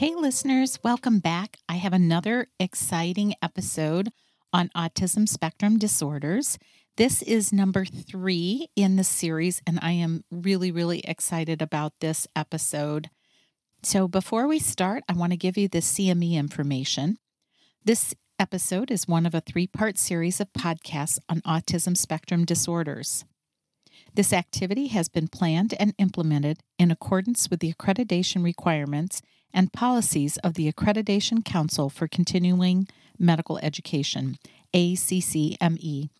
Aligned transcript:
Hey, 0.00 0.14
listeners, 0.14 0.78
welcome 0.82 1.18
back. 1.18 1.58
I 1.68 1.74
have 1.74 1.92
another 1.92 2.46
exciting 2.58 3.34
episode 3.42 4.08
on 4.50 4.70
autism 4.74 5.28
spectrum 5.28 5.78
disorders. 5.78 6.58
This 6.96 7.20
is 7.20 7.52
number 7.52 7.84
three 7.84 8.68
in 8.74 8.96
the 8.96 9.04
series, 9.04 9.60
and 9.66 9.78
I 9.82 9.92
am 9.92 10.24
really, 10.30 10.72
really 10.72 11.00
excited 11.00 11.60
about 11.60 11.92
this 12.00 12.26
episode. 12.34 13.10
So, 13.82 14.08
before 14.08 14.46
we 14.46 14.58
start, 14.58 15.02
I 15.06 15.12
want 15.12 15.32
to 15.32 15.36
give 15.36 15.58
you 15.58 15.68
the 15.68 15.82
CME 15.82 16.32
information. 16.32 17.18
This 17.84 18.14
episode 18.38 18.90
is 18.90 19.06
one 19.06 19.26
of 19.26 19.34
a 19.34 19.42
three 19.42 19.66
part 19.66 19.98
series 19.98 20.40
of 20.40 20.50
podcasts 20.54 21.18
on 21.28 21.42
autism 21.42 21.94
spectrum 21.94 22.46
disorders. 22.46 23.26
This 24.14 24.32
activity 24.32 24.88
has 24.88 25.08
been 25.08 25.28
planned 25.28 25.74
and 25.78 25.94
implemented 25.98 26.58
in 26.78 26.90
accordance 26.90 27.48
with 27.48 27.60
the 27.60 27.72
accreditation 27.72 28.42
requirements 28.42 29.22
and 29.52 29.72
policies 29.72 30.36
of 30.38 30.54
the 30.54 30.70
Accreditation 30.70 31.44
Council 31.44 31.88
for 31.88 32.08
Continuing 32.08 32.88
Medical 33.18 33.58
Education, 33.58 34.38
ACCME, 34.74 36.10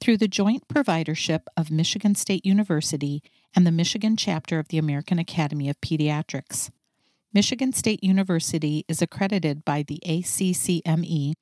through 0.00 0.16
the 0.16 0.28
joint 0.28 0.66
providership 0.68 1.42
of 1.56 1.70
Michigan 1.70 2.14
State 2.14 2.44
University 2.46 3.22
and 3.54 3.66
the 3.66 3.72
Michigan 3.72 4.16
chapter 4.16 4.58
of 4.58 4.68
the 4.68 4.78
American 4.78 5.18
Academy 5.18 5.68
of 5.68 5.80
Pediatrics. 5.80 6.70
Michigan 7.32 7.72
State 7.72 8.02
University 8.02 8.84
is 8.88 9.02
accredited 9.02 9.64
by 9.64 9.82
the 9.82 10.00
ACCME 10.06 11.34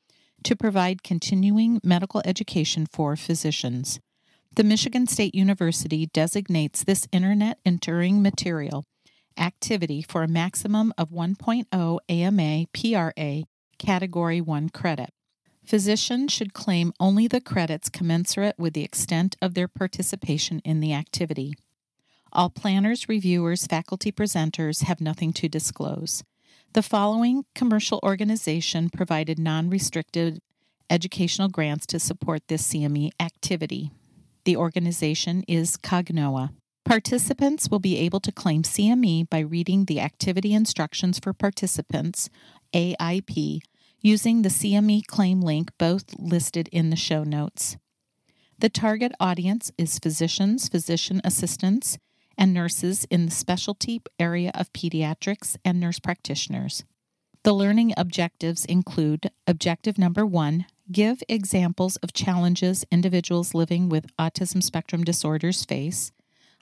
to 0.45 0.57
provide 0.57 1.03
continuing 1.03 1.81
medical 1.83 2.23
education 2.25 2.87
for 2.87 3.17
physicians. 3.17 4.01
The 4.59 4.65
Michigan 4.65 5.07
State 5.07 5.37
University 5.37 6.07
designates 6.07 6.83
this 6.83 7.07
Internet 7.13 7.61
enduring 7.65 8.21
material 8.23 8.87
activity 9.39 10.03
for 10.03 10.25
a 10.25 10.27
maximum 10.27 10.93
of 10.99 11.11
1.0 11.11 11.99
AMA 12.09 12.67
PRA 12.73 13.45
Category 13.79 14.41
1 14.41 14.69
credit. 14.71 15.11
Physicians 15.65 16.33
should 16.33 16.55
claim 16.55 16.93
only 16.99 17.29
the 17.29 17.41
credits 17.41 17.89
commensurate 17.89 18.59
with 18.59 18.73
the 18.73 18.83
extent 18.83 19.37
of 19.41 19.55
their 19.55 19.69
participation 19.69 20.59
in 20.65 20.81
the 20.81 20.93
activity. 20.93 21.53
All 22.33 22.51
planners, 22.51 23.09
reviewers, 23.09 23.65
faculty 23.65 24.11
presenters 24.11 24.83
have 24.83 25.01
nothing 25.01 25.33
to 25.35 25.49
disclose. 25.49 26.25
The 26.73 26.83
following 26.83 27.45
commercial 27.55 28.01
organization 28.03 28.91
provided 28.91 29.39
non 29.39 29.71
restricted 29.71 30.41
educational 30.91 31.49
grants 31.49 31.87
to 31.87 32.01
support 32.01 32.49
this 32.49 32.67
CME 32.67 33.11
activity. 33.21 33.93
The 34.49 34.57
organization 34.57 35.45
is 35.47 35.77
Cognoa. 35.77 36.55
Participants 36.87 37.69
will 37.71 37.81
be 37.81 37.99
able 37.99 38.21
to 38.21 38.33
claim 38.33 38.63
CME 38.63 39.29
by 39.29 39.41
reading 39.41 39.85
the 39.85 40.01
Activity 40.01 40.55
Instructions 40.55 41.19
for 41.19 41.35
Participants, 41.35 42.31
AIP, 42.73 43.61
using 44.01 44.41
the 44.41 44.49
CME 44.49 45.07
claim 45.07 45.43
link 45.43 45.71
both 45.77 46.19
listed 46.19 46.71
in 46.73 46.89
the 46.89 46.97
show 46.97 47.25
notes. 47.25 47.77
The 48.59 48.71
target 48.71 49.13
audience 49.21 49.71
is 49.77 49.99
physicians, 49.99 50.71
physician 50.71 51.21
assistants, 51.25 51.99
and 52.39 52.55
nurses 52.55 53.05
in 53.11 53.27
the 53.27 53.31
specialty 53.31 54.01
area 54.19 54.51
of 54.55 54.73
pediatrics 54.73 55.57
and 55.63 55.79
nurse 55.79 55.99
practitioners. 55.99 56.85
The 57.43 57.53
learning 57.53 57.93
objectives 57.99 58.65
include 58.65 59.31
objective 59.47 59.99
number 59.99 60.25
one 60.25 60.65
give 60.91 61.23
examples 61.29 61.97
of 61.97 62.13
challenges 62.13 62.85
individuals 62.91 63.55
living 63.55 63.89
with 63.89 64.17
autism 64.17 64.63
spectrum 64.63 65.05
disorders 65.05 65.65
face. 65.65 66.13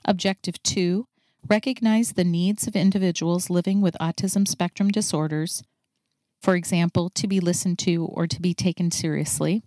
Objective 0.05 0.61
two, 0.63 1.07
recognize 1.47 2.13
the 2.13 2.25
needs 2.25 2.67
of 2.67 2.75
individuals 2.75 3.49
living 3.49 3.79
with 3.81 3.95
autism 4.01 4.47
spectrum 4.47 4.89
disorders, 4.89 5.63
for 6.41 6.55
example, 6.55 7.09
to 7.09 7.27
be 7.27 7.39
listened 7.39 7.79
to 7.79 8.05
or 8.05 8.27
to 8.27 8.41
be 8.41 8.53
taken 8.53 8.91
seriously. 8.91 9.63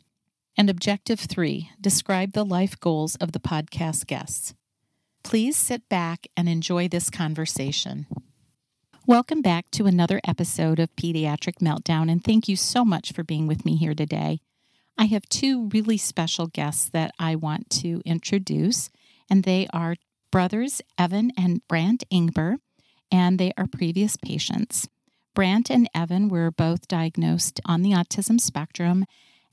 And 0.57 0.69
objective 0.69 1.19
three, 1.19 1.71
describe 1.81 2.33
the 2.33 2.45
life 2.45 2.79
goals 2.79 3.17
of 3.17 3.33
the 3.33 3.41
podcast 3.41 4.07
guests. 4.07 4.55
Please 5.23 5.57
sit 5.57 5.89
back 5.89 6.27
and 6.37 6.49
enjoy 6.49 6.89
this 6.89 7.09
conversation. 7.09 8.07
Welcome 9.07 9.43
back 9.43 9.71
to 9.73 9.87
another 9.87 10.21
episode 10.25 10.79
of 10.79 10.95
Pediatric 10.97 11.59
Meltdown, 11.61 12.11
and 12.11 12.23
thank 12.23 12.47
you 12.47 12.57
so 12.57 12.85
much 12.85 13.13
for 13.13 13.25
being 13.25 13.47
with 13.47 13.65
me 13.65 13.77
here 13.77 13.95
today. 13.95 14.41
I 15.01 15.07
have 15.07 15.27
two 15.31 15.71
really 15.73 15.97
special 15.97 16.47
guests 16.47 16.91
that 16.91 17.15
I 17.19 17.35
want 17.35 17.71
to 17.71 18.03
introduce, 18.05 18.91
and 19.31 19.45
they 19.45 19.67
are 19.73 19.97
brothers 20.31 20.83
Evan 20.99 21.33
and 21.39 21.67
Brant 21.69 22.05
Ingber, 22.13 22.59
and 23.11 23.39
they 23.39 23.51
are 23.57 23.67
previous 23.67 24.19
patients. 24.19 24.89
Brant 25.35 25.71
and 25.71 25.89
Evan 25.95 26.29
were 26.29 26.51
both 26.51 26.87
diagnosed 26.87 27.61
on 27.65 27.81
the 27.81 27.93
autism 27.93 28.39
spectrum, 28.39 29.07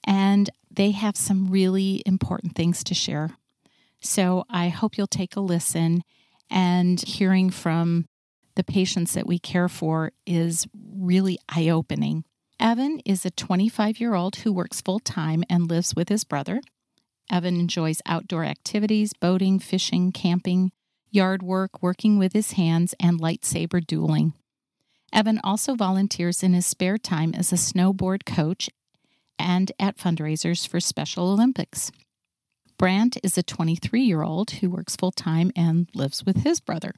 and 0.03 0.49
they 0.69 0.91
have 0.91 1.15
some 1.15 1.47
really 1.49 2.03
important 2.05 2.53
things 2.53 2.83
to 2.83 2.93
share. 2.93 3.29
So 4.01 4.43
I 4.49 4.67
hope 4.67 4.97
you'll 4.97 5.07
take 5.07 5.37
a 5.37 5.39
listen. 5.39 6.03
And 6.49 6.99
hearing 6.99 7.51
from 7.51 8.05
the 8.55 8.65
patients 8.65 9.13
that 9.13 9.25
we 9.25 9.39
care 9.39 9.69
for 9.69 10.11
is 10.25 10.67
really 10.75 11.39
eye 11.47 11.69
opening. 11.69 12.25
Evan 12.59 12.99
is 13.05 13.23
a 13.23 13.29
25 13.31 13.99
year 13.99 14.15
old 14.15 14.37
who 14.37 14.51
works 14.51 14.81
full 14.81 14.99
time 14.99 15.43
and 15.49 15.69
lives 15.69 15.95
with 15.95 16.09
his 16.09 16.23
brother. 16.23 16.61
Evan 17.29 17.59
enjoys 17.59 18.01
outdoor 18.05 18.45
activities, 18.45 19.13
boating, 19.13 19.59
fishing, 19.59 20.11
camping, 20.11 20.71
yard 21.11 21.43
work, 21.43 21.83
working 21.83 22.17
with 22.17 22.33
his 22.33 22.53
hands, 22.53 22.95
and 22.99 23.19
lightsaber 23.19 23.85
dueling. 23.85 24.33
Evan 25.13 25.39
also 25.43 25.75
volunteers 25.75 26.41
in 26.41 26.53
his 26.53 26.65
spare 26.65 26.97
time 26.97 27.33
as 27.35 27.53
a 27.53 27.57
snowboard 27.57 28.25
coach 28.25 28.69
and 29.37 29.71
at 29.79 29.97
fundraisers 29.97 30.67
for 30.67 30.79
Special 30.79 31.29
Olympics. 31.29 31.91
Brant 32.77 33.17
is 33.23 33.37
a 33.37 33.43
23 33.43 34.01
year 34.01 34.23
old 34.23 34.51
who 34.51 34.69
works 34.69 34.95
full 34.95 35.11
time 35.11 35.51
and 35.55 35.89
lives 35.93 36.25
with 36.25 36.37
his 36.37 36.59
brother. 36.59 36.95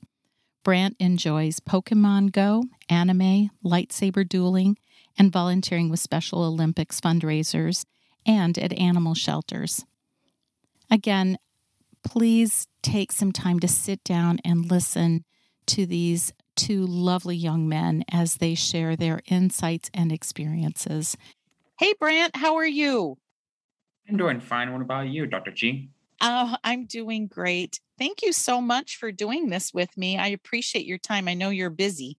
Brant 0.64 0.96
enjoys 1.00 1.60
Pokemon 1.60 2.32
Go, 2.32 2.66
anime, 2.90 3.50
lightsaber 3.64 4.28
dueling, 4.28 4.78
and 5.20 5.32
volunteering 5.32 5.90
with 5.90 6.00
Special 6.00 6.44
Olympics 6.44 7.02
fundraisers 7.02 7.86
and 8.26 8.58
at 8.58 8.74
animal 8.74 9.14
shelters. 9.14 9.86
Again, 10.90 11.38
please 12.04 12.68
take 12.82 13.12
some 13.12 13.32
time 13.32 13.60
to 13.60 13.68
sit 13.68 14.04
down 14.04 14.40
and 14.46 14.72
listen 14.72 15.26
to 15.68 15.86
these 15.86 16.34
two 16.56 16.86
lovely 16.86 17.36
young 17.36 17.70
men 17.70 18.04
as 18.12 18.38
they 18.38 18.56
share 18.56 18.96
their 18.96 19.22
insights 19.28 19.92
and 19.94 20.12
experiences. 20.12 21.16
Hey, 21.78 21.94
Brant, 22.00 22.36
how 22.36 22.56
are 22.56 22.66
you? 22.66 23.18
I'm 24.08 24.18
doing 24.18 24.40
fine. 24.40 24.74
What 24.74 24.82
about 24.82 25.08
you, 25.10 25.26
Dr. 25.28 25.52
G? 25.52 25.90
Oh, 26.22 26.56
I'm 26.64 26.86
doing 26.86 27.28
great. 27.28 27.80
Thank 27.98 28.24
you 28.24 28.34
so 28.34 28.60
much 28.60 28.98
for 28.98 29.12
doing 29.12 29.50
this 29.50 29.74
with 29.74 29.96
me. 29.98 30.18
I 30.18 30.28
appreciate 30.28 30.86
your 30.86 30.98
time. 30.98 31.28
I 31.28 31.34
know 31.34 31.50
you're 31.50 31.70
busy. 31.70 32.18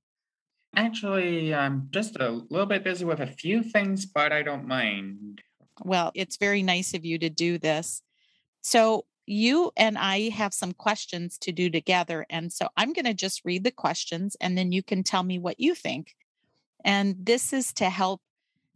Actually, 0.77 1.55
I'm 1.55 1.89
just 1.91 2.17
a 2.17 2.31
little 2.31 2.67
bit 2.67 2.85
busy 2.85 3.05
with 3.05 3.21
a 3.21 3.27
few 3.27 3.63
things, 3.63 4.07
but 4.07 4.33
I 4.33 4.43
don't 4.43 4.67
mind. 4.67 5.43
Well, 5.83 6.13
it's 6.15 6.37
very 6.37 6.63
nice 6.63 6.95
of 6.95 7.05
you 7.05 7.19
to 7.19 7.31
do 7.31 7.59
this. 7.59 8.03
So, 8.61 9.07
you 9.27 9.71
and 9.77 9.97
I 9.97 10.31
have 10.31 10.53
some 10.53 10.73
questions 10.73 11.39
to 11.39 11.53
do 11.53 11.71
together. 11.71 12.27
And 12.29 12.53
so 12.53 12.67
I'm 12.77 12.93
going 12.93 13.05
to 13.05 13.15
just 13.15 13.45
read 13.45 13.63
the 13.63 13.71
questions 13.71 14.37
and 14.41 14.59
then 14.59 14.73
you 14.73 14.83
can 14.83 15.05
tell 15.05 15.23
me 15.23 15.39
what 15.39 15.61
you 15.61 15.77
think. 15.77 16.17
And 16.85 17.15
this 17.17 17.53
is 17.53 17.73
to 17.75 17.91
help 17.91 18.21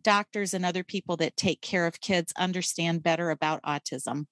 doctors 0.03 0.55
and 0.55 0.65
other 0.65 0.85
people 0.85 1.17
that 1.17 1.37
take 1.37 1.61
care 1.61 1.87
of 1.87 2.01
kids 2.01 2.33
understand 2.37 3.03
better 3.03 3.31
about 3.31 3.63
autism. 3.63 4.27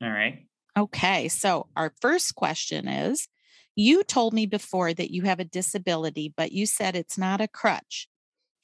All 0.00 0.08
right. 0.08 0.46
Okay. 0.78 1.28
So 1.28 1.68
our 1.76 1.92
first 2.00 2.34
question 2.34 2.88
is 2.88 3.28
You 3.74 4.04
told 4.04 4.34
me 4.34 4.46
before 4.46 4.92
that 4.94 5.10
you 5.10 5.22
have 5.22 5.40
a 5.40 5.44
disability, 5.44 6.32
but 6.36 6.52
you 6.52 6.66
said 6.66 6.94
it's 6.94 7.16
not 7.16 7.40
a 7.40 7.48
crutch. 7.48 8.08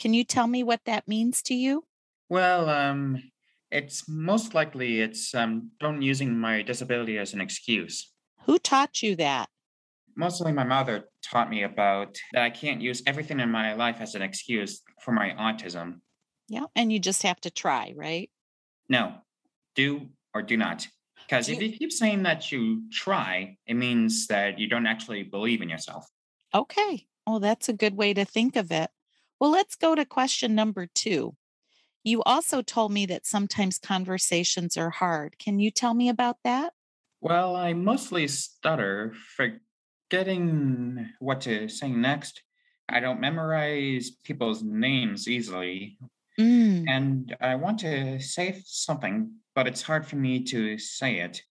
Can 0.00 0.14
you 0.14 0.24
tell 0.24 0.46
me 0.46 0.62
what 0.62 0.80
that 0.84 1.08
means 1.08 1.42
to 1.42 1.54
you? 1.54 1.84
Well, 2.28 2.68
um, 2.68 3.22
it's 3.70 4.08
most 4.08 4.54
likely 4.54 5.00
it's 5.00 5.34
um 5.34 5.70
don't 5.80 6.02
using 6.02 6.38
my 6.38 6.62
disability 6.62 7.18
as 7.18 7.32
an 7.34 7.40
excuse. 7.40 8.12
Who 8.44 8.58
taught 8.58 9.02
you 9.02 9.16
that? 9.16 9.48
mostly 10.18 10.52
my 10.52 10.64
mother 10.64 11.04
taught 11.22 11.48
me 11.48 11.62
about 11.62 12.18
that 12.32 12.42
I 12.42 12.50
can't 12.50 12.82
use 12.82 13.02
everything 13.06 13.38
in 13.40 13.50
my 13.50 13.72
life 13.74 13.98
as 14.00 14.16
an 14.16 14.22
excuse 14.22 14.82
for 15.00 15.12
my 15.12 15.30
autism. 15.38 16.00
Yeah. 16.48 16.64
And 16.74 16.92
you 16.92 16.98
just 16.98 17.22
have 17.22 17.40
to 17.42 17.50
try, 17.50 17.94
right? 17.96 18.28
No, 18.88 19.14
do 19.76 20.08
or 20.34 20.42
do 20.42 20.56
not. 20.56 20.88
Because 21.28 21.50
if 21.50 21.60
you 21.60 21.70
keep 21.70 21.92
saying 21.92 22.22
that 22.22 22.50
you 22.50 22.88
try, 22.90 23.58
it 23.66 23.74
means 23.74 24.28
that 24.28 24.58
you 24.58 24.66
don't 24.66 24.86
actually 24.86 25.24
believe 25.24 25.60
in 25.60 25.68
yourself. 25.68 26.06
Okay. 26.54 27.06
Well, 27.26 27.38
that's 27.38 27.68
a 27.68 27.74
good 27.74 27.96
way 27.96 28.14
to 28.14 28.24
think 28.24 28.56
of 28.56 28.72
it. 28.72 28.88
Well, 29.38 29.50
let's 29.50 29.76
go 29.76 29.94
to 29.94 30.06
question 30.06 30.54
number 30.54 30.86
two. 30.86 31.36
You 32.02 32.22
also 32.22 32.62
told 32.62 32.92
me 32.92 33.04
that 33.06 33.26
sometimes 33.26 33.78
conversations 33.78 34.78
are 34.78 34.88
hard. 34.88 35.38
Can 35.38 35.58
you 35.58 35.70
tell 35.70 35.92
me 35.92 36.08
about 36.08 36.38
that? 36.44 36.72
Well, 37.20 37.54
I 37.54 37.74
mostly 37.74 38.26
stutter, 38.28 39.12
forgetting 39.36 41.10
what 41.18 41.42
to 41.42 41.68
say 41.68 41.90
next. 41.90 42.42
I 42.88 43.00
don't 43.00 43.20
memorize 43.20 44.10
people's 44.24 44.62
names 44.62 45.28
easily. 45.28 45.98
Mm. 46.38 46.84
And 46.88 47.36
I 47.40 47.56
want 47.56 47.80
to 47.80 48.20
say 48.20 48.62
something, 48.64 49.32
but 49.54 49.66
it's 49.66 49.82
hard 49.82 50.06
for 50.06 50.16
me 50.16 50.44
to 50.44 50.78
say 50.78 51.20
it. 51.20 51.42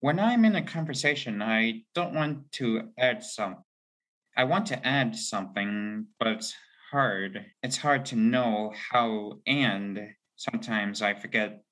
When 0.00 0.18
I'm 0.18 0.44
in 0.44 0.56
a 0.56 0.62
conversation, 0.62 1.40
I 1.42 1.82
don't 1.94 2.14
want 2.14 2.50
to 2.52 2.90
add 2.98 3.22
some. 3.22 3.56
I 4.36 4.44
want 4.44 4.66
to 4.66 4.86
add 4.86 5.16
something, 5.16 6.06
but 6.18 6.28
it's 6.28 6.54
hard. 6.90 7.44
It's 7.62 7.76
hard 7.76 8.06
to 8.06 8.16
know 8.16 8.72
how, 8.90 9.40
and 9.46 10.00
sometimes 10.36 11.02
I 11.02 11.14
forget 11.14 11.62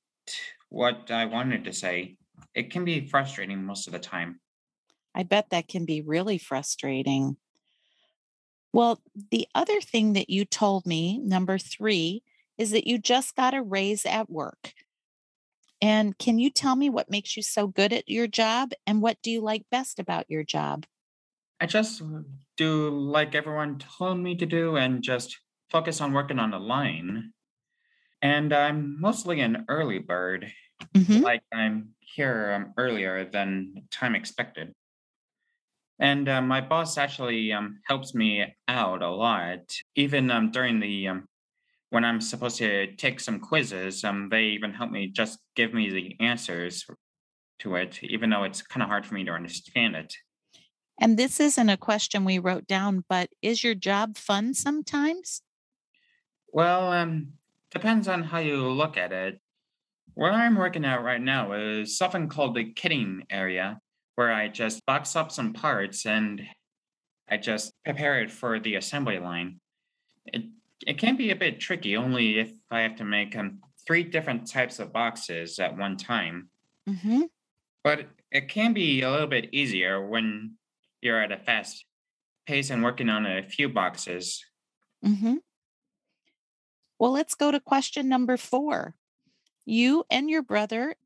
what 0.69 1.10
I 1.10 1.26
wanted 1.26 1.64
to 1.64 1.72
say. 1.72 2.16
It 2.54 2.70
can 2.70 2.84
be 2.84 3.06
frustrating 3.06 3.64
most 3.64 3.87
of 3.87 3.93
the 3.93 3.98
time. 3.98 4.40
I 5.14 5.22
bet 5.22 5.50
that 5.50 5.69
can 5.69 5.84
be 5.84 6.02
really 6.02 6.38
frustrating. 6.38 7.37
Well, 8.72 9.00
the 9.31 9.46
other 9.54 9.81
thing 9.81 10.12
that 10.14 10.28
you 10.28 10.44
told 10.44 10.84
me, 10.84 11.19
number 11.19 11.56
three, 11.58 12.22
is 12.58 12.70
that 12.73 12.87
you 12.87 12.99
just 12.99 13.35
got 13.37 13.55
a 13.55 13.62
raise 13.62 14.06
at 14.06 14.31
work. 14.31 14.75
And 15.81 16.19
can 16.19 16.38
you 16.38 16.50
tell 16.50 16.76
me 16.76 16.91
what 16.91 17.08
makes 17.11 17.35
you 17.37 17.43
so 17.43 17.67
good 17.67 17.91
at 17.93 18.08
your 18.11 18.26
job 18.26 18.73
and 18.87 19.00
what 19.00 19.23
do 19.23 19.31
you 19.31 19.41
like 19.41 19.69
best 19.70 19.99
about 19.99 20.31
your 20.31 20.44
job? 20.44 20.85
I 21.61 21.67
just 21.67 22.03
do 22.56 22.91
like 22.91 23.35
everyone 23.35 23.79
told 23.79 24.19
me 24.19 24.37
to 24.37 24.47
do 24.47 24.76
and 24.76 25.03
just 25.03 25.41
focus 25.70 26.00
on 26.00 26.12
working 26.12 26.38
on 26.38 26.50
the 26.50 26.58
line. 26.61 27.32
And 28.23 28.53
I'm 28.53 29.00
mostly 29.00 29.41
an 29.41 29.67
early 29.69 29.99
bird, 30.00 30.53
Mhm. 30.94 31.25
like 31.25 31.43
I'm 31.53 31.94
here 32.00 32.53
um, 32.53 32.75
earlier 32.79 33.25
than 33.31 33.88
time 33.91 34.14
expected. 34.17 34.75
And 35.99 36.29
uh, 36.29 36.43
my 36.43 36.61
boss 36.61 36.99
actually 36.99 37.53
um, 37.53 37.81
helps 37.87 38.14
me 38.14 38.55
out 38.69 39.03
a 39.03 39.11
lot, 39.11 39.75
even 39.94 40.31
um, 40.31 40.50
during 40.50 40.81
the 40.81 41.08
um, 41.08 41.26
when 41.90 42.04
I'm 42.04 42.20
supposed 42.20 42.58
to 42.58 42.94
take 42.96 43.20
some 43.20 43.40
quizzes. 43.40 44.04
Um, 44.04 44.28
they 44.30 44.44
even 44.44 44.72
help 44.72 44.90
me 44.90 45.08
just 45.08 45.38
give 45.54 45.72
me 45.72 45.90
the 45.90 46.24
answers 46.24 46.84
to 47.60 47.76
it, 47.76 48.02
even 48.02 48.30
though 48.30 48.44
it's 48.44 48.62
kind 48.62 48.82
of 48.82 48.88
hard 48.88 49.06
for 49.06 49.14
me 49.14 49.24
to 49.24 49.32
understand 49.32 49.96
it. 49.96 50.14
And 51.00 51.18
this 51.18 51.40
isn't 51.40 51.68
a 51.68 51.76
question 51.76 52.24
we 52.24 52.38
wrote 52.38 52.66
down, 52.66 53.04
but 53.08 53.28
is 53.42 53.62
your 53.62 53.74
job 53.74 54.16
fun 54.16 54.54
sometimes? 54.54 55.42
Well, 56.48 56.90
um, 56.90 57.34
depends 57.70 58.08
on 58.08 58.22
how 58.22 58.38
you 58.38 58.66
look 58.68 58.96
at 58.96 59.12
it. 59.12 59.40
Where 60.14 60.32
I'm 60.32 60.56
working 60.56 60.86
at 60.86 61.02
right 61.02 61.20
now 61.20 61.52
is 61.52 61.98
something 61.98 62.28
called 62.28 62.54
the 62.54 62.72
kitting 62.72 63.24
area, 63.28 63.78
where 64.14 64.32
I 64.32 64.48
just 64.48 64.84
box 64.86 65.14
up 65.14 65.30
some 65.30 65.52
parts 65.52 66.06
and 66.06 66.40
I 67.28 67.36
just 67.36 67.72
prepare 67.84 68.22
it 68.22 68.30
for 68.30 68.58
the 68.58 68.76
assembly 68.76 69.18
line. 69.18 69.60
It 70.24 70.44
it 70.87 70.99
can 70.99 71.17
be 71.17 71.31
a 71.31 71.37
bit 71.37 71.61
tricky, 71.61 71.96
only 71.96 72.38
if 72.38 72.52
I 72.70 72.81
have 72.81 72.96
to 72.96 73.05
make 73.05 73.37
um, 73.37 73.61
three 73.87 74.02
different 74.05 74.50
types 74.50 74.78
of 74.78 74.93
boxes 74.93 75.58
at 75.58 75.76
one 75.76 75.96
time. 75.96 76.50
hmm 76.87 77.23
But 77.84 78.08
it 78.31 78.49
can 78.49 78.73
be 78.73 79.02
a 79.02 79.11
little 79.11 79.26
bit 79.28 79.50
easier 79.52 80.05
when 80.05 80.56
you're 81.00 81.23
at 81.23 81.32
a 81.32 81.38
fast 81.38 81.84
pace 82.46 82.70
and 82.70 82.82
working 82.82 83.08
on 83.08 83.26
a 83.26 83.43
few 83.43 83.69
boxes. 83.69 84.44
hmm 85.02 85.37
Well, 86.99 87.12
let's 87.12 87.34
go 87.34 87.50
to 87.50 87.61
question 87.61 88.08
number 88.08 88.37
four. 88.37 88.94
You 89.64 90.05
and 90.11 90.31
your 90.31 90.43
brother 90.43 90.96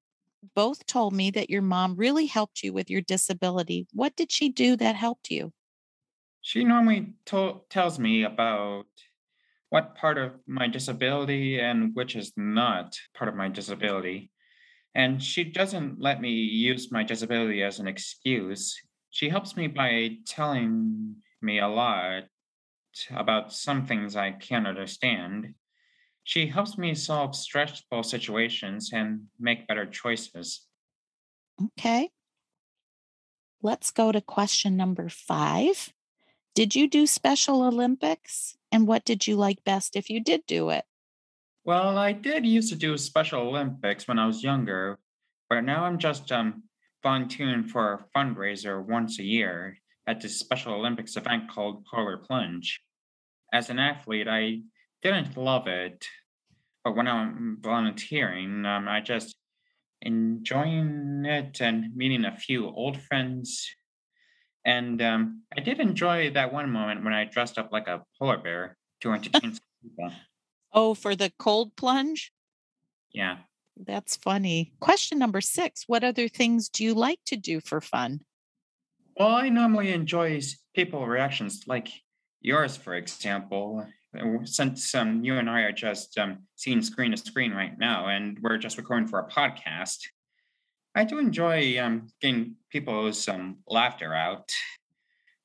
both 0.55 0.87
told 0.87 1.13
me 1.13 1.31
that 1.33 1.51
your 1.51 1.63
mom 1.63 1.97
really 1.97 2.27
helped 2.27 2.63
you 2.63 2.73
with 2.73 2.91
your 2.91 3.01
disability. 3.01 3.87
What 3.93 4.17
did 4.17 4.33
she 4.33 4.49
do 4.49 4.77
that 4.77 4.97
helped 4.97 5.31
you? 5.31 5.53
She 6.43 6.65
normally 6.65 7.15
to- 7.27 7.63
tells 7.69 7.99
me 7.99 8.23
about 8.25 8.87
what 9.71 9.95
part 9.95 10.19
of 10.19 10.33
my 10.47 10.69
disability 10.69 11.59
and 11.59 11.95
which 11.95 12.17
is 12.17 12.33
not 12.37 12.97
part 13.15 13.29
of 13.29 13.37
my 13.37 13.49
disability. 13.49 14.31
And 14.95 15.23
she 15.23 15.45
doesn't 15.45 16.01
let 16.01 16.21
me 16.21 16.31
use 16.31 16.91
my 16.91 17.05
disability 17.05 17.63
as 17.63 17.79
an 17.79 17.87
excuse. 17.87 18.77
She 19.11 19.29
helps 19.29 19.57
me 19.57 19.69
by 19.69 20.17
telling 20.27 21.17
me 21.41 21.61
a 21.61 21.69
lot 21.69 22.25
about 23.11 23.53
some 23.53 23.87
things 23.87 24.17
I 24.17 24.33
can't 24.33 24.67
understand. 24.67 25.55
She 26.25 26.47
helps 26.47 26.77
me 26.77 26.95
solve 26.95 27.37
stressful 27.37 28.03
situations 28.03 28.91
and 28.93 29.23
make 29.39 29.69
better 29.69 29.87
choices. 29.87 30.67
Okay. 31.63 32.11
Let's 33.63 33.91
go 33.93 34.11
to 34.11 34.21
question 34.21 34.77
number 34.77 35.09
five. 35.09 35.93
Did 36.55 36.75
you 36.75 36.89
do 36.89 37.07
Special 37.07 37.63
Olympics? 37.63 38.57
And 38.73 38.87
what 38.87 39.05
did 39.05 39.27
you 39.27 39.37
like 39.37 39.65
best 39.65 39.97
if 39.97 40.11
you 40.11 40.23
did 40.23 40.43
do 40.47 40.71
it? 40.71 40.85
Well, 41.65 41.99
I 41.99 42.13
did 42.13 42.47
used 42.47 42.71
to 42.71 42.79
do 42.79 42.97
Special 42.97 43.43
Olympics 43.43 44.09
when 44.09 44.19
I 44.19 44.27
was 44.27 44.43
younger, 44.43 44.99
but 45.49 45.63
now 45.63 45.85
I'm 45.85 45.99
just 45.99 46.33
um, 46.33 46.63
volunteering 47.03 47.65
for 47.65 47.93
a 47.93 48.19
fundraiser 48.19 48.85
once 48.85 49.19
a 49.19 49.25
year 49.25 49.77
at 50.07 50.21
this 50.21 50.39
Special 50.39 50.75
Olympics 50.75 51.17
event 51.17 51.51
called 51.51 51.85
Polar 51.85 52.17
Plunge. 52.17 52.81
As 53.53 53.71
an 53.71 53.79
athlete, 53.79 54.29
I 54.29 54.61
didn't 55.03 55.37
love 55.37 55.67
it, 55.67 56.07
but 56.85 56.97
when 56.97 57.09
I'm 57.09 57.59
volunteering, 57.61 58.65
um, 58.65 58.89
I 58.89 59.01
just 59.01 59.37
enjoying 60.03 61.25
it 61.27 61.61
and 61.61 61.95
meeting 61.95 62.25
a 62.25 62.37
few 62.37 62.67
old 62.67 63.01
friends. 63.03 63.69
And 64.65 65.01
um, 65.01 65.43
I 65.57 65.61
did 65.61 65.81
enjoy 65.81 66.31
that 66.31 66.53
one 66.53 66.71
moment 66.71 67.05
when 67.05 67.15
I 67.15 67.25
dressed 67.25 67.59
up 67.59 67.73
like 67.73 67.89
a 67.89 68.03
polar 68.19 68.39
bear 68.39 68.77
to 69.01 69.13
entertain 69.13 69.55
some 69.55 69.61
people. 69.83 70.13
Oh, 70.73 70.95
for 70.95 71.17
the 71.17 71.33
cold 71.39 71.75
plunge? 71.77 72.33
Yeah. 73.13 73.39
That's 73.77 74.17
funny. 74.17 74.73
Question 74.81 75.19
number 75.19 75.41
six 75.41 75.85
What 75.87 76.05
other 76.05 76.29
things 76.29 76.69
do 76.69 76.85
you 76.85 76.95
like 76.95 77.21
to 77.27 77.37
do 77.37 77.61
for 77.61 77.81
fun? 77.81 78.21
Well, 79.17 79.35
I 79.35 79.49
normally 79.49 79.93
enjoy 79.93 80.41
people 80.75 81.07
reactions 81.07 81.65
like 81.67 81.89
yours, 82.41 82.77
for 82.77 82.95
example. 82.95 83.87
Since 84.45 84.95
um, 84.95 85.25
you 85.25 85.39
and 85.39 85.49
I 85.49 85.61
are 85.61 85.73
just 85.73 86.19
um, 86.19 86.39
seeing 86.57 86.83
screen 86.83 87.13
to 87.13 87.17
screen 87.17 87.53
right 87.53 87.79
now, 87.79 88.09
and 88.09 88.39
we're 88.41 88.59
just 88.59 88.77
recording 88.77 89.07
for 89.07 89.21
a 89.21 89.29
podcast, 89.29 89.99
I 90.95 91.05
do 91.05 91.19
enjoy 91.19 91.79
um, 91.81 92.09
getting 92.21 92.57
people's 92.71 93.29
um, 93.29 93.59
laughter 93.69 94.13
out. 94.15 94.51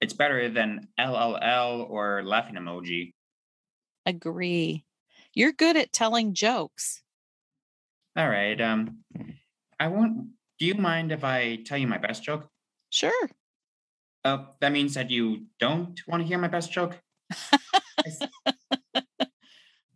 It's 0.01 0.13
better 0.13 0.49
than 0.49 0.89
LOL 0.99 1.83
or 1.83 2.23
laughing 2.23 2.55
emoji. 2.55 3.13
Agree. 4.05 4.85
You're 5.33 5.51
good 5.51 5.77
at 5.77 5.93
telling 5.93 6.33
jokes. 6.33 7.03
All 8.15 8.29
right. 8.29 8.59
Um, 8.59 9.03
I 9.79 9.87
won't. 9.87 10.29
Do 10.59 10.65
you 10.65 10.75
mind 10.75 11.11
if 11.11 11.23
I 11.23 11.57
tell 11.57 11.77
you 11.77 11.87
my 11.87 11.97
best 11.97 12.23
joke? 12.23 12.49
Sure. 12.89 13.29
Uh, 14.23 14.45
that 14.61 14.71
means 14.71 14.93
that 14.95 15.11
you 15.11 15.47
don't 15.59 16.01
want 16.07 16.21
to 16.21 16.27
hear 16.27 16.37
my 16.37 16.47
best 16.47 16.71
joke. 16.71 17.01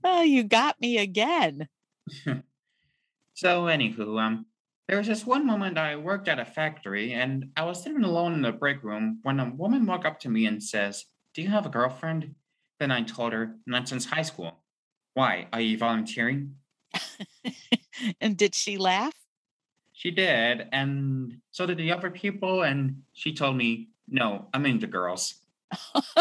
Oh, 0.04 0.22
you 0.24 0.44
got 0.44 0.80
me 0.82 0.98
again. 0.98 1.70
So, 3.34 3.66
anywho, 3.66 4.22
um, 4.22 4.46
there 4.90 4.98
was 4.98 5.06
this 5.06 5.24
one 5.24 5.46
moment 5.46 5.78
I 5.78 5.96
worked 5.96 6.28
at 6.28 6.40
a 6.40 6.46
factory 6.46 7.14
and 7.14 7.52
I 7.56 7.64
was 7.64 7.84
sitting 7.84 8.04
alone 8.04 8.34
in 8.34 8.42
the 8.42 8.52
break 8.52 8.82
room 8.82 9.20
when 9.22 9.40
a 9.40 9.48
woman 9.48 9.86
walked 9.86 10.08
up 10.08 10.20
to 10.22 10.30
me 10.30 10.48
and 10.48 10.64
says, 10.64 11.06
Do 11.36 11.44
you 11.44 11.50
have 11.50 11.68
a 11.68 11.70
girlfriend? 11.70 12.34
Then 12.80 12.90
I 12.90 13.04
told 13.04 13.34
her, 13.34 13.56
Not 13.68 13.88
since 13.88 14.06
high 14.06 14.24
school. 14.24 14.64
Why? 15.14 15.48
Are 15.54 15.62
you 15.62 15.78
volunteering? 15.78 16.56
and 18.20 18.36
did 18.36 18.56
she 18.56 18.80
laugh? 18.80 19.14
She 19.94 20.10
did, 20.10 20.68
and 20.72 21.40
so 21.52 21.68
did 21.68 21.78
the 21.78 21.92
other 21.92 22.10
people, 22.10 22.64
and 22.64 23.04
she 23.14 23.32
told 23.32 23.58
me, 23.58 23.90
No, 24.08 24.48
I'm 24.56 24.66
into 24.66 24.88
girls. 24.88 25.36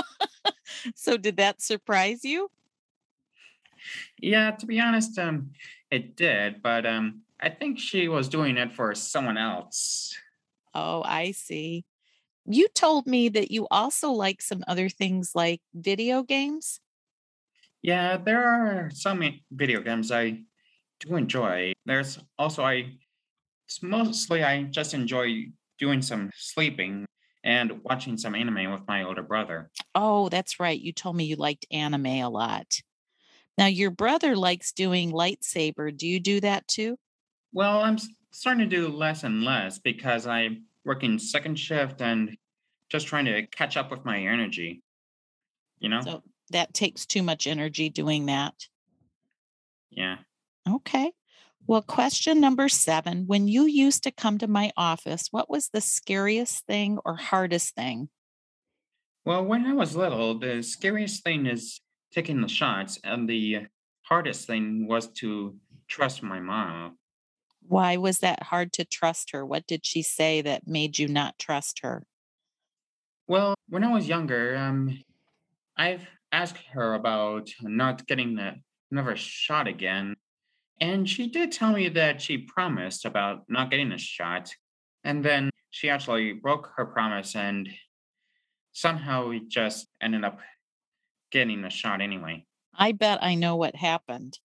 so, 0.94 1.16
did 1.16 1.38
that 1.38 1.62
surprise 1.62 2.22
you? 2.22 2.50
Yeah, 4.20 4.50
to 4.50 4.66
be 4.66 4.78
honest, 4.78 5.18
um, 5.18 5.52
it 5.90 6.16
did, 6.16 6.60
but 6.60 6.84
um, 6.84 7.22
I 7.40 7.50
think 7.50 7.78
she 7.78 8.08
was 8.08 8.28
doing 8.28 8.56
it 8.56 8.72
for 8.72 8.94
someone 8.94 9.38
else. 9.38 10.16
Oh, 10.74 11.02
I 11.04 11.32
see. 11.32 11.84
you 12.46 12.68
told 12.74 13.06
me 13.06 13.28
that 13.28 13.50
you 13.50 13.66
also 13.70 14.10
like 14.10 14.40
some 14.42 14.64
other 14.66 14.88
things 14.88 15.32
like 15.34 15.60
video 15.74 16.22
games. 16.22 16.80
Yeah, 17.82 18.16
there 18.16 18.44
are 18.44 18.90
some 18.92 19.22
video 19.52 19.80
games 19.82 20.10
I 20.10 20.42
do 21.00 21.16
enjoy. 21.16 21.72
There's 21.86 22.18
also 22.38 22.64
I 22.64 22.98
mostly 23.82 24.42
I 24.42 24.64
just 24.64 24.94
enjoy 24.94 25.46
doing 25.78 26.02
some 26.02 26.30
sleeping 26.34 27.06
and 27.44 27.82
watching 27.84 28.16
some 28.16 28.34
anime 28.34 28.70
with 28.72 28.86
my 28.88 29.04
older 29.04 29.22
brother. 29.22 29.70
Oh, 29.94 30.28
that's 30.28 30.58
right. 30.58 30.78
You 30.78 30.92
told 30.92 31.16
me 31.16 31.24
you 31.24 31.36
liked 31.36 31.66
anime 31.70 32.06
a 32.06 32.28
lot. 32.28 32.80
Now, 33.56 33.66
your 33.66 33.90
brother 33.90 34.36
likes 34.36 34.72
doing 34.72 35.12
lightsaber. 35.12 35.96
Do 35.96 36.06
you 36.06 36.20
do 36.20 36.40
that 36.40 36.66
too? 36.68 36.98
Well, 37.52 37.80
I'm 37.80 37.98
starting 38.30 38.68
to 38.68 38.76
do 38.76 38.88
less 38.88 39.24
and 39.24 39.42
less 39.42 39.78
because 39.78 40.26
I'm 40.26 40.64
working 40.84 41.18
second 41.18 41.58
shift 41.58 42.00
and 42.00 42.36
just 42.88 43.06
trying 43.06 43.26
to 43.26 43.46
catch 43.46 43.76
up 43.76 43.90
with 43.90 44.04
my 44.04 44.18
energy. 44.18 44.82
You 45.78 45.88
know? 45.88 46.00
So 46.00 46.22
that 46.50 46.74
takes 46.74 47.06
too 47.06 47.22
much 47.22 47.46
energy 47.46 47.88
doing 47.90 48.26
that. 48.26 48.54
Yeah. 49.90 50.18
Okay. 50.68 51.12
Well, 51.66 51.82
question 51.82 52.40
number 52.40 52.68
seven 52.68 53.24
When 53.26 53.46
you 53.46 53.66
used 53.66 54.02
to 54.04 54.10
come 54.10 54.38
to 54.38 54.46
my 54.46 54.72
office, 54.76 55.28
what 55.30 55.50
was 55.50 55.68
the 55.68 55.80
scariest 55.80 56.66
thing 56.66 56.98
or 57.04 57.16
hardest 57.16 57.74
thing? 57.74 58.08
Well, 59.24 59.44
when 59.44 59.66
I 59.66 59.74
was 59.74 59.94
little, 59.94 60.38
the 60.38 60.62
scariest 60.62 61.22
thing 61.22 61.46
is 61.46 61.80
taking 62.10 62.40
the 62.40 62.48
shots, 62.48 62.98
and 63.04 63.28
the 63.28 63.66
hardest 64.02 64.46
thing 64.46 64.86
was 64.88 65.08
to 65.20 65.56
trust 65.88 66.22
my 66.22 66.40
mom. 66.40 66.96
Why 67.68 67.98
was 67.98 68.20
that 68.20 68.44
hard 68.44 68.72
to 68.74 68.84
trust 68.86 69.32
her? 69.32 69.44
What 69.44 69.66
did 69.66 69.84
she 69.84 70.02
say 70.02 70.40
that 70.40 70.66
made 70.66 70.98
you 70.98 71.06
not 71.06 71.38
trust 71.38 71.80
her? 71.82 72.06
Well, 73.26 73.54
when 73.68 73.84
I 73.84 73.92
was 73.92 74.08
younger, 74.08 74.56
um, 74.56 74.98
I've 75.76 76.06
asked 76.32 76.64
her 76.72 76.94
about 76.94 77.50
not 77.60 78.06
getting 78.06 78.36
the 78.36 78.54
never 78.90 79.14
shot 79.16 79.68
again, 79.68 80.14
and 80.80 81.06
she 81.06 81.28
did 81.28 81.52
tell 81.52 81.72
me 81.72 81.90
that 81.90 82.22
she 82.22 82.38
promised 82.38 83.04
about 83.04 83.42
not 83.48 83.70
getting 83.70 83.92
a 83.92 83.98
shot, 83.98 84.50
and 85.04 85.22
then 85.22 85.50
she 85.68 85.90
actually 85.90 86.32
broke 86.32 86.70
her 86.76 86.86
promise, 86.86 87.36
and 87.36 87.68
somehow 88.72 89.28
we 89.28 89.46
just 89.46 89.88
ended 90.00 90.24
up 90.24 90.40
getting 91.30 91.64
a 91.64 91.70
shot 91.70 92.00
anyway. 92.00 92.46
I 92.74 92.92
bet 92.92 93.22
I 93.22 93.34
know 93.34 93.56
what 93.56 93.76
happened. 93.76 94.38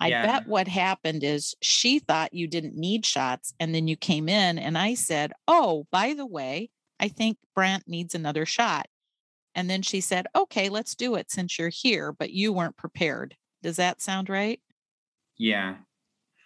I 0.00 0.08
Yeah. 0.08 0.24
bet 0.26 0.46
what 0.46 0.68
happened 0.68 1.24
is 1.24 1.54
she 1.60 1.98
thought 1.98 2.32
you 2.34 2.46
didn't 2.46 2.76
need 2.76 3.04
shots. 3.04 3.52
And 3.58 3.74
then 3.74 3.88
you 3.88 3.96
came 3.96 4.28
in 4.28 4.58
and 4.58 4.78
I 4.78 4.94
said, 4.94 5.32
Oh, 5.48 5.86
by 5.90 6.14
the 6.14 6.26
way, 6.26 6.70
I 7.00 7.08
think 7.08 7.38
Brant 7.54 7.88
needs 7.88 8.14
another 8.14 8.46
shot. 8.46 8.86
And 9.54 9.68
then 9.68 9.82
she 9.82 10.00
said, 10.00 10.26
Okay, 10.36 10.68
let's 10.68 10.94
do 10.94 11.16
it 11.16 11.30
since 11.30 11.58
you're 11.58 11.68
here, 11.70 12.12
but 12.12 12.30
you 12.30 12.52
weren't 12.52 12.76
prepared. 12.76 13.36
Does 13.62 13.76
that 13.76 14.00
sound 14.00 14.28
right? 14.28 14.60
Yeah. 15.36 15.76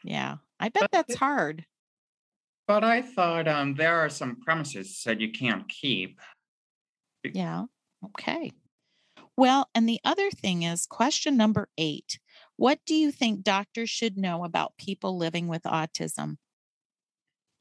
Yeah. 0.03 0.37
I 0.59 0.69
bet 0.71 0.83
But 0.85 0.93
that's 0.93 1.15
it- 1.15 1.19
hard. 1.19 1.67
But 2.69 2.85
I 2.85 3.03
thought 3.03 3.49
um, 3.49 3.75
there 3.75 3.97
are 3.97 4.09
some 4.09 4.41
promises 4.41 5.03
that 5.05 5.21
you 5.21 5.31
can't 5.33 5.69
keep. 5.69 6.21
Yeah. 7.25 7.65
Okay. 8.05 8.53
Well, 9.37 9.69
and 9.75 9.89
the 9.89 10.01
other 10.05 10.31
thing 10.31 10.63
is 10.63 10.87
question 10.87 11.37
number 11.37 11.69
eight 11.77 12.19
What 12.63 12.79
do 12.87 12.95
you 12.95 13.11
think 13.11 13.43
doctors 13.43 13.91
should 13.91 14.17
know 14.17 14.45
about 14.45 14.77
people 14.77 15.17
living 15.19 15.49
with 15.49 15.65
autism? 15.65 16.37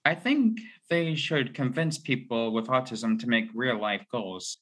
I 0.06 0.14
think 0.14 0.60
they 0.92 1.16
should 1.16 1.56
convince 1.56 1.98
people 1.98 2.54
with 2.54 2.68
autism 2.68 3.18
to 3.18 3.28
make 3.28 3.46
real 3.56 3.82
life 3.82 4.06
goals. 4.12 4.60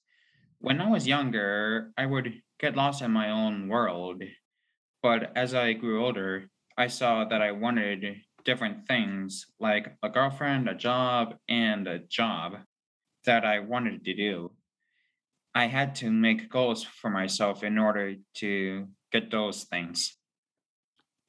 When 0.60 0.80
I 0.80 0.90
was 0.90 1.06
younger, 1.06 1.92
I 1.98 2.06
would 2.06 2.42
get 2.58 2.78
lost 2.78 3.02
in 3.02 3.12
my 3.12 3.30
own 3.30 3.68
world. 3.68 4.24
But 5.04 5.36
as 5.36 5.54
I 5.54 5.74
grew 5.74 6.06
older, 6.06 6.50
I 6.78 6.88
saw 6.88 7.26
that 7.26 7.42
I 7.42 7.52
wanted 7.52 8.22
different 8.46 8.88
things 8.88 9.46
like 9.60 9.98
a 10.02 10.08
girlfriend, 10.08 10.70
a 10.70 10.74
job, 10.74 11.36
and 11.50 11.86
a 11.86 12.00
job 12.00 12.60
that 13.26 13.44
I 13.44 13.60
wanted 13.60 14.06
to 14.06 14.16
do. 14.16 14.56
I 15.54 15.68
had 15.68 15.96
to 15.96 16.10
make 16.10 16.50
goals 16.50 16.86
for 16.86 17.10
myself 17.10 17.62
in 17.62 17.78
order 17.78 18.16
to 18.36 18.88
get 19.12 19.32
those 19.32 19.66
things. 19.66 20.16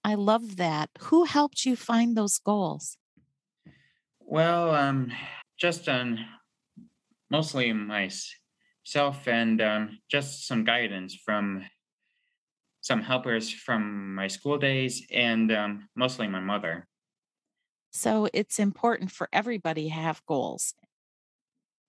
I 0.05 0.15
love 0.15 0.57
that. 0.57 0.91
Who 1.01 1.25
helped 1.25 1.65
you 1.65 1.77
find 1.77 2.17
those 2.17 2.39
goals? 2.39 2.97
Well, 4.21 4.75
um, 4.75 5.13
just 5.59 5.89
um, 5.89 6.19
mostly 7.31 7.73
myself 7.73 9.27
and 9.27 9.61
um, 9.61 9.99
just 10.11 10.47
some 10.47 10.65
guidance 10.65 11.15
from 11.15 11.65
some 12.81 13.03
helpers 13.03 13.51
from 13.51 14.15
my 14.15 14.27
school 14.27 14.57
days 14.57 15.07
and 15.13 15.53
um, 15.53 15.89
mostly 15.95 16.27
my 16.27 16.41
mother. 16.41 16.87
So 17.93 18.29
it's 18.33 18.59
important 18.59 19.11
for 19.11 19.29
everybody 19.33 19.85
to 19.85 19.91
have 19.91 20.25
goals. 20.27 20.75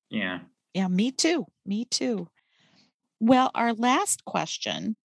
Yeah. 0.10 0.40
Yeah, 0.74 0.88
me 0.88 1.12
too. 1.12 1.46
Me 1.66 1.86
too. 1.86 2.28
Well, 3.20 3.52
our 3.56 3.74
last 3.74 4.26
question 4.26 4.98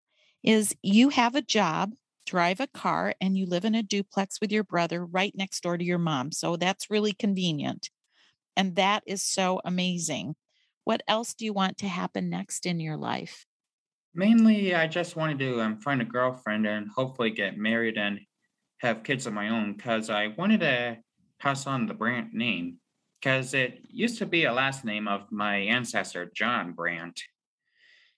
is 0.43 0.75
you 0.83 1.11
have 1.11 1.35
a 1.35 1.43
job, 1.43 1.93
drive 2.27 2.61
a 2.61 2.67
car, 2.67 3.15
and 3.21 3.37
you 3.37 3.47
live 3.47 3.65
in 3.65 3.75
a 3.75 3.83
duplex 3.83 4.41
with 4.41 4.53
your 4.53 4.65
brother 4.65 5.05
right 5.05 5.33
next 5.35 5.63
door 5.63 5.79
to 5.79 5.85
your 5.85 5.99
mom. 5.99 6.33
So 6.33 6.57
that's 6.57 6.91
really 6.91 7.13
convenient. 7.13 7.89
And 8.57 8.77
that 8.77 9.03
is 9.07 9.23
so 9.23 9.61
amazing. 9.65 10.35
What 10.85 11.03
else 11.09 11.35
do 11.35 11.45
you 11.45 11.53
want 11.53 11.79
to 11.79 11.89
happen 11.89 12.31
next 12.31 12.67
in 12.67 12.81
your 12.81 12.97
life? 12.97 13.47
Mainly, 14.15 14.75
I 14.75 14.87
just 14.87 15.17
wanted 15.17 15.39
to 15.41 15.61
um, 15.61 15.79
find 15.79 16.01
a 16.01 16.05
girlfriend 16.05 16.67
and 16.67 16.89
hopefully 16.89 17.31
get 17.31 17.59
married 17.59 17.99
and 17.99 18.21
have 18.79 19.03
kids 19.03 19.27
of 19.27 19.33
my 19.33 19.49
own 19.49 19.75
because 19.75 20.11
I 20.11 20.29
wanted 20.39 20.61
to 20.61 20.99
pass 21.39 21.67
on 21.67 21.87
the 21.87 21.95
Brandt 21.95 22.33
name 22.33 22.79
because 23.21 23.55
it 23.55 23.81
used 23.89 24.19
to 24.19 24.27
be 24.27 24.45
a 24.45 24.53
last 24.53 24.85
name 24.85 25.09
of 25.09 25.31
my 25.31 25.57
ancestor, 25.57 26.31
John 26.35 26.73
Brandt. 26.73 27.21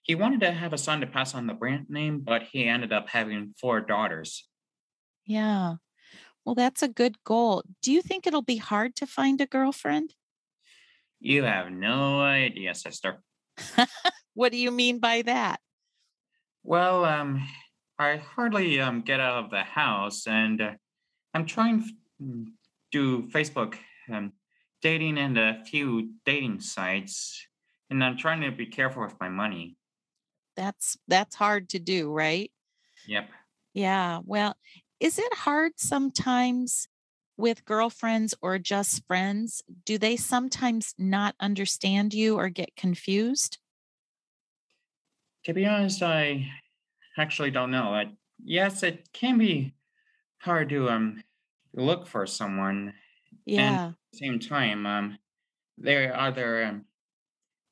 He 0.09 0.15
wanted 0.15 0.39
to 0.39 0.51
have 0.51 0.73
a 0.73 0.77
son 0.79 1.01
to 1.01 1.05
pass 1.05 1.35
on 1.35 1.45
the 1.45 1.53
brand 1.53 1.85
name, 1.87 2.21
but 2.21 2.41
he 2.51 2.65
ended 2.65 2.91
up 2.91 3.09
having 3.09 3.53
four 3.61 3.79
daughters. 3.79 4.49
Yeah. 5.23 5.75
Well, 6.43 6.55
that's 6.55 6.81
a 6.81 6.87
good 6.87 7.23
goal. 7.23 7.61
Do 7.83 7.91
you 7.91 8.01
think 8.01 8.25
it'll 8.25 8.41
be 8.41 8.57
hard 8.57 8.95
to 8.95 9.05
find 9.05 9.39
a 9.39 9.45
girlfriend? 9.45 10.15
You 11.19 11.43
have 11.43 11.71
no 11.71 12.21
idea, 12.21 12.73
sister. 12.73 13.21
What 14.33 14.51
do 14.51 14.57
you 14.57 14.71
mean 14.71 14.97
by 14.97 15.21
that? 15.21 15.59
Well, 16.63 17.05
um, 17.05 17.47
I 17.99 18.15
hardly 18.15 18.81
um, 18.81 19.01
get 19.01 19.19
out 19.19 19.43
of 19.43 19.51
the 19.51 19.61
house, 19.61 20.25
and 20.25 20.59
uh, 20.59 20.71
I'm 21.35 21.45
trying 21.45 21.83
to 22.19 22.45
do 22.91 23.27
Facebook 23.27 23.75
um, 24.11 24.33
dating 24.81 25.19
and 25.19 25.37
a 25.37 25.63
few 25.65 26.13
dating 26.25 26.61
sites, 26.61 27.45
and 27.91 28.03
I'm 28.03 28.17
trying 28.17 28.41
to 28.41 28.51
be 28.51 28.65
careful 28.65 29.03
with 29.03 29.19
my 29.19 29.29
money. 29.29 29.75
That's 30.59 30.97
that's 31.07 31.35
hard 31.35 31.69
to 31.69 31.79
do, 31.79 32.11
right? 32.11 32.51
Yep. 33.07 33.29
Yeah. 33.73 34.19
Well, 34.25 34.57
is 34.99 35.17
it 35.17 35.33
hard 35.33 35.71
sometimes 35.77 36.89
with 37.37 37.63
girlfriends 37.63 38.35
or 38.41 38.59
just 38.59 39.07
friends? 39.07 39.61
Do 39.85 39.97
they 39.97 40.17
sometimes 40.17 40.95
not 40.97 41.35
understand 41.39 42.13
you 42.13 42.35
or 42.35 42.49
get 42.49 42.75
confused? 42.75 43.57
To 45.45 45.53
be 45.53 45.65
honest, 45.65 46.03
I 46.03 46.51
actually 47.17 47.51
don't 47.51 47.71
know. 47.71 47.93
I, 47.93 48.11
yes, 48.43 48.83
it 48.83 49.13
can 49.13 49.37
be 49.37 49.75
hard 50.39 50.67
to 50.71 50.89
um 50.89 51.23
look 51.73 52.05
for 52.05 52.25
someone. 52.25 52.95
Yeah. 53.45 53.85
At 53.85 53.91
the 54.11 54.17
same 54.17 54.39
time, 54.39 54.85
um, 54.85 55.19
they're 55.77 56.13
either 56.19 56.65
um, 56.65 56.85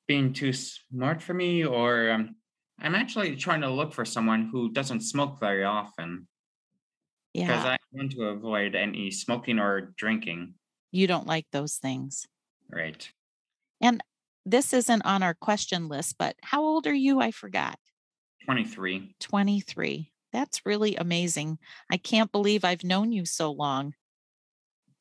being 0.07 0.31
too 0.33 0.53
smart 0.53 1.21
for 1.21 1.33
me, 1.33 1.65
or 1.65 2.11
um, 2.11 2.35
I'm 2.79 2.95
actually 2.95 3.35
trying 3.35 3.61
to 3.61 3.69
look 3.69 3.93
for 3.93 4.05
someone 4.05 4.49
who 4.51 4.71
doesn't 4.71 5.01
smoke 5.01 5.39
very 5.39 5.63
often 5.63 6.27
because. 7.33 7.65
I 7.65 7.77
want 7.91 8.11
to 8.13 8.25
avoid 8.25 8.75
any 8.75 9.11
smoking 9.11 9.59
or 9.59 9.93
drinking. 9.97 10.53
you 10.91 11.07
don't 11.07 11.27
like 11.27 11.45
those 11.51 11.75
things. 11.75 12.25
Right. 12.71 13.09
And 13.81 14.03
this 14.45 14.73
isn't 14.73 15.05
on 15.05 15.23
our 15.23 15.33
question 15.33 15.87
list, 15.89 16.15
but 16.17 16.35
how 16.41 16.63
old 16.63 16.87
are 16.87 16.93
you? 16.93 17.19
I 17.19 17.31
forgot. 17.31 17.77
23. 18.45 19.15
23. 19.19 20.11
That's 20.31 20.65
really 20.65 20.95
amazing. 20.95 21.57
I 21.91 21.97
can't 21.97 22.31
believe 22.31 22.63
I've 22.63 22.83
known 22.83 23.11
you 23.11 23.25
so 23.25 23.51
long. 23.51 23.93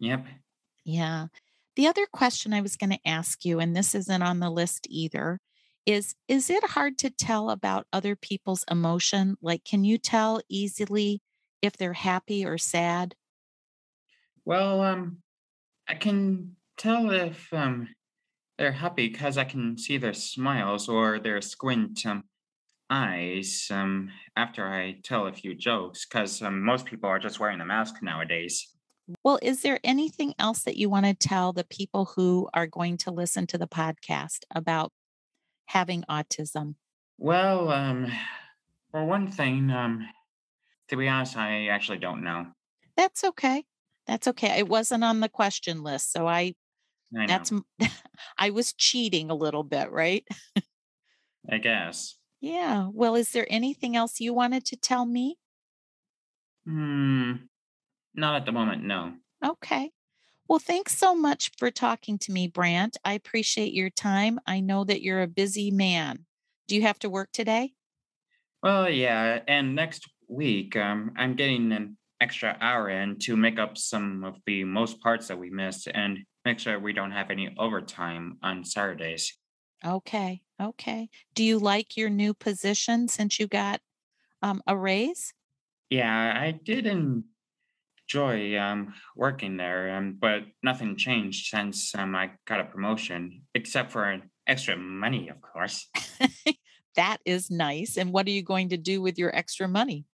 Yep. 0.01 0.27
Yeah. 0.85 1.27
The 1.77 1.87
other 1.87 2.07
question 2.13 2.53
I 2.53 2.61
was 2.61 2.77
going 2.77 2.91
to 2.91 3.09
ask 3.09 3.45
you, 3.45 3.61
and 3.61 3.77
this 3.77 3.95
isn't 3.95 4.23
on 4.23 4.41
the 4.41 4.51
list 4.51 4.87
either, 4.89 5.41
is 5.87 6.15
is 6.29 6.51
it 6.51 6.65
hard 6.65 6.99
to 6.99 7.11
tell 7.11 7.51
about 7.51 7.87
other 7.93 8.17
people's 8.17 8.65
emotion? 8.71 9.37
Like, 9.41 9.65
can 9.65 9.85
you 9.85 9.99
tell 9.99 10.41
easily 10.49 11.23
if 11.63 11.77
they're 11.77 11.93
happy 11.95 12.45
or 12.45 12.59
sad? 12.59 13.15
Well, 14.45 14.81
um, 14.83 15.19
I 15.89 15.95
can 15.97 16.57
tell 16.79 17.11
if 17.11 17.53
um 17.53 17.89
They're 18.59 18.73
happy 18.73 19.09
because 19.09 19.39
I 19.39 19.45
can 19.45 19.79
see 19.79 19.99
their 19.99 20.15
smiles 20.15 20.89
or 20.89 21.21
their 21.21 21.43
squint 21.43 22.07
um, 22.07 22.25
eyes 22.91 23.69
um, 23.73 24.11
after 24.37 24.67
I 24.67 25.01
tell 25.05 25.27
a 25.29 25.33
few 25.35 25.55
jokes 25.57 26.07
because 26.07 26.43
um, 26.43 26.63
most 26.65 26.87
people 26.87 27.11
are 27.11 27.19
just 27.21 27.41
wearing 27.41 27.61
a 27.63 27.67
mask 27.67 28.03
nowadays. 28.03 28.75
Well, 29.23 29.39
is 29.43 29.63
there 29.63 29.79
anything 29.85 30.35
else 30.39 30.63
that 30.65 30.77
you 30.77 30.89
want 30.91 31.07
to 31.07 31.15
tell 31.15 31.53
the 31.53 31.65
people 31.65 32.07
who 32.17 32.49
are 32.55 32.67
going 32.67 32.97
to 32.99 33.11
listen 33.11 33.47
to 33.49 33.59
the 33.59 33.69
podcast 33.69 34.41
about 34.55 34.93
having 35.67 36.03
autism? 36.09 36.75
Well, 37.19 37.71
um, 37.71 38.11
for 38.91 39.05
one 39.05 39.31
thing, 39.31 39.71
um, 39.71 40.09
to 40.89 40.97
be 40.97 41.09
honest, 41.09 41.37
I 41.37 41.69
actually 41.69 41.99
don't 41.99 42.23
know. 42.23 42.47
That's 42.97 43.25
okay. 43.25 43.65
That's 44.07 44.29
okay. 44.29 44.59
It 44.59 44.69
wasn't 44.69 45.05
on 45.05 45.21
the 45.21 45.29
question 45.29 45.83
list, 45.83 46.13
so 46.13 46.27
I. 46.27 46.55
I 47.17 47.27
that's 47.27 47.53
I 48.39 48.51
was 48.51 48.73
cheating 48.73 49.31
a 49.31 49.35
little 49.35 49.63
bit, 49.63 49.91
right? 49.91 50.27
I 51.49 51.59
guess. 51.59 52.19
Yeah. 52.41 52.89
Well, 52.93 53.15
is 53.15 53.33
there 53.33 53.47
anything 53.51 53.97
else 53.97 54.21
you 54.21 54.33
wanted 54.33 54.65
to 54.67 54.77
tell 54.77 55.07
me? 55.07 55.39
Hmm, 56.67 57.47
not 58.15 58.37
at 58.37 58.47
the 58.47 58.53
moment, 58.53 58.85
no. 58.85 59.17
Okay. 59.45 59.93
Well, 60.49 60.59
thanks 60.61 60.97
so 60.97 61.15
much 61.15 61.51
for 61.59 61.71
talking 61.71 62.19
to 62.19 62.33
me, 62.33 62.47
Brant. 62.47 62.97
I 63.05 63.15
appreciate 63.15 63.73
your 63.73 63.91
time. 63.91 64.39
I 64.47 64.61
know 64.61 64.85
that 64.85 65.03
you're 65.03 65.23
a 65.23 65.27
busy 65.27 65.71
man. 65.71 66.25
Do 66.69 66.77
you 66.77 66.83
have 66.83 66.99
to 67.01 67.11
work 67.11 67.31
today? 67.33 67.75
Well, 68.63 68.89
yeah, 68.89 69.41
and 69.49 69.75
next 69.75 70.09
week, 70.29 70.77
um, 70.77 71.13
I'm 71.17 71.35
getting 71.35 71.73
an 71.73 71.97
extra 72.21 72.57
hour 72.61 72.89
in 72.89 73.19
to 73.21 73.37
make 73.37 73.59
up 73.59 73.77
some 73.77 74.25
of 74.25 74.37
the 74.47 74.65
most 74.65 75.01
parts 75.01 75.29
that 75.29 75.39
we 75.39 75.51
missed 75.51 75.89
and 75.93 76.19
make 76.45 76.59
sure 76.61 76.79
we 76.79 76.93
don't 76.93 77.11
have 77.11 77.31
any 77.31 77.55
overtime 77.59 78.39
on 78.43 78.65
Saturdays. 78.65 79.37
Okay. 79.85 80.43
Okay. 80.61 81.11
Do 81.35 81.45
you 81.45 81.59
like 81.59 81.97
your 81.97 82.09
new 82.09 82.35
position 82.35 83.09
since 83.09 83.39
you 83.39 83.47
got 83.47 83.81
um, 84.43 84.63
a 84.67 84.77
raise? 84.77 85.35
Yeah, 85.91 86.35
I 86.37 86.53
did 86.53 86.87
enjoy 88.07 88.59
um, 88.59 88.95
working 89.17 89.57
there, 89.57 89.97
um, 89.97 90.17
but 90.21 90.43
nothing 90.63 90.97
changed 90.97 91.49
since 91.49 91.95
um, 91.95 92.15
I 92.15 92.33
got 92.47 92.61
a 92.61 92.65
promotion, 92.65 93.43
except 93.55 93.91
for 93.91 94.21
extra 94.47 94.77
money, 94.77 95.29
of 95.29 95.41
course. 95.41 95.89
that 96.97 97.19
is 97.25 97.51
nice. 97.51 97.97
And 97.97 98.13
what 98.13 98.27
are 98.27 98.31
you 98.31 98.43
going 98.43 98.71
to 98.71 98.77
do 98.77 99.03
with 99.03 99.19
your 99.19 99.35
extra 99.35 99.67
money? 99.69 100.05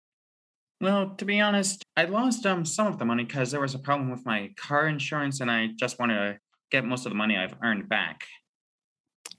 Well, 0.81 1.15
to 1.17 1.25
be 1.25 1.41
honest, 1.41 1.85
I 1.97 2.07
lost 2.07 2.45
um 2.45 2.65
some 2.65 2.89
of 2.89 2.99
the 2.99 3.05
money 3.05 3.25
because 3.25 3.53
there 3.53 3.61
was 3.61 3.75
a 3.75 3.79
problem 3.79 4.11
with 4.11 4.27
my 4.27 4.51
car 4.57 4.89
insurance, 4.89 5.41
and 5.41 5.51
I 5.51 5.69
just 5.79 5.99
want 5.99 6.11
to 6.11 6.39
get 6.71 6.85
most 6.85 7.07
of 7.07 7.11
the 7.13 7.17
money 7.17 7.37
I've 7.37 7.55
earned 7.63 7.89
back. 7.89 8.25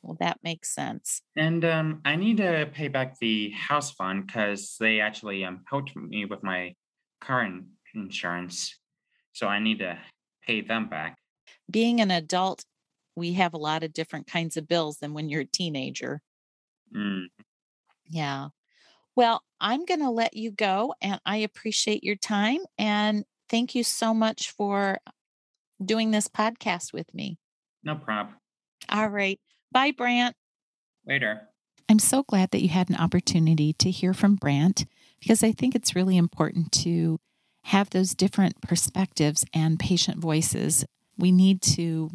Well, 0.01 0.15
that 0.19 0.39
makes 0.43 0.73
sense. 0.73 1.21
And 1.35 1.65
um, 1.65 2.01
I 2.05 2.15
need 2.15 2.37
to 2.37 2.69
pay 2.71 2.87
back 2.87 3.19
the 3.19 3.49
house 3.51 3.91
fund 3.91 4.25
because 4.25 4.77
they 4.79 5.01
actually 5.01 5.43
um 5.43 5.63
helped 5.69 5.95
me 5.95 6.23
with 6.23 6.43
my 6.43 6.75
car 7.19 7.43
insurance, 7.93 8.77
so 9.33 9.47
I 9.47 9.59
need 9.59 9.79
to 9.79 9.97
pay 10.45 10.61
them 10.61 10.89
back. 10.89 11.17
Being 11.69 12.01
an 12.01 12.11
adult, 12.11 12.65
we 13.15 13.33
have 13.33 13.53
a 13.53 13.57
lot 13.57 13.83
of 13.83 13.93
different 13.93 14.27
kinds 14.27 14.57
of 14.57 14.67
bills 14.67 14.97
than 14.97 15.13
when 15.13 15.29
you're 15.29 15.41
a 15.41 15.45
teenager. 15.45 16.21
Mm, 16.95 17.25
Yeah. 18.07 18.49
Well, 19.15 19.43
I'm 19.61 19.85
going 19.85 19.99
to 19.99 20.09
let 20.09 20.35
you 20.35 20.49
go 20.51 20.95
and 21.01 21.19
I 21.25 21.37
appreciate 21.37 22.03
your 22.03 22.15
time 22.15 22.59
and 22.79 23.25
thank 23.49 23.75
you 23.75 23.83
so 23.83 24.13
much 24.13 24.49
for 24.51 24.97
doing 25.83 26.09
this 26.11 26.27
podcast 26.27 26.93
with 26.93 27.13
me. 27.13 27.37
no 27.83 27.95
prob. 27.95 28.29
All 28.89 29.09
right. 29.09 29.39
Bye, 29.71 29.91
Brant. 29.91 30.35
Later. 31.05 31.47
I'm 31.89 31.99
so 31.99 32.23
glad 32.23 32.51
that 32.51 32.61
you 32.63 32.69
had 32.69 32.89
an 32.89 32.95
opportunity 32.95 33.73
to 33.73 33.91
hear 33.91 34.13
from 34.13 34.35
Brant 34.35 34.85
because 35.19 35.43
I 35.43 35.51
think 35.51 35.75
it's 35.75 35.95
really 35.95 36.17
important 36.17 36.71
to 36.83 37.19
have 37.63 37.89
those 37.89 38.13
different 38.13 38.61
perspectives 38.61 39.45
and 39.53 39.79
patient 39.79 40.17
voices. 40.17 40.85
We 41.17 41.31
need 41.31 41.61
to 41.61 42.11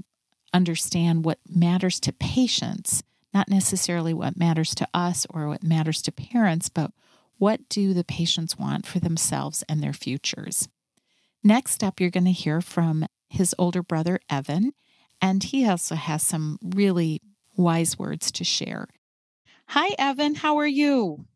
understand 0.52 1.24
what 1.24 1.38
matters 1.48 2.00
to 2.00 2.12
patients, 2.12 3.02
not 3.32 3.48
necessarily 3.48 4.14
what 4.14 4.38
matters 4.38 4.74
to 4.76 4.88
us 4.92 5.26
or 5.30 5.48
what 5.48 5.62
matters 5.62 6.02
to 6.02 6.12
parents, 6.12 6.68
but 6.68 6.92
what 7.38 7.68
do 7.68 7.94
the 7.94 8.04
patients 8.04 8.58
want 8.58 8.86
for 8.86 8.98
themselves 8.98 9.62
and 9.68 9.82
their 9.82 9.92
futures. 9.92 10.68
Next 11.44 11.84
up, 11.84 12.00
you're 12.00 12.10
going 12.10 12.24
to 12.24 12.32
hear 12.32 12.60
from 12.60 13.06
his 13.28 13.54
older 13.58 13.82
brother, 13.82 14.18
Evan, 14.28 14.72
and 15.20 15.42
he 15.42 15.68
also 15.68 15.94
has 15.94 16.22
some 16.22 16.58
really 16.62 17.20
wise 17.56 17.98
words 17.98 18.30
to 18.32 18.44
share. 18.44 18.88
Hi, 19.68 19.94
Evan. 19.98 20.34
How 20.36 20.58
are 20.58 20.66
you? 20.66 21.26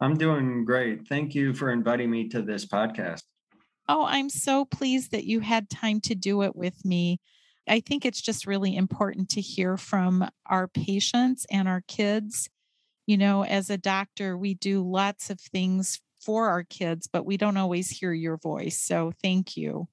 I'm 0.00 0.16
doing 0.16 0.64
great. 0.64 1.08
Thank 1.08 1.34
you 1.34 1.54
for 1.54 1.70
inviting 1.70 2.10
me 2.10 2.28
to 2.28 2.42
this 2.42 2.66
podcast. 2.66 3.22
Oh, 3.88 4.04
I'm 4.04 4.28
so 4.28 4.66
pleased 4.66 5.12
that 5.12 5.24
you 5.24 5.40
had 5.40 5.70
time 5.70 6.00
to 6.02 6.14
do 6.14 6.42
it 6.42 6.54
with 6.54 6.84
me. 6.84 7.20
I 7.66 7.80
think 7.80 8.04
it's 8.04 8.20
just 8.20 8.46
really 8.46 8.76
important 8.76 9.30
to 9.30 9.40
hear 9.40 9.76
from 9.76 10.28
our 10.46 10.68
patients 10.68 11.46
and 11.50 11.66
our 11.68 11.82
kids. 11.88 12.48
You 13.06 13.16
know, 13.16 13.44
as 13.44 13.70
a 13.70 13.78
doctor, 13.78 14.36
we 14.36 14.54
do 14.54 14.82
lots 14.88 15.30
of 15.30 15.40
things 15.40 16.00
for 16.20 16.48
our 16.48 16.64
kids, 16.64 17.08
but 17.10 17.24
we 17.24 17.36
don't 17.36 17.56
always 17.56 17.88
hear 17.88 18.12
your 18.12 18.36
voice. 18.36 18.80
So 18.80 19.12
thank 19.22 19.56
you. 19.56 19.88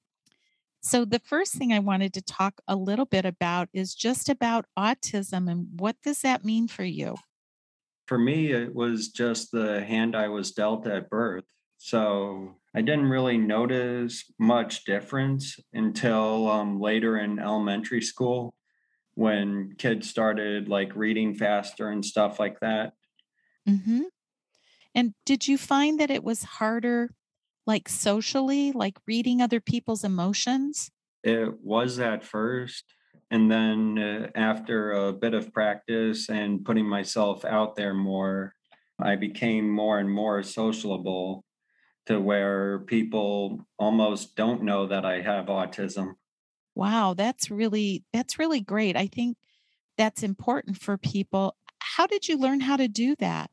So, 0.82 1.04
the 1.04 1.18
first 1.18 1.54
thing 1.54 1.72
I 1.72 1.80
wanted 1.80 2.14
to 2.14 2.22
talk 2.22 2.60
a 2.68 2.76
little 2.76 3.06
bit 3.06 3.24
about 3.24 3.68
is 3.72 3.94
just 3.94 4.28
about 4.28 4.66
autism 4.78 5.50
and 5.50 5.68
what 5.80 5.96
does 6.02 6.20
that 6.20 6.44
mean 6.44 6.68
for 6.68 6.84
you? 6.84 7.16
For 8.06 8.18
me, 8.18 8.52
it 8.52 8.72
was 8.72 9.08
just 9.08 9.50
the 9.50 9.82
hand 9.82 10.14
I 10.14 10.28
was 10.28 10.52
dealt 10.52 10.86
at 10.86 11.10
birth. 11.10 11.44
So 11.78 12.54
I 12.76 12.82
didn't 12.82 13.08
really 13.08 13.38
notice 13.38 14.30
much 14.38 14.84
difference 14.84 15.58
until 15.72 16.50
um, 16.50 16.78
later 16.78 17.16
in 17.16 17.38
elementary 17.38 18.02
school 18.02 18.54
when 19.14 19.76
kids 19.78 20.10
started 20.10 20.68
like 20.68 20.94
reading 20.94 21.34
faster 21.34 21.88
and 21.88 22.04
stuff 22.04 22.38
like 22.38 22.60
that. 22.60 22.92
Mm-hmm. 23.66 24.02
And 24.94 25.14
did 25.24 25.48
you 25.48 25.56
find 25.56 25.98
that 26.00 26.10
it 26.10 26.22
was 26.22 26.42
harder, 26.42 27.14
like 27.66 27.88
socially, 27.88 28.72
like 28.72 28.98
reading 29.06 29.40
other 29.40 29.60
people's 29.60 30.04
emotions? 30.04 30.90
It 31.24 31.54
was 31.62 31.98
at 31.98 32.24
first. 32.24 32.84
And 33.30 33.50
then 33.50 33.98
uh, 33.98 34.38
after 34.38 34.92
a 34.92 35.14
bit 35.14 35.32
of 35.32 35.50
practice 35.50 36.28
and 36.28 36.62
putting 36.62 36.86
myself 36.86 37.42
out 37.46 37.74
there 37.74 37.94
more, 37.94 38.52
I 39.00 39.16
became 39.16 39.70
more 39.70 39.98
and 39.98 40.10
more 40.10 40.42
sociable 40.42 41.45
to 42.06 42.20
where 42.20 42.80
people 42.80 43.66
almost 43.78 44.36
don't 44.36 44.62
know 44.62 44.86
that 44.86 45.04
I 45.04 45.20
have 45.20 45.46
autism. 45.46 46.14
Wow, 46.74 47.14
that's 47.14 47.50
really 47.50 48.04
that's 48.12 48.38
really 48.38 48.60
great. 48.60 48.96
I 48.96 49.06
think 49.06 49.36
that's 49.96 50.22
important 50.22 50.78
for 50.78 50.96
people. 50.96 51.56
How 51.78 52.06
did 52.06 52.28
you 52.28 52.38
learn 52.38 52.60
how 52.60 52.76
to 52.76 52.88
do 52.88 53.16
that? 53.16 53.50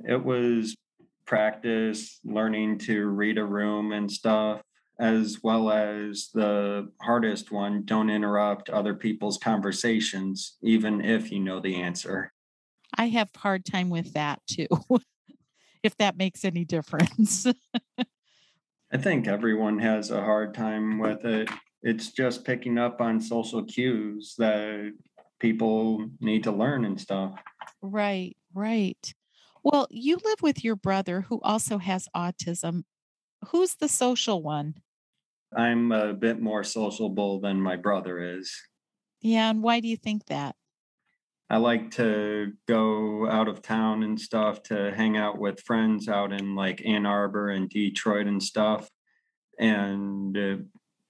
It 0.00 0.24
was 0.24 0.76
practice, 1.26 2.20
learning 2.24 2.78
to 2.78 3.06
read 3.06 3.38
a 3.38 3.44
room 3.44 3.92
and 3.92 4.10
stuff, 4.10 4.62
as 4.98 5.38
well 5.42 5.70
as 5.70 6.30
the 6.32 6.90
hardest 7.02 7.50
one 7.50 7.84
don't 7.84 8.10
interrupt 8.10 8.70
other 8.70 8.94
people's 8.94 9.38
conversations, 9.38 10.56
even 10.62 11.04
if 11.04 11.30
you 11.30 11.40
know 11.40 11.60
the 11.60 11.76
answer. 11.76 12.32
I 12.96 13.08
have 13.08 13.28
hard 13.36 13.64
time 13.64 13.90
with 13.90 14.14
that 14.14 14.40
too. 14.46 14.68
if 15.86 15.96
that 15.96 16.16
makes 16.16 16.44
any 16.44 16.64
difference. 16.64 17.46
I 18.92 18.98
think 18.98 19.26
everyone 19.26 19.78
has 19.78 20.10
a 20.10 20.22
hard 20.22 20.54
time 20.54 20.98
with 20.98 21.24
it. 21.24 21.48
It's 21.82 22.12
just 22.12 22.44
picking 22.44 22.78
up 22.78 23.00
on 23.00 23.20
social 23.20 23.64
cues 23.64 24.34
that 24.38 24.92
people 25.40 26.08
need 26.20 26.44
to 26.44 26.52
learn 26.52 26.84
and 26.84 27.00
stuff. 27.00 27.34
right, 27.82 28.36
right. 28.54 29.14
Well, 29.62 29.88
you 29.90 30.18
live 30.24 30.42
with 30.42 30.62
your 30.62 30.76
brother 30.76 31.22
who 31.22 31.40
also 31.42 31.78
has 31.78 32.08
autism. 32.14 32.82
Who's 33.48 33.74
the 33.74 33.88
social 33.88 34.42
one? 34.42 34.74
I'm 35.56 35.90
a 35.92 36.12
bit 36.12 36.40
more 36.40 36.62
sociable 36.64 37.40
than 37.40 37.60
my 37.60 37.76
brother 37.76 38.38
is. 38.38 38.54
Yeah, 39.20 39.50
and 39.50 39.62
why 39.62 39.80
do 39.80 39.88
you 39.88 39.96
think 39.96 40.26
that? 40.26 40.54
I 41.48 41.58
like 41.58 41.92
to 41.92 42.52
go 42.66 43.28
out 43.28 43.46
of 43.46 43.62
town 43.62 44.02
and 44.02 44.20
stuff 44.20 44.62
to 44.64 44.92
hang 44.94 45.16
out 45.16 45.38
with 45.38 45.60
friends 45.60 46.08
out 46.08 46.32
in 46.32 46.56
like 46.56 46.84
Ann 46.84 47.06
Arbor 47.06 47.50
and 47.50 47.68
Detroit 47.68 48.26
and 48.26 48.42
stuff. 48.42 48.90
And 49.58 50.36
uh, 50.36 50.56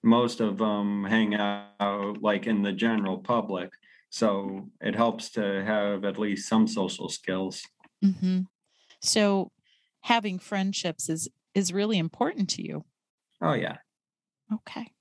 most 0.03 0.39
of 0.39 0.57
them 0.57 1.03
hang 1.05 1.35
out 1.35 2.21
like 2.21 2.45
in 2.45 2.61
the 2.61 2.71
general 2.71 3.17
public. 3.17 3.71
So 4.09 4.69
it 4.79 4.95
helps 4.95 5.31
to 5.31 5.63
have 5.65 6.05
at 6.05 6.19
least 6.19 6.47
some 6.47 6.67
social 6.67 7.09
skills. 7.09 7.63
Mm-hmm. 8.05 8.41
So 9.01 9.51
having 10.01 10.39
friendships 10.39 11.09
is 11.09 11.29
is 11.55 11.73
really 11.73 11.97
important 11.97 12.49
to 12.51 12.61
you. 12.61 12.85
Oh, 13.41 13.53
yeah. 13.53 13.77
Okay. 14.53 14.93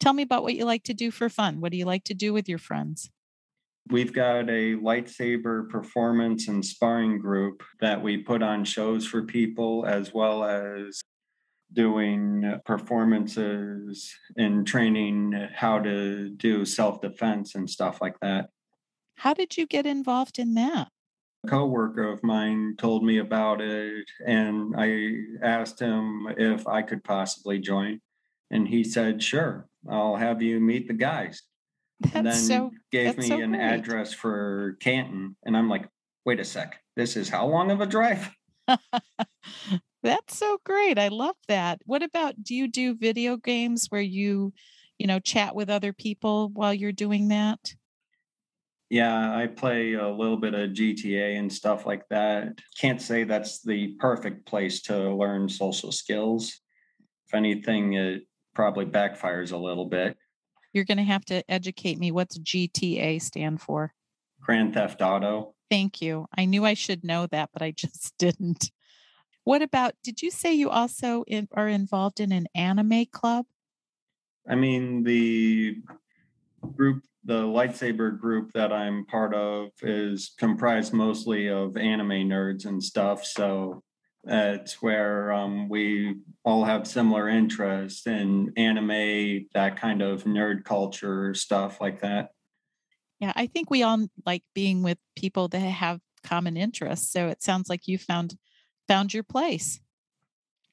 Tell 0.00 0.12
me 0.12 0.24
about 0.24 0.42
what 0.42 0.56
you 0.56 0.64
like 0.64 0.82
to 0.84 0.94
do 0.94 1.12
for 1.12 1.28
fun. 1.28 1.60
What 1.60 1.70
do 1.70 1.78
you 1.78 1.84
like 1.84 2.02
to 2.04 2.14
do 2.14 2.32
with 2.32 2.48
your 2.48 2.58
friends? 2.58 3.10
We've 3.88 4.12
got 4.12 4.50
a 4.50 4.74
lightsaber 4.74 5.68
performance 5.68 6.48
and 6.48 6.64
sparring 6.64 7.18
group 7.18 7.62
that 7.80 8.02
we 8.02 8.16
put 8.16 8.42
on 8.42 8.64
shows 8.64 9.06
for 9.06 9.22
people, 9.22 9.86
as 9.86 10.12
well 10.12 10.42
as 10.42 11.00
doing 11.72 12.60
performances 12.64 14.12
and 14.36 14.66
training 14.66 15.48
how 15.54 15.78
to 15.80 16.30
do 16.30 16.64
self 16.64 17.00
defense 17.00 17.54
and 17.54 17.70
stuff 17.70 18.00
like 18.00 18.18
that. 18.22 18.48
How 19.16 19.34
did 19.34 19.56
you 19.56 19.66
get 19.66 19.86
involved 19.86 20.40
in 20.40 20.54
that? 20.54 20.88
A 21.44 21.48
coworker 21.48 22.10
of 22.10 22.24
mine 22.24 22.74
told 22.78 23.04
me 23.04 23.18
about 23.18 23.60
it, 23.60 24.04
and 24.26 24.74
I 24.76 25.12
asked 25.42 25.80
him 25.80 26.26
if 26.36 26.66
I 26.66 26.82
could 26.82 27.04
possibly 27.04 27.60
join. 27.60 28.00
And 28.50 28.66
he 28.66 28.82
said, 28.82 29.22
Sure, 29.22 29.68
I'll 29.88 30.16
have 30.16 30.42
you 30.42 30.58
meet 30.58 30.88
the 30.88 30.94
guys. 30.94 31.42
That's 32.00 32.14
and 32.14 32.26
then 32.26 32.34
so 32.34 32.70
gave 32.92 33.16
me 33.18 33.28
so 33.28 33.40
an 33.40 33.52
great. 33.52 33.62
address 33.62 34.12
for 34.12 34.76
Canton. 34.80 35.36
And 35.44 35.56
I'm 35.56 35.68
like, 35.68 35.88
wait 36.24 36.40
a 36.40 36.44
sec, 36.44 36.80
this 36.94 37.16
is 37.16 37.28
how 37.28 37.46
long 37.46 37.70
of 37.70 37.80
a 37.80 37.86
drive? 37.86 38.30
That's 40.02 40.36
so 40.38 40.58
great. 40.64 40.98
I 40.98 41.08
love 41.08 41.36
that. 41.48 41.80
What 41.84 42.02
about 42.02 42.42
do 42.42 42.54
you 42.54 42.68
do 42.68 42.94
video 42.94 43.36
games 43.36 43.86
where 43.88 44.00
you, 44.00 44.52
you 44.98 45.06
know, 45.06 45.18
chat 45.18 45.54
with 45.54 45.70
other 45.70 45.92
people 45.92 46.50
while 46.50 46.74
you're 46.74 46.92
doing 46.92 47.28
that? 47.28 47.74
Yeah, 48.88 49.36
I 49.36 49.48
play 49.48 49.94
a 49.94 50.08
little 50.08 50.36
bit 50.36 50.54
of 50.54 50.70
GTA 50.70 51.38
and 51.38 51.52
stuff 51.52 51.86
like 51.86 52.08
that. 52.10 52.60
Can't 52.80 53.02
say 53.02 53.24
that's 53.24 53.62
the 53.62 53.96
perfect 53.98 54.46
place 54.46 54.82
to 54.82 55.12
learn 55.12 55.48
social 55.48 55.90
skills. 55.90 56.60
If 57.26 57.34
anything, 57.34 57.94
it 57.94 58.22
probably 58.54 58.86
backfires 58.86 59.50
a 59.50 59.56
little 59.56 59.86
bit. 59.86 60.16
You're 60.76 60.84
going 60.84 60.98
to 60.98 61.04
have 61.04 61.24
to 61.24 61.42
educate 61.50 61.98
me. 61.98 62.10
What's 62.10 62.36
GTA 62.36 63.22
stand 63.22 63.62
for? 63.62 63.94
Grand 64.42 64.74
Theft 64.74 65.00
Auto. 65.00 65.54
Thank 65.70 66.02
you. 66.02 66.26
I 66.36 66.44
knew 66.44 66.66
I 66.66 66.74
should 66.74 67.02
know 67.02 67.26
that, 67.28 67.48
but 67.50 67.62
I 67.62 67.70
just 67.76 68.12
didn't. 68.18 68.70
What 69.44 69.62
about, 69.62 69.94
did 70.04 70.20
you 70.20 70.30
say 70.30 70.52
you 70.52 70.68
also 70.68 71.24
in, 71.26 71.48
are 71.54 71.66
involved 71.66 72.20
in 72.20 72.30
an 72.30 72.46
anime 72.54 73.06
club? 73.06 73.46
I 74.46 74.54
mean, 74.54 75.02
the 75.02 75.78
group, 76.74 77.04
the 77.24 77.44
lightsaber 77.44 78.20
group 78.20 78.52
that 78.52 78.70
I'm 78.70 79.06
part 79.06 79.32
of 79.32 79.70
is 79.80 80.34
comprised 80.38 80.92
mostly 80.92 81.48
of 81.48 81.78
anime 81.78 82.28
nerds 82.28 82.66
and 82.66 82.84
stuff. 82.84 83.24
So 83.24 83.82
it's 84.26 84.82
where 84.82 85.32
um, 85.32 85.68
we 85.68 86.16
all 86.44 86.64
have 86.64 86.86
similar 86.86 87.28
interests 87.28 88.06
in 88.06 88.52
anime, 88.56 89.46
that 89.54 89.80
kind 89.80 90.02
of 90.02 90.24
nerd 90.24 90.64
culture 90.64 91.34
stuff 91.34 91.80
like 91.80 92.00
that. 92.00 92.30
Yeah, 93.20 93.32
I 93.34 93.46
think 93.46 93.70
we 93.70 93.82
all 93.82 94.08
like 94.24 94.42
being 94.54 94.82
with 94.82 94.98
people 95.16 95.48
that 95.48 95.58
have 95.58 96.00
common 96.22 96.56
interests. 96.56 97.10
So 97.10 97.28
it 97.28 97.42
sounds 97.42 97.68
like 97.68 97.86
you 97.86 97.98
found 97.98 98.36
found 98.88 99.14
your 99.14 99.22
place. 99.22 99.80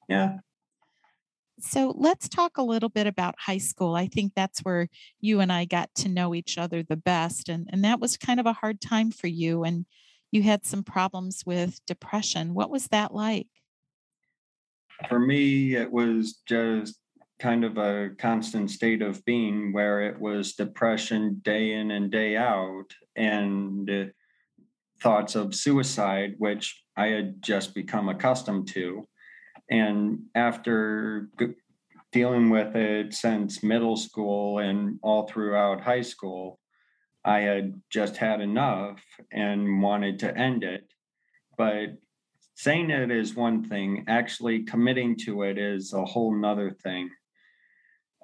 Yeah. 0.08 0.38
So 1.60 1.94
let's 1.96 2.28
talk 2.28 2.58
a 2.58 2.62
little 2.62 2.88
bit 2.88 3.06
about 3.06 3.36
high 3.38 3.58
school. 3.58 3.94
I 3.94 4.06
think 4.06 4.32
that's 4.34 4.60
where 4.60 4.88
you 5.20 5.40
and 5.40 5.52
I 5.52 5.64
got 5.64 5.94
to 5.96 6.08
know 6.08 6.34
each 6.34 6.58
other 6.58 6.82
the 6.82 6.96
best. 6.96 7.48
And, 7.48 7.68
and 7.72 7.84
that 7.84 8.00
was 8.00 8.16
kind 8.16 8.40
of 8.40 8.46
a 8.46 8.52
hard 8.52 8.80
time 8.80 9.10
for 9.10 9.28
you. 9.28 9.62
And 9.62 9.86
you 10.34 10.42
had 10.42 10.66
some 10.66 10.82
problems 10.82 11.46
with 11.46 11.80
depression. 11.86 12.54
What 12.54 12.68
was 12.68 12.88
that 12.88 13.14
like? 13.14 13.46
For 15.08 15.20
me, 15.20 15.76
it 15.76 15.90
was 15.90 16.40
just 16.46 16.98
kind 17.38 17.64
of 17.64 17.78
a 17.78 18.10
constant 18.18 18.70
state 18.72 19.00
of 19.00 19.24
being 19.24 19.72
where 19.72 20.00
it 20.00 20.18
was 20.20 20.54
depression 20.54 21.40
day 21.44 21.72
in 21.72 21.92
and 21.92 22.10
day 22.10 22.36
out 22.36 22.86
and 23.14 24.12
thoughts 25.00 25.36
of 25.36 25.54
suicide, 25.54 26.34
which 26.38 26.82
I 26.96 27.06
had 27.08 27.40
just 27.40 27.72
become 27.72 28.08
accustomed 28.08 28.66
to. 28.68 29.04
And 29.70 30.20
after 30.34 31.28
dealing 32.12 32.50
with 32.50 32.74
it 32.74 33.14
since 33.14 33.62
middle 33.62 33.96
school 33.96 34.58
and 34.58 34.98
all 35.02 35.28
throughout 35.28 35.80
high 35.80 36.02
school, 36.02 36.58
I 37.24 37.40
had 37.40 37.80
just 37.90 38.16
had 38.16 38.40
enough 38.40 39.00
and 39.32 39.82
wanted 39.82 40.18
to 40.20 40.36
end 40.36 40.62
it. 40.62 40.86
But 41.56 41.96
saying 42.54 42.90
it 42.90 43.10
is 43.10 43.34
one 43.34 43.64
thing, 43.64 44.04
actually 44.08 44.64
committing 44.64 45.16
to 45.24 45.42
it 45.42 45.58
is 45.58 45.92
a 45.92 46.04
whole 46.04 46.34
nother 46.34 46.70
thing. 46.70 47.10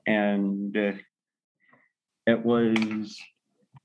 And 0.06 0.76
uh, 0.76 0.92
it 2.26 2.44
was 2.44 3.18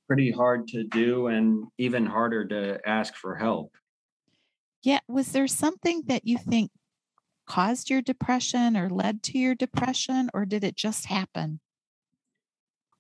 pretty 0.08 0.32
hard 0.32 0.68
to 0.70 0.84
do 0.84 1.28
and 1.28 1.66
even 1.78 2.06
harder 2.06 2.46
to 2.48 2.80
ask 2.88 3.16
for 3.16 3.36
help. 3.36 3.74
Yeah. 4.84 5.00
Was 5.08 5.32
there 5.32 5.48
something 5.48 6.04
that 6.08 6.28
you 6.28 6.38
think 6.38 6.72
caused 7.48 7.90
your 7.90 8.02
depression 8.02 8.78
or 8.78 8.90
led 8.90 9.24
to 9.24 9.38
your 9.40 9.56
depression, 9.56 10.30
or 10.34 10.46
did 10.46 10.64
it 10.64 10.76
just 10.76 11.06
happen? 11.06 11.60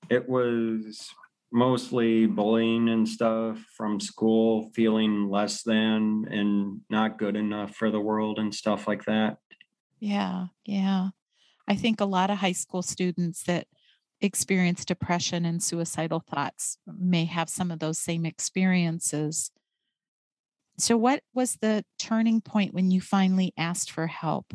It 0.09 0.29
was 0.29 1.09
mostly 1.51 2.25
bullying 2.25 2.89
and 2.89 3.07
stuff 3.07 3.63
from 3.77 3.99
school, 3.99 4.69
feeling 4.73 5.29
less 5.29 5.63
than 5.63 6.25
and 6.29 6.81
not 6.89 7.17
good 7.17 7.35
enough 7.35 7.75
for 7.75 7.91
the 7.91 7.99
world 7.99 8.39
and 8.39 8.53
stuff 8.53 8.87
like 8.87 9.05
that. 9.05 9.37
Yeah. 9.99 10.47
Yeah. 10.65 11.09
I 11.67 11.75
think 11.75 11.99
a 12.01 12.05
lot 12.05 12.29
of 12.29 12.37
high 12.37 12.51
school 12.51 12.81
students 12.81 13.43
that 13.43 13.67
experience 14.21 14.85
depression 14.85 15.45
and 15.45 15.61
suicidal 15.61 16.19
thoughts 16.19 16.77
may 16.85 17.25
have 17.25 17.49
some 17.49 17.71
of 17.71 17.79
those 17.79 17.97
same 17.97 18.25
experiences. 18.25 19.51
So, 20.77 20.97
what 20.97 21.21
was 21.33 21.57
the 21.61 21.85
turning 21.97 22.41
point 22.41 22.73
when 22.73 22.91
you 22.91 22.99
finally 23.01 23.53
asked 23.57 23.91
for 23.91 24.07
help? 24.07 24.53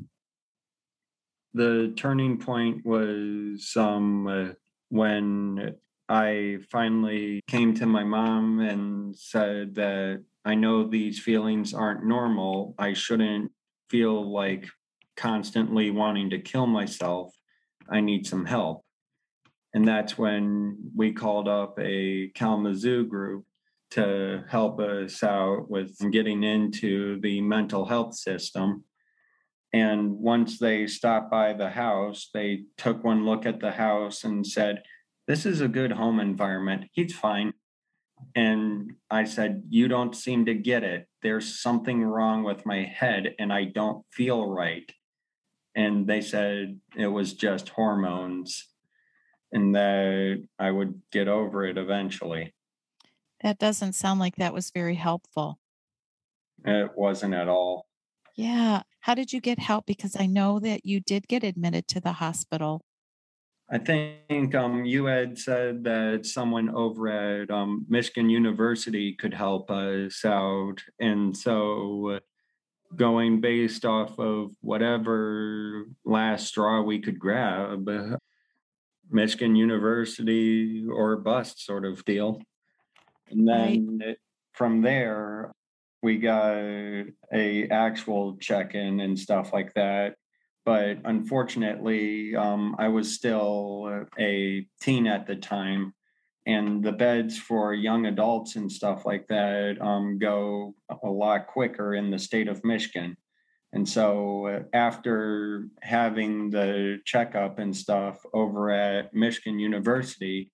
The 1.55 1.93
turning 1.97 2.39
point 2.39 2.85
was 2.85 3.73
um, 3.77 4.55
when 4.91 5.77
I 6.11 6.59
finally 6.73 7.41
came 7.47 7.73
to 7.75 7.87
my 7.87 8.03
mom 8.03 8.59
and 8.59 9.17
said 9.17 9.77
that 9.77 10.25
I 10.45 10.57
know 10.57 10.83
these 10.83 11.21
feelings 11.21 11.73
aren't 11.73 12.05
normal. 12.05 12.75
I 12.81 12.95
shouldn't 12.95 13.53
feel 13.89 14.29
like 14.29 14.67
constantly 15.17 15.93
wanting 15.93 16.31
to 16.31 16.41
kill 16.41 16.67
myself. 16.67 17.33
I 17.89 18.01
need 18.01 18.27
some 18.27 18.45
help. 18.45 18.85
And 19.73 19.87
that's 19.87 20.19
when 20.19 20.79
we 20.97 21.13
called 21.13 21.47
up 21.47 21.79
a 21.79 22.33
Kalamazoo 22.35 23.07
group 23.07 23.45
to 23.93 24.43
help 24.49 24.81
us 24.81 25.23
out 25.23 25.71
with 25.71 25.97
getting 26.11 26.43
into 26.43 27.21
the 27.21 27.41
mental 27.41 27.85
health 27.85 28.17
system. 28.17 28.83
And 29.73 30.19
once 30.19 30.59
they 30.59 30.89
stopped 30.89 31.31
by 31.31 31.53
the 31.53 31.71
house, 31.71 32.31
they 32.35 32.65
took 32.77 33.05
one 33.05 33.25
look 33.25 33.47
at 33.47 33.61
the 33.61 33.71
house 33.71 34.25
and 34.25 34.45
said, 34.45 34.83
This 35.31 35.47
is 35.47 35.61
a 35.61 35.69
good 35.69 35.93
home 35.93 36.19
environment. 36.19 36.87
He's 36.91 37.15
fine. 37.15 37.53
And 38.35 38.95
I 39.13 39.23
said, 39.23 39.63
You 39.69 39.87
don't 39.87 40.17
seem 40.17 40.45
to 40.47 40.55
get 40.55 40.83
it. 40.83 41.07
There's 41.23 41.63
something 41.63 42.03
wrong 42.03 42.43
with 42.43 42.67
my 42.67 42.83
head 42.83 43.37
and 43.39 43.53
I 43.53 43.67
don't 43.67 44.05
feel 44.11 44.45
right. 44.45 44.91
And 45.77 46.09
they 46.09 46.21
said 46.21 46.81
it 46.97 47.07
was 47.07 47.35
just 47.35 47.69
hormones 47.69 48.71
and 49.53 49.73
that 49.77 50.45
I 50.59 50.73
would 50.73 51.01
get 51.13 51.29
over 51.29 51.65
it 51.65 51.79
eventually. 51.79 52.53
That 53.41 53.61
doesn't 53.61 53.93
sound 53.93 54.19
like 54.19 54.35
that 54.35 54.53
was 54.53 54.73
very 54.73 54.97
helpful. 54.97 55.61
It 56.65 56.91
wasn't 56.97 57.35
at 57.35 57.47
all. 57.47 57.87
Yeah. 58.35 58.83
How 58.99 59.15
did 59.15 59.33
you 59.33 59.41
get 59.41 59.61
help? 59.61 59.87
Because 59.87 60.17
I 60.19 60.27
know 60.27 60.59
that 60.59 60.85
you 60.85 60.99
did 60.99 61.29
get 61.29 61.45
admitted 61.45 61.87
to 61.87 62.01
the 62.01 62.15
hospital. 62.15 62.83
I 63.73 63.79
think 63.79 64.55
um, 64.57 64.85
you 64.85 65.05
had 65.05 65.39
said 65.39 65.85
that 65.85 66.27
someone 66.27 66.71
over 66.71 67.07
at 67.07 67.51
um, 67.53 67.87
Michigan 67.89 68.29
University 68.29 69.15
could 69.15 69.33
help 69.33 69.71
us 69.71 70.25
out. 70.25 70.83
And 70.99 71.37
so, 71.37 72.19
going 72.97 73.41
based 73.41 73.85
off 73.85 74.19
of 74.19 74.51
whatever 74.61 75.85
last 76.05 76.49
straw 76.49 76.83
we 76.83 76.99
could 76.99 77.21
grab, 77.21 77.89
Michigan 79.09 79.55
University 79.55 80.85
or 80.89 81.17
bust 81.17 81.65
sort 81.65 81.85
of 81.85 82.05
deal. 82.05 82.43
And 83.31 83.47
then 83.47 84.01
it, 84.03 84.19
from 84.53 84.83
there, 84.83 85.53
we 86.03 86.19
got 86.19 86.57
a 87.33 87.69
actual 87.71 88.37
check-in 88.39 88.99
and 88.99 89.17
stuff 89.17 89.53
like 89.53 89.75
that 89.75 90.17
but 90.65 90.99
unfortunately 91.05 92.35
um, 92.37 92.75
i 92.79 92.89
was 92.89 93.15
still 93.15 94.07
a 94.19 94.67
teen 94.81 95.07
at 95.07 95.27
the 95.27 95.37
time 95.37 95.95
and 96.47 96.83
the 96.83 96.93
beds 96.93 97.39
for 97.39 97.75
young 97.75 98.07
adults 98.07 98.57
and 98.57 98.71
stuff 98.71 99.05
like 99.05 99.27
that 99.29 99.77
um, 99.81 100.19
go 100.19 100.75
a 101.03 101.09
lot 101.09 101.47
quicker 101.47 101.95
in 101.95 102.11
the 102.11 102.19
state 102.19 102.49
of 102.49 102.65
michigan 102.65 103.17
and 103.73 103.89
so 103.89 104.65
after 104.73 105.69
having 105.83 106.51
the 106.51 106.99
checkup 107.05 107.59
and 107.59 107.77
stuff 107.77 108.19
over 108.35 108.71
at 108.71 109.15
michigan 109.15 109.59
university 109.59 110.53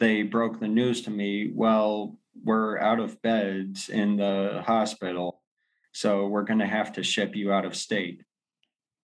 they 0.00 0.22
broke 0.22 0.60
the 0.60 0.68
news 0.68 1.02
to 1.02 1.10
me 1.10 1.50
well 1.54 2.18
we're 2.44 2.78
out 2.78 3.00
of 3.00 3.20
beds 3.22 3.88
in 3.88 4.16
the 4.16 4.62
hospital. 4.64 5.42
So 5.92 6.26
we're 6.26 6.44
going 6.44 6.60
to 6.60 6.66
have 6.66 6.92
to 6.94 7.02
ship 7.02 7.34
you 7.34 7.52
out 7.52 7.64
of 7.64 7.76
state. 7.76 8.22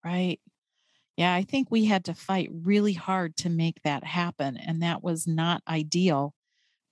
Right. 0.04 0.40
Yeah, 1.16 1.32
I 1.32 1.42
think 1.42 1.68
we 1.70 1.84
had 1.84 2.04
to 2.06 2.14
fight 2.14 2.50
really 2.52 2.92
hard 2.92 3.36
to 3.38 3.48
make 3.48 3.80
that 3.82 4.04
happen. 4.04 4.56
And 4.56 4.82
that 4.82 5.02
was 5.02 5.26
not 5.26 5.62
ideal, 5.68 6.34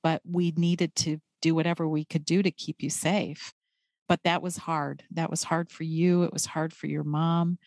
but 0.03 0.23
we 0.25 0.53
needed 0.57 0.95
to 0.97 1.19
do 1.41 1.55
whatever 1.55 1.89
we 1.89 2.05
could 2.05 2.25
do 2.25 2.43
to 2.43 2.51
keep 2.51 2.83
you 2.83 2.91
safe. 2.91 3.53
But 4.09 4.21
that 4.25 4.43
was 4.43 4.57
hard. 4.57 5.03
That 5.11 5.31
was 5.31 5.43
hard 5.43 5.71
for 5.71 5.83
you. 5.85 6.23
It 6.23 6.33
was 6.33 6.47
hard 6.47 6.73
for 6.73 6.87
your 6.87 7.05
mom. 7.05 7.59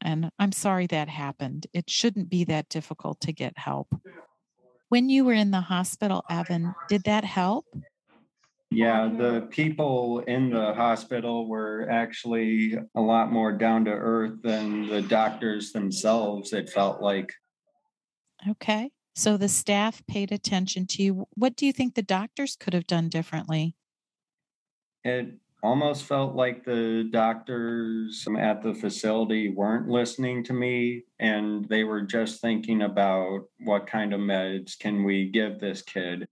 And 0.00 0.30
I'm 0.38 0.52
sorry 0.52 0.86
that 0.86 1.08
happened. 1.08 1.66
It 1.72 1.90
shouldn't 1.90 2.30
be 2.30 2.44
that 2.44 2.68
difficult 2.68 3.20
to 3.20 3.32
get 3.32 3.58
help. 3.58 3.88
When 4.88 5.10
you 5.10 5.24
were 5.24 5.34
in 5.34 5.50
the 5.50 5.60
hospital, 5.60 6.24
Evan, 6.30 6.74
did 6.88 7.04
that 7.04 7.24
help? 7.24 7.66
Yeah, 8.70 9.08
the 9.08 9.48
people 9.50 10.20
in 10.20 10.50
the 10.50 10.74
hospital 10.74 11.48
were 11.48 11.88
actually 11.90 12.76
a 12.94 13.00
lot 13.00 13.32
more 13.32 13.52
down 13.52 13.86
to 13.86 13.90
earth 13.90 14.42
than 14.42 14.86
the 14.86 15.00
doctors 15.00 15.72
themselves, 15.72 16.52
it 16.52 16.68
felt 16.68 17.00
like. 17.00 17.32
Okay. 18.46 18.90
So 19.16 19.36
the 19.36 19.48
staff 19.48 20.02
paid 20.06 20.32
attention 20.32 20.86
to 20.88 21.02
you. 21.02 21.26
What 21.34 21.56
do 21.56 21.66
you 21.66 21.72
think 21.72 21.94
the 21.94 22.02
doctors 22.02 22.56
could 22.56 22.74
have 22.74 22.86
done 22.86 23.08
differently? 23.08 23.74
It 25.02 25.34
almost 25.62 26.04
felt 26.04 26.36
like 26.36 26.64
the 26.64 27.08
doctors 27.10 28.26
at 28.38 28.62
the 28.62 28.74
facility 28.74 29.48
weren't 29.48 29.88
listening 29.88 30.44
to 30.44 30.52
me 30.52 31.04
and 31.18 31.68
they 31.68 31.84
were 31.84 32.02
just 32.02 32.40
thinking 32.40 32.82
about 32.82 33.46
what 33.64 33.86
kind 33.86 34.12
of 34.12 34.20
meds 34.20 34.78
can 34.78 35.02
we 35.02 35.30
give 35.30 35.58
this 35.58 35.82
kid 35.82 36.28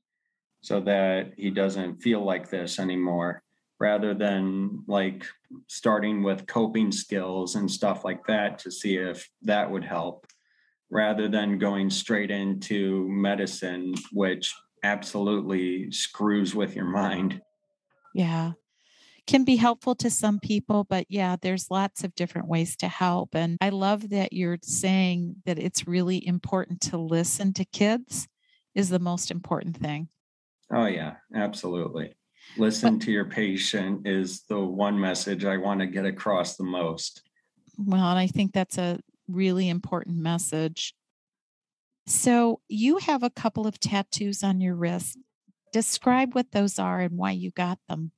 so 0.60 0.80
that 0.80 1.32
he 1.36 1.50
doesn't 1.50 2.02
feel 2.02 2.24
like 2.24 2.50
this 2.50 2.78
anymore 2.78 3.42
rather 3.78 4.14
than 4.14 4.82
like 4.86 5.26
starting 5.68 6.22
with 6.22 6.46
coping 6.46 6.90
skills 6.90 7.56
and 7.56 7.70
stuff 7.70 8.04
like 8.04 8.26
that 8.26 8.58
to 8.58 8.70
see 8.70 8.96
if 8.96 9.28
that 9.42 9.70
would 9.70 9.84
help 9.84 10.26
rather 10.90 11.28
than 11.28 11.58
going 11.58 11.90
straight 11.90 12.30
into 12.30 13.06
medicine 13.08 13.94
which 14.12 14.54
absolutely 14.82 15.90
screws 15.90 16.54
with 16.54 16.74
your 16.74 16.86
mind 16.86 17.40
yeah 18.14 18.52
can 19.26 19.44
be 19.44 19.56
helpful 19.56 19.94
to 19.96 20.08
some 20.08 20.38
people, 20.38 20.84
but 20.84 21.06
yeah, 21.08 21.36
there's 21.40 21.70
lots 21.70 22.04
of 22.04 22.14
different 22.14 22.48
ways 22.48 22.76
to 22.76 22.88
help. 22.88 23.34
And 23.34 23.58
I 23.60 23.70
love 23.70 24.10
that 24.10 24.32
you're 24.32 24.58
saying 24.62 25.36
that 25.44 25.58
it's 25.58 25.86
really 25.86 26.24
important 26.26 26.80
to 26.82 26.96
listen 26.96 27.52
to 27.54 27.64
kids 27.64 28.28
is 28.74 28.88
the 28.88 28.98
most 28.98 29.30
important 29.30 29.76
thing. 29.76 30.08
Oh, 30.72 30.86
yeah, 30.86 31.14
absolutely. 31.34 32.14
Listen 32.56 32.98
but, 32.98 33.04
to 33.04 33.12
your 33.12 33.24
patient 33.24 34.06
is 34.06 34.42
the 34.48 34.58
one 34.58 34.98
message 34.98 35.44
I 35.44 35.56
want 35.56 35.80
to 35.80 35.86
get 35.86 36.06
across 36.06 36.56
the 36.56 36.64
most. 36.64 37.22
Well, 37.78 38.08
and 38.10 38.18
I 38.18 38.26
think 38.26 38.52
that's 38.52 38.78
a 38.78 38.98
really 39.28 39.68
important 39.68 40.18
message. 40.18 40.94
So, 42.06 42.60
you 42.68 42.98
have 42.98 43.22
a 43.22 43.30
couple 43.30 43.66
of 43.66 43.80
tattoos 43.80 44.42
on 44.42 44.60
your 44.60 44.76
wrist. 44.76 45.18
Describe 45.72 46.34
what 46.34 46.52
those 46.52 46.78
are 46.78 47.00
and 47.00 47.18
why 47.18 47.32
you 47.32 47.50
got 47.50 47.78
them. 47.88 48.12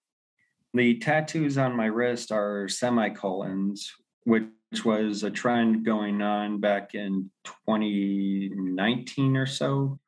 The 0.75 0.99
tattoos 0.99 1.57
on 1.57 1.75
my 1.75 1.87
wrist 1.87 2.31
are 2.31 2.69
semicolons, 2.69 3.91
which 4.25 4.85
was 4.85 5.23
a 5.23 5.31
trend 5.31 5.85
going 5.85 6.21
on 6.21 6.61
back 6.61 6.95
in 6.95 7.31
2019 7.45 9.37
or 9.37 9.47
so 9.47 9.99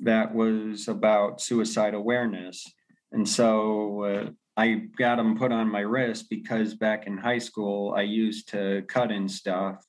that 0.00 0.34
was 0.34 0.88
about 0.88 1.40
suicide 1.40 1.94
awareness. 1.94 2.64
And 3.12 3.28
so 3.28 4.02
uh, 4.02 4.30
I 4.56 4.82
got 4.98 5.16
them 5.16 5.36
put 5.36 5.52
on 5.52 5.70
my 5.70 5.80
wrist 5.80 6.28
because 6.28 6.74
back 6.74 7.06
in 7.06 7.16
high 7.16 7.38
school, 7.38 7.94
I 7.96 8.02
used 8.02 8.48
to 8.50 8.82
cut 8.88 9.10
in 9.10 9.28
stuff 9.28 9.84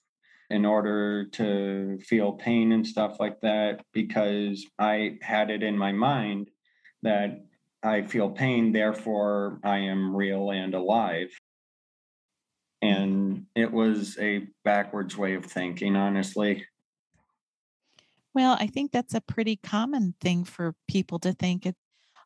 in 0.49 0.65
order 0.65 1.25
to 1.25 1.99
feel 1.99 2.33
pain 2.33 2.71
and 2.71 2.85
stuff 2.85 3.19
like 3.19 3.39
that 3.41 3.83
because 3.93 4.65
I 4.79 5.17
had 5.21 5.51
it 5.51 5.63
in 5.63 5.77
my 5.77 5.91
mind 5.91 6.49
that 7.03 7.45
I 7.83 8.01
feel 8.01 8.29
pain, 8.29 8.71
therefore 8.71 9.59
I 9.63 9.77
am 9.77 10.15
real 10.15 10.51
and 10.51 10.73
alive. 10.73 11.29
And 12.81 13.45
it 13.55 13.71
was 13.71 14.17
a 14.19 14.47
backwards 14.63 15.17
way 15.17 15.35
of 15.35 15.45
thinking, 15.45 15.95
honestly. 15.95 16.65
Well, 18.33 18.57
I 18.59 18.67
think 18.67 18.91
that's 18.91 19.13
a 19.13 19.21
pretty 19.21 19.57
common 19.57 20.15
thing 20.21 20.43
for 20.43 20.75
people 20.87 21.19
to 21.19 21.33
think. 21.33 21.65
It, 21.65 21.75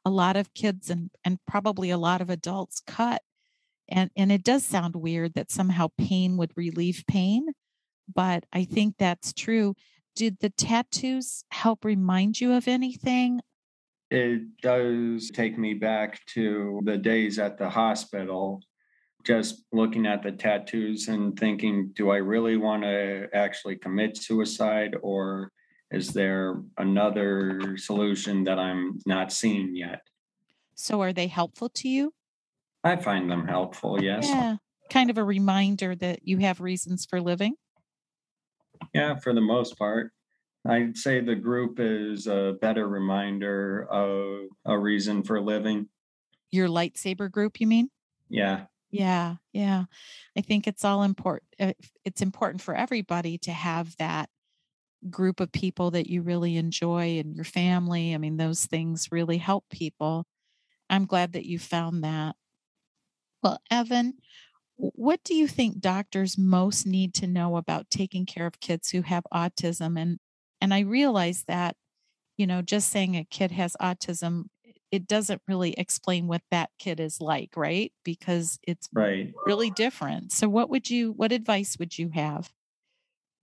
a 0.05 0.09
lot 0.09 0.35
of 0.35 0.53
kids 0.53 0.89
and, 0.89 1.11
and 1.23 1.39
probably 1.47 1.89
a 1.89 1.97
lot 1.97 2.21
of 2.21 2.29
adults 2.29 2.81
cut. 2.85 3.21
And, 3.87 4.11
and 4.15 4.31
it 4.31 4.43
does 4.43 4.65
sound 4.65 4.95
weird 4.95 5.33
that 5.35 5.51
somehow 5.51 5.89
pain 5.97 6.37
would 6.37 6.51
relieve 6.55 7.03
pain, 7.07 7.47
but 8.13 8.45
I 8.51 8.65
think 8.65 8.95
that's 8.97 9.33
true. 9.33 9.75
Did 10.15 10.37
the 10.39 10.49
tattoos 10.49 11.43
help 11.51 11.85
remind 11.85 12.39
you 12.39 12.53
of 12.53 12.67
anything? 12.67 13.41
it 14.13 14.61
does 14.61 15.31
take 15.31 15.57
me 15.57 15.73
back 15.73 16.23
to 16.27 16.81
the 16.83 16.97
days 16.97 17.39
at 17.39 17.57
the 17.57 17.67
hospital, 17.67 18.61
just 19.23 19.63
looking 19.71 20.05
at 20.05 20.21
the 20.21 20.31
tattoos 20.31 21.07
and 21.07 21.37
thinking, 21.37 21.91
do 21.95 22.11
I 22.11 22.17
really 22.17 22.55
want 22.55 22.83
to 22.83 23.27
actually 23.33 23.77
commit 23.77 24.15
suicide 24.17 24.95
or 25.01 25.51
is 25.93 26.09
there 26.09 26.55
another 26.77 27.77
solution 27.77 28.43
that 28.45 28.57
I'm 28.57 28.99
not 29.05 29.31
seeing 29.31 29.75
yet? 29.75 30.01
So, 30.75 31.01
are 31.01 31.13
they 31.13 31.27
helpful 31.27 31.69
to 31.69 31.87
you? 31.87 32.13
I 32.83 32.95
find 32.95 33.29
them 33.29 33.47
helpful, 33.47 34.01
yes. 34.01 34.27
Yeah. 34.27 34.57
Kind 34.89 35.09
of 35.09 35.17
a 35.17 35.23
reminder 35.23 35.95
that 35.95 36.27
you 36.27 36.39
have 36.39 36.59
reasons 36.59 37.05
for 37.05 37.21
living. 37.21 37.55
Yeah, 38.93 39.15
for 39.15 39.33
the 39.33 39.41
most 39.41 39.77
part. 39.77 40.11
I'd 40.67 40.97
say 40.97 41.19
the 41.19 41.35
group 41.35 41.79
is 41.79 42.25
a 42.27 42.55
better 42.59 42.87
reminder 42.87 43.87
of 43.89 44.47
a 44.65 44.77
reason 44.77 45.23
for 45.23 45.39
living. 45.39 45.89
Your 46.51 46.67
lightsaber 46.67 47.29
group, 47.29 47.59
you 47.59 47.67
mean? 47.67 47.89
Yeah. 48.29 48.65
Yeah, 48.89 49.35
yeah. 49.53 49.85
I 50.37 50.41
think 50.41 50.67
it's 50.67 50.85
all 50.85 51.03
important. 51.03 51.49
Eh, 51.59 51.73
it's 52.05 52.21
important 52.21 52.61
for 52.61 52.75
everybody 52.75 53.37
to 53.39 53.51
have 53.51 53.95
that 53.97 54.29
group 55.09 55.39
of 55.39 55.51
people 55.51 55.91
that 55.91 56.09
you 56.09 56.21
really 56.21 56.57
enjoy 56.57 57.19
and 57.19 57.35
your 57.35 57.45
family. 57.45 58.13
I 58.13 58.17
mean, 58.17 58.37
those 58.37 58.65
things 58.65 59.11
really 59.11 59.37
help 59.37 59.65
people. 59.69 60.25
I'm 60.89 61.05
glad 61.05 61.33
that 61.33 61.45
you 61.45 61.59
found 61.59 62.03
that. 62.03 62.35
Well, 63.41 63.59
Evan, 63.69 64.15
what 64.75 65.23
do 65.23 65.35
you 65.35 65.47
think 65.47 65.79
doctors 65.79 66.37
most 66.37 66.85
need 66.85 67.13
to 67.15 67.27
know 67.27 67.57
about 67.57 67.89
taking 67.89 68.25
care 68.25 68.45
of 68.45 68.59
kids 68.59 68.89
who 68.89 69.01
have 69.01 69.23
autism 69.33 69.99
and 69.99 70.19
and 70.61 70.73
I 70.73 70.79
realize 70.79 71.43
that, 71.49 71.75
you 72.37 72.47
know, 72.47 72.61
just 72.61 72.89
saying 72.89 73.17
a 73.17 73.25
kid 73.25 73.51
has 73.51 73.75
autism, 73.81 74.45
it 74.91 75.07
doesn't 75.07 75.41
really 75.45 75.73
explain 75.73 76.25
what 76.25 76.41
that 76.51 76.69
kid 76.79 77.01
is 77.01 77.19
like, 77.19 77.57
right? 77.57 77.91
Because 78.05 78.59
it's 78.65 78.87
right. 78.93 79.33
really 79.45 79.71
different. 79.71 80.31
So 80.31 80.47
what 80.47 80.69
would 80.69 80.89
you 80.89 81.11
what 81.11 81.33
advice 81.33 81.77
would 81.79 81.97
you 81.97 82.09
have? 82.13 82.49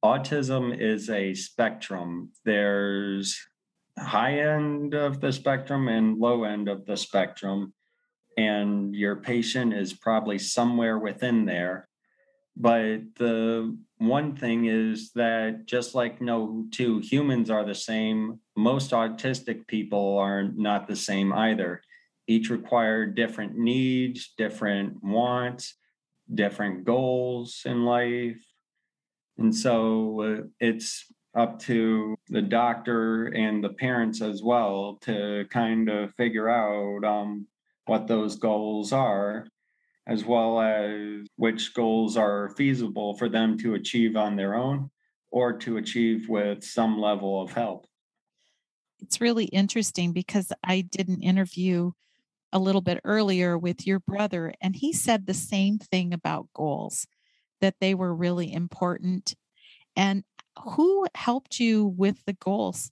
Autism 0.04 0.78
is 0.78 1.10
a 1.10 1.34
spectrum. 1.34 2.30
There's 2.44 3.38
high 3.98 4.40
end 4.40 4.94
of 4.94 5.20
the 5.20 5.32
spectrum 5.32 5.88
and 5.88 6.18
low 6.18 6.44
end 6.44 6.68
of 6.68 6.86
the 6.86 6.96
spectrum 6.96 7.74
and 8.38 8.94
your 8.94 9.16
patient 9.16 9.74
is 9.74 9.92
probably 9.92 10.38
somewhere 10.38 10.98
within 10.98 11.44
there 11.44 11.88
but 12.60 13.00
the 13.16 13.76
one 13.96 14.36
thing 14.36 14.66
is 14.66 15.12
that 15.12 15.64
just 15.64 15.94
like 15.94 16.20
no 16.20 16.66
two 16.70 16.98
humans 16.98 17.48
are 17.48 17.64
the 17.64 17.74
same, 17.74 18.40
most 18.54 18.90
autistic 18.90 19.66
people 19.66 20.18
are 20.18 20.42
not 20.42 20.86
the 20.86 20.96
same 20.96 21.32
either. 21.32 21.80
Each 22.26 22.50
require 22.50 23.06
different 23.06 23.56
needs, 23.56 24.34
different 24.36 25.02
wants, 25.02 25.74
different 26.32 26.84
goals 26.84 27.62
in 27.64 27.86
life. 27.86 28.44
And 29.40 29.54
so 29.54 30.20
uh, 30.20 30.46
it's 30.60 31.06
up 31.34 31.58
to 31.60 32.14
the 32.28 32.42
doctor 32.42 33.26
and 33.26 33.64
the 33.64 33.70
parents 33.70 34.20
as 34.20 34.42
well 34.42 34.98
to 35.02 35.46
kind 35.50 35.88
of 35.88 36.14
figure 36.14 36.48
out 36.48 37.04
um, 37.04 37.46
what 37.86 38.06
those 38.06 38.36
goals 38.36 38.92
are 38.92 39.46
as 40.06 40.24
well 40.24 40.60
as 40.60 41.26
which 41.36 41.72
goals 41.72 42.16
are 42.16 42.50
feasible 42.56 43.16
for 43.16 43.28
them 43.28 43.56
to 43.58 43.74
achieve 43.74 44.16
on 44.16 44.36
their 44.36 44.54
own 44.54 44.90
or 45.30 45.52
to 45.52 45.76
achieve 45.76 46.28
with 46.28 46.64
some 46.64 46.98
level 46.98 47.40
of 47.40 47.52
help. 47.52 47.86
It's 49.00 49.20
really 49.20 49.46
interesting 49.46 50.12
because 50.12 50.52
I 50.64 50.82
did 50.82 51.08
an 51.08 51.22
interview 51.22 51.92
a 52.52 52.58
little 52.58 52.80
bit 52.80 53.00
earlier 53.04 53.56
with 53.56 53.86
your 53.86 54.00
brother, 54.00 54.52
and 54.60 54.74
he 54.74 54.92
said 54.92 55.26
the 55.26 55.34
same 55.34 55.78
thing 55.78 56.12
about 56.12 56.48
goals 56.52 57.06
that 57.60 57.76
they 57.80 57.94
were 57.94 58.14
really 58.14 58.52
important. 58.52 59.34
And 59.96 60.24
who 60.58 61.06
helped 61.14 61.60
you 61.60 61.86
with 61.86 62.24
the 62.26 62.32
goals? 62.32 62.90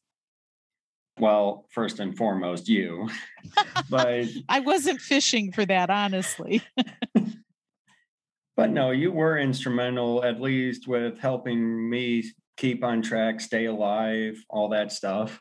Well, 1.18 1.66
first 1.70 1.98
and 1.98 2.16
foremost, 2.16 2.68
you. 2.68 3.08
but 3.90 4.26
I 4.48 4.60
wasn't 4.60 5.00
fishing 5.00 5.52
for 5.52 5.66
that, 5.66 5.90
honestly. 5.90 6.62
but 8.56 8.70
no, 8.70 8.90
you 8.90 9.12
were 9.12 9.38
instrumental, 9.38 10.24
at 10.24 10.40
least 10.40 10.86
with 10.86 11.18
helping 11.18 11.90
me 11.90 12.24
keep 12.56 12.84
on 12.84 13.02
track, 13.02 13.40
stay 13.40 13.66
alive, 13.66 14.44
all 14.48 14.68
that 14.70 14.92
stuff, 14.92 15.40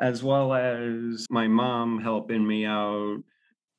as 0.00 0.22
well 0.22 0.52
as 0.52 1.26
my 1.30 1.46
mom 1.48 2.00
helping 2.00 2.46
me 2.46 2.64
out 2.64 3.18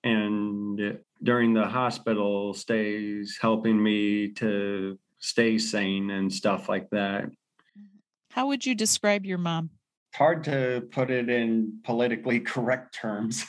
and 0.04 0.98
during 1.24 1.54
the 1.54 1.66
hospital 1.66 2.54
stays, 2.54 3.38
helping 3.42 3.82
me 3.82 4.30
to 4.34 5.00
stay 5.20 5.58
sane 5.58 6.12
and 6.12 6.32
stuff 6.32 6.70
like 6.70 6.90
that. 6.90 7.24
Mm-hmm. 7.24 8.00
How 8.32 8.48
would 8.48 8.66
you 8.66 8.76
describe 8.76 9.26
your 9.26 9.38
mom? 9.38 9.70
hard 10.16 10.44
to 10.44 10.88
put 10.92 11.10
it 11.12 11.30
in 11.30 11.80
politically 11.84 12.40
correct 12.54 12.96
terms. 12.96 13.46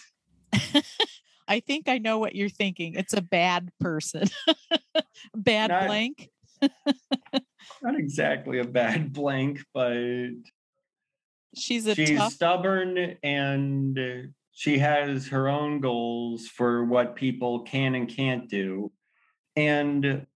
I 1.47 1.61
think 1.61 1.89
I 1.89 1.99
know 1.99 2.19
what 2.19 2.35
you're 2.35 2.49
thinking. 2.49 2.95
It's 2.95 3.13
a 3.13 3.21
bad 3.21 3.71
person. 3.79 4.29
bad 5.35 5.69
not, 5.69 5.87
blank. 5.87 6.31
not 7.83 7.99
exactly 7.99 8.61
a 8.61 8.65
bad 8.65 9.13
blank, 9.13 9.61
but 9.75 10.31
she's 11.55 11.87
a 11.87 11.95
she's 11.95 12.17
tough... 12.17 12.33
stubborn 12.33 13.19
and 13.23 14.33
she 14.55 14.79
has 14.79 15.29
her 15.29 15.49
own 15.49 15.81
goals 15.81 16.47
for 16.47 16.85
what 16.85 17.17
people 17.17 17.61
can 17.61 17.97
and 17.97 18.09
can't 18.09 18.49
do. 18.49 18.93
And 19.57 20.27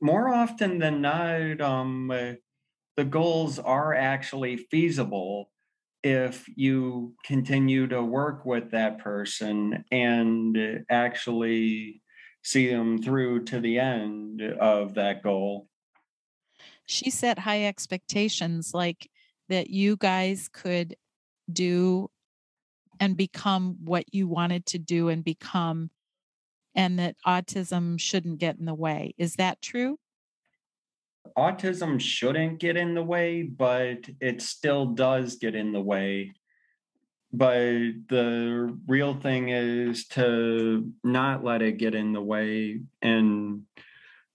more 0.00 0.32
often 0.32 0.78
than 0.78 1.00
not, 1.00 1.60
um, 1.60 2.08
the 2.96 3.04
goals 3.04 3.58
are 3.58 3.92
actually 3.92 4.56
feasible 4.56 5.50
if 6.04 6.44
you 6.54 7.14
continue 7.24 7.88
to 7.88 8.02
work 8.02 8.44
with 8.44 8.70
that 8.70 8.98
person 8.98 9.84
and 9.90 10.84
actually 10.88 12.02
see 12.42 12.68
them 12.68 13.02
through 13.02 13.44
to 13.46 13.58
the 13.58 13.80
end 13.80 14.42
of 14.42 14.94
that 14.94 15.22
goal. 15.22 15.66
She 16.86 17.10
set 17.10 17.38
high 17.40 17.64
expectations 17.64 18.72
like 18.74 19.10
that 19.48 19.70
you 19.70 19.96
guys 19.96 20.48
could 20.52 20.94
do 21.50 22.10
and 23.00 23.16
become 23.16 23.76
what 23.84 24.12
you 24.12 24.28
wanted 24.28 24.66
to 24.66 24.78
do 24.78 25.08
and 25.08 25.24
become, 25.24 25.90
and 26.74 26.98
that 26.98 27.16
autism 27.26 27.98
shouldn't 28.00 28.38
get 28.38 28.58
in 28.58 28.64
the 28.64 28.74
way. 28.74 29.14
Is 29.18 29.36
that 29.36 29.62
true? 29.62 29.98
autism 31.36 32.00
shouldn't 32.00 32.60
get 32.60 32.76
in 32.76 32.94
the 32.94 33.02
way, 33.02 33.42
but 33.42 34.08
it 34.20 34.40
still 34.42 34.86
does 34.86 35.36
get 35.36 35.54
in 35.54 35.72
the 35.72 35.80
way. 35.80 36.32
But 37.32 37.58
the 38.08 38.78
real 38.86 39.14
thing 39.14 39.48
is 39.48 40.06
to 40.08 40.92
not 41.02 41.42
let 41.42 41.62
it 41.62 41.78
get 41.78 41.94
in 41.94 42.12
the 42.12 42.22
way 42.22 42.82
and 43.02 43.62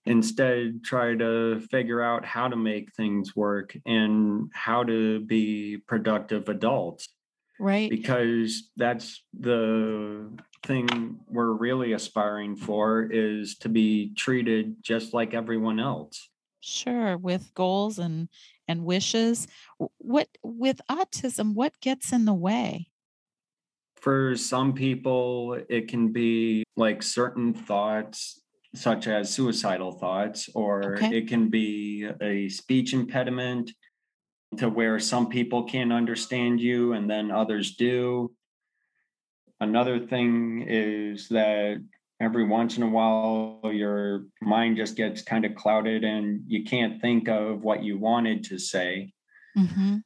instead 0.04 0.84
try 0.84 1.14
to 1.14 1.60
figure 1.70 2.02
out 2.02 2.24
how 2.24 2.48
to 2.48 2.56
make 2.56 2.92
things 2.92 3.34
work 3.34 3.74
and 3.86 4.50
how 4.52 4.84
to 4.84 5.20
be 5.20 5.78
productive 5.78 6.48
adults. 6.48 7.08
Right. 7.60 7.90
Because 7.90 8.70
that's 8.76 9.22
the 9.38 10.30
thing 10.62 11.20
we're 11.28 11.52
really 11.52 11.92
aspiring 11.92 12.56
for 12.56 13.02
is 13.02 13.58
to 13.58 13.68
be 13.68 14.14
treated 14.14 14.76
just 14.82 15.12
like 15.12 15.34
everyone 15.34 15.78
else. 15.78 16.28
Sure, 16.60 17.18
with 17.18 17.52
goals 17.54 17.98
and 17.98 18.28
and 18.66 18.84
wishes. 18.84 19.46
What 19.98 20.28
with 20.42 20.80
autism, 20.90 21.54
what 21.54 21.78
gets 21.80 22.12
in 22.12 22.24
the 22.24 22.34
way? 22.34 22.88
For 23.96 24.36
some 24.36 24.72
people, 24.72 25.58
it 25.68 25.88
can 25.88 26.12
be 26.12 26.64
like 26.76 27.02
certain 27.02 27.52
thoughts, 27.52 28.42
such 28.74 29.06
as 29.06 29.30
suicidal 29.30 29.92
thoughts, 29.92 30.48
or 30.54 30.94
okay. 30.94 31.18
it 31.18 31.28
can 31.28 31.50
be 31.50 32.08
a 32.22 32.48
speech 32.48 32.94
impediment 32.94 33.72
to 34.58 34.68
where 34.68 34.98
some 34.98 35.28
people 35.28 35.64
can't 35.64 35.92
understand 35.92 36.60
you 36.60 36.92
and 36.92 37.08
then 37.08 37.30
others 37.30 37.76
do. 37.76 38.32
Another 39.60 40.00
thing 40.00 40.64
is 40.66 41.28
that 41.28 41.82
every 42.20 42.44
once 42.44 42.76
in 42.76 42.82
a 42.82 42.88
while 42.88 43.60
your 43.64 44.26
mind 44.42 44.76
just 44.76 44.96
gets 44.96 45.22
kind 45.22 45.44
of 45.44 45.54
clouded 45.54 46.04
and 46.04 46.42
you 46.46 46.64
can't 46.64 47.00
think 47.00 47.28
of 47.28 47.62
what 47.62 47.82
you 47.82 47.98
wanted 47.98 48.44
to 48.44 48.58
say 48.58 49.12
mm-hmm. 49.56 49.96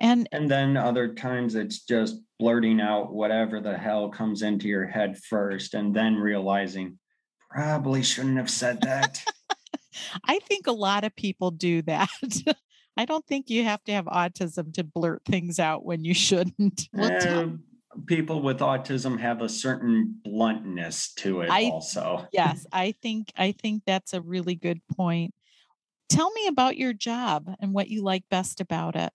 and 0.00 0.28
and 0.30 0.50
then 0.50 0.76
other 0.76 1.14
times 1.14 1.54
it's 1.54 1.80
just 1.84 2.16
blurting 2.38 2.80
out 2.80 3.12
whatever 3.12 3.60
the 3.60 3.76
hell 3.76 4.08
comes 4.10 4.42
into 4.42 4.68
your 4.68 4.86
head 4.86 5.16
first 5.18 5.74
and 5.74 5.94
then 5.94 6.16
realizing 6.16 6.98
probably 7.50 8.02
shouldn't 8.02 8.36
have 8.36 8.50
said 8.50 8.80
that 8.82 9.24
i 10.26 10.38
think 10.40 10.66
a 10.66 10.72
lot 10.72 11.04
of 11.04 11.16
people 11.16 11.50
do 11.50 11.80
that 11.82 12.08
i 12.96 13.04
don't 13.04 13.26
think 13.26 13.50
you 13.50 13.64
have 13.64 13.82
to 13.84 13.92
have 13.92 14.06
autism 14.06 14.72
to 14.72 14.84
blurt 14.84 15.22
things 15.24 15.58
out 15.58 15.84
when 15.84 16.04
you 16.04 16.14
shouldn't. 16.26 16.88
We'll 16.92 17.10
eh, 17.10 17.46
people 18.06 18.42
with 18.42 18.58
autism 18.58 19.20
have 19.20 19.40
a 19.40 19.48
certain 19.48 20.20
bluntness 20.24 21.12
to 21.14 21.42
it 21.42 21.50
I, 21.50 21.70
also. 21.70 22.26
Yes 22.32 22.66
i 22.72 22.94
think 23.02 23.32
i 23.36 23.52
think 23.52 23.82
that's 23.86 24.12
a 24.14 24.20
really 24.20 24.54
good 24.54 24.80
point. 24.96 25.34
Tell 26.08 26.30
me 26.32 26.46
about 26.46 26.76
your 26.76 26.92
job 26.92 27.50
and 27.60 27.72
what 27.72 27.88
you 27.88 28.02
like 28.02 28.24
best 28.30 28.60
about 28.60 28.94
it. 28.94 29.12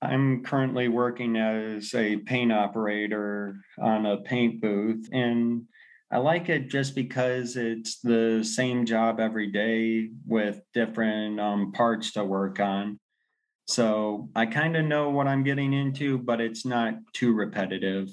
I'm 0.00 0.44
currently 0.44 0.88
working 0.88 1.36
as 1.36 1.92
a 1.94 2.18
paint 2.18 2.52
operator 2.52 3.56
on 3.78 4.06
a 4.06 4.18
paint 4.18 4.60
booth 4.60 5.08
and 5.12 5.64
i 6.10 6.18
like 6.18 6.48
it 6.48 6.68
just 6.68 6.94
because 6.94 7.56
it's 7.56 8.00
the 8.00 8.42
same 8.42 8.86
job 8.86 9.20
every 9.20 9.50
day 9.50 10.08
with 10.26 10.60
different 10.74 11.40
um, 11.40 11.72
parts 11.72 12.12
to 12.12 12.24
work 12.24 12.60
on 12.60 12.98
so 13.68 14.30
I 14.34 14.46
kind 14.46 14.76
of 14.78 14.86
know 14.86 15.10
what 15.10 15.26
I'm 15.28 15.44
getting 15.44 15.74
into, 15.74 16.16
but 16.16 16.40
it's 16.40 16.64
not 16.64 16.94
too 17.12 17.34
repetitive. 17.34 18.08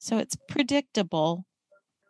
So 0.00 0.18
it's 0.18 0.36
predictable. 0.48 1.44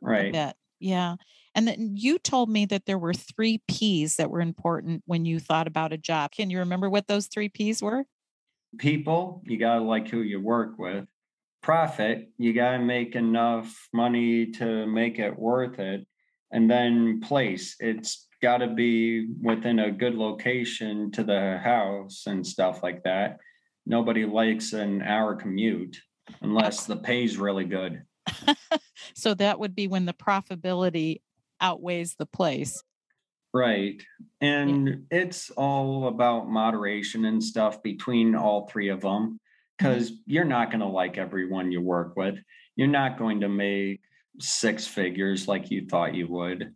Right. 0.01 0.55
Yeah. 0.81 1.17
And 1.55 1.69
then 1.69 1.93
you 1.97 2.19
told 2.19 2.49
me 2.49 2.65
that 2.67 2.87
there 2.87 2.99
were 2.99 3.13
three 3.13 3.61
P's 3.69 4.17
that 4.17 4.31
were 4.31 4.41
important 4.41 5.03
when 5.07 5.27
you 5.27 5.39
thought 5.39 5.67
about 5.67 5.93
a 5.93 5.99
job. 5.99 6.33
Can 6.33 6.49
you 6.49 6.61
remember 6.61 6.89
what 6.89 7.09
those 7.09 7.27
three 7.27 7.51
P's 7.51 7.83
were? 7.83 8.05
People, 8.79 9.43
you 9.45 9.59
got 9.59 9.75
to 9.75 9.81
like 9.83 10.09
who 10.09 10.23
you 10.23 10.41
work 10.41 10.79
with. 10.79 11.07
Profit, 11.63 12.31
you 12.39 12.53
got 12.53 12.73
to 12.73 12.79
make 12.79 13.15
enough 13.15 13.89
money 13.93 14.53
to 14.53 14.87
make 14.87 15.19
it 15.19 15.39
worth 15.39 15.79
it. 15.79 16.07
And 16.51 16.71
then 16.71 17.21
place, 17.21 17.77
it's 17.81 18.27
got 18.41 18.59
to 18.59 18.69
be 18.69 19.29
within 19.43 19.81
a 19.81 19.91
good 19.91 20.15
location 20.15 21.11
to 21.13 21.25
the 21.25 21.59
house 21.59 22.25
and 22.27 22.47
stuff 22.47 22.83
like 22.83 23.03
that. 23.03 23.39
Nobody 23.85 24.25
likes 24.25 24.73
an 24.73 25.03
hour 25.03 25.35
commute 25.35 25.99
unless 26.41 26.87
the 26.87 26.97
pay's 26.97 27.37
really 27.37 27.65
good. 27.65 28.03
so 29.15 29.35
that 29.35 29.59
would 29.59 29.75
be 29.75 29.89
when 29.89 30.07
the 30.07 30.13
profitability 30.13 31.23
outweighs 31.61 32.15
the 32.15 32.27
place. 32.27 32.83
Right. 33.53 34.03
And 34.41 34.89
yeah. 34.89 34.95
it's 35.23 35.51
all 35.51 36.09
about 36.09 36.49
moderation 36.49 37.25
and 37.25 37.43
stuff 37.43 37.83
between 37.83 38.35
all 38.35 38.69
three 38.69 38.91
of 38.91 39.01
them 39.01 39.41
because 39.79 40.13
you're 40.27 40.45
not 40.45 40.71
going 40.71 40.81
to 40.81 40.87
like 40.87 41.19
everyone 41.19 41.71
you 41.71 41.81
work 41.81 42.17
with. 42.17 42.39
You're 42.77 42.89
not 42.89 43.19
going 43.19 43.41
to 43.41 43.49
make 43.49 44.01
six 44.41 44.87
figures 44.87 45.47
like 45.49 45.71
you 45.71 45.87
thought 45.87 46.15
you 46.15 46.27
would. 46.29 46.75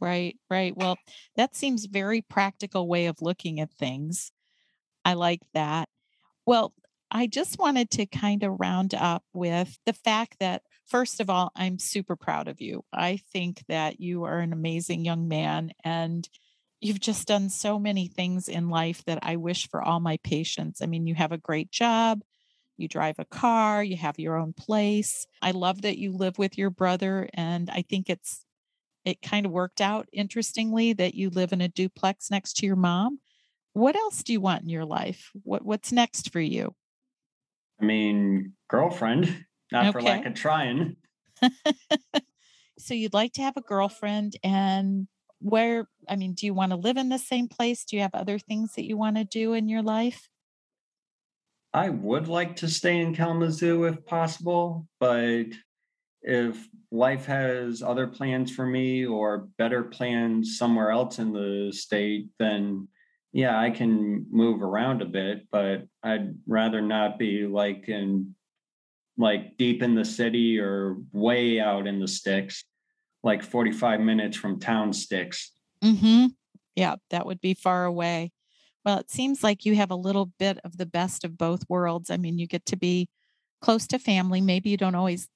Right, 0.00 0.36
right. 0.50 0.76
Well, 0.76 0.96
that 1.36 1.54
seems 1.54 1.84
very 1.84 2.22
practical 2.22 2.88
way 2.88 3.06
of 3.06 3.22
looking 3.22 3.60
at 3.60 3.72
things. 3.72 4.32
I 5.04 5.14
like 5.14 5.42
that. 5.54 5.88
Well, 6.44 6.74
I 7.10 7.26
just 7.26 7.58
wanted 7.58 7.90
to 7.92 8.06
kind 8.06 8.42
of 8.42 8.58
round 8.58 8.94
up 8.94 9.22
with 9.32 9.78
the 9.86 9.92
fact 9.92 10.36
that, 10.40 10.62
first 10.86 11.20
of 11.20 11.30
all, 11.30 11.52
I'm 11.54 11.78
super 11.78 12.16
proud 12.16 12.48
of 12.48 12.60
you. 12.60 12.84
I 12.92 13.18
think 13.32 13.62
that 13.68 14.00
you 14.00 14.24
are 14.24 14.38
an 14.38 14.52
amazing 14.52 15.04
young 15.04 15.28
man 15.28 15.72
and 15.84 16.28
you've 16.82 17.00
just 17.00 17.28
done 17.28 17.48
so 17.48 17.78
many 17.78 18.08
things 18.08 18.48
in 18.48 18.68
life 18.68 19.04
that 19.04 19.20
I 19.22 19.36
wish 19.36 19.68
for 19.68 19.80
all 19.80 20.00
my 20.00 20.18
patients. 20.24 20.82
I 20.82 20.86
mean, 20.86 21.06
you 21.06 21.14
have 21.14 21.30
a 21.30 21.38
great 21.38 21.70
job, 21.70 22.22
you 22.76 22.88
drive 22.88 23.20
a 23.20 23.24
car, 23.24 23.84
you 23.84 23.96
have 23.96 24.18
your 24.18 24.36
own 24.36 24.52
place. 24.52 25.26
I 25.40 25.52
love 25.52 25.82
that 25.82 25.98
you 25.98 26.12
live 26.12 26.38
with 26.38 26.58
your 26.58 26.70
brother, 26.70 27.28
and 27.34 27.70
I 27.70 27.82
think 27.82 28.10
it's 28.10 28.44
it 29.04 29.22
kind 29.22 29.46
of 29.46 29.52
worked 29.52 29.80
out 29.80 30.08
interestingly 30.12 30.92
that 30.92 31.14
you 31.14 31.30
live 31.30 31.52
in 31.52 31.60
a 31.60 31.68
duplex 31.68 32.30
next 32.30 32.54
to 32.58 32.66
your 32.66 32.76
mom. 32.76 33.20
What 33.72 33.96
else 33.96 34.22
do 34.22 34.32
you 34.32 34.40
want 34.40 34.62
in 34.62 34.68
your 34.68 34.84
life? 34.84 35.30
What 35.44 35.64
what's 35.64 35.92
next 35.92 36.32
for 36.32 36.40
you? 36.40 36.74
I 37.80 37.84
mean, 37.84 38.54
girlfriend, 38.68 39.44
not 39.70 39.86
okay. 39.86 39.92
for 39.92 40.02
lack 40.02 40.26
of 40.26 40.34
trying. 40.34 40.96
so 42.78 42.94
you'd 42.94 43.14
like 43.14 43.34
to 43.34 43.42
have 43.42 43.56
a 43.56 43.62
girlfriend 43.62 44.36
and 44.42 45.06
where 45.42 45.88
I 46.08 46.16
mean, 46.16 46.34
do 46.34 46.46
you 46.46 46.54
want 46.54 46.70
to 46.70 46.76
live 46.76 46.96
in 46.96 47.08
the 47.08 47.18
same 47.18 47.48
place? 47.48 47.84
Do 47.84 47.96
you 47.96 48.02
have 48.02 48.14
other 48.14 48.38
things 48.38 48.74
that 48.74 48.86
you 48.86 48.96
want 48.96 49.16
to 49.16 49.24
do 49.24 49.52
in 49.54 49.68
your 49.68 49.82
life? 49.82 50.28
I 51.74 51.88
would 51.88 52.28
like 52.28 52.56
to 52.56 52.68
stay 52.68 53.00
in 53.00 53.14
Kalamazoo 53.14 53.84
if 53.84 54.04
possible, 54.04 54.86
but 55.00 55.46
if 56.20 56.68
life 56.90 57.24
has 57.26 57.82
other 57.82 58.06
plans 58.06 58.54
for 58.54 58.66
me 58.66 59.06
or 59.06 59.48
better 59.58 59.82
plans 59.82 60.58
somewhere 60.58 60.90
else 60.90 61.18
in 61.18 61.32
the 61.32 61.72
state, 61.72 62.28
then 62.38 62.88
yeah, 63.32 63.58
I 63.58 63.70
can 63.70 64.26
move 64.30 64.62
around 64.62 65.00
a 65.00 65.06
bit, 65.06 65.46
but 65.50 65.86
I'd 66.02 66.34
rather 66.46 66.82
not 66.82 67.18
be 67.18 67.46
like 67.46 67.88
in 67.88 68.34
like 69.16 69.56
deep 69.56 69.82
in 69.82 69.94
the 69.94 70.04
city 70.04 70.58
or 70.58 70.96
way 71.12 71.58
out 71.58 71.86
in 71.86 71.98
the 71.98 72.08
sticks, 72.08 72.64
like 73.22 73.42
45 73.42 74.00
minutes 74.00 74.36
from 74.36 74.60
town 74.60 74.92
sticks. 74.92 75.52
Mm-hmm. 75.82 76.26
Yeah, 76.76 76.96
that 77.10 77.26
would 77.26 77.40
be 77.40 77.54
far 77.54 77.84
away. 77.84 78.32
Well, 78.84 78.98
it 78.98 79.10
seems 79.10 79.44
like 79.44 79.64
you 79.64 79.76
have 79.76 79.90
a 79.90 79.96
little 79.96 80.32
bit 80.38 80.58
of 80.64 80.76
the 80.76 80.86
best 80.86 81.24
of 81.24 81.38
both 81.38 81.62
worlds. 81.68 82.10
I 82.10 82.16
mean, 82.16 82.38
you 82.38 82.46
get 82.46 82.66
to 82.66 82.76
be 82.76 83.08
close 83.60 83.86
to 83.88 83.98
family. 83.98 84.40
Maybe 84.40 84.70
you 84.70 84.76
don't 84.76 84.94
always 84.94 85.28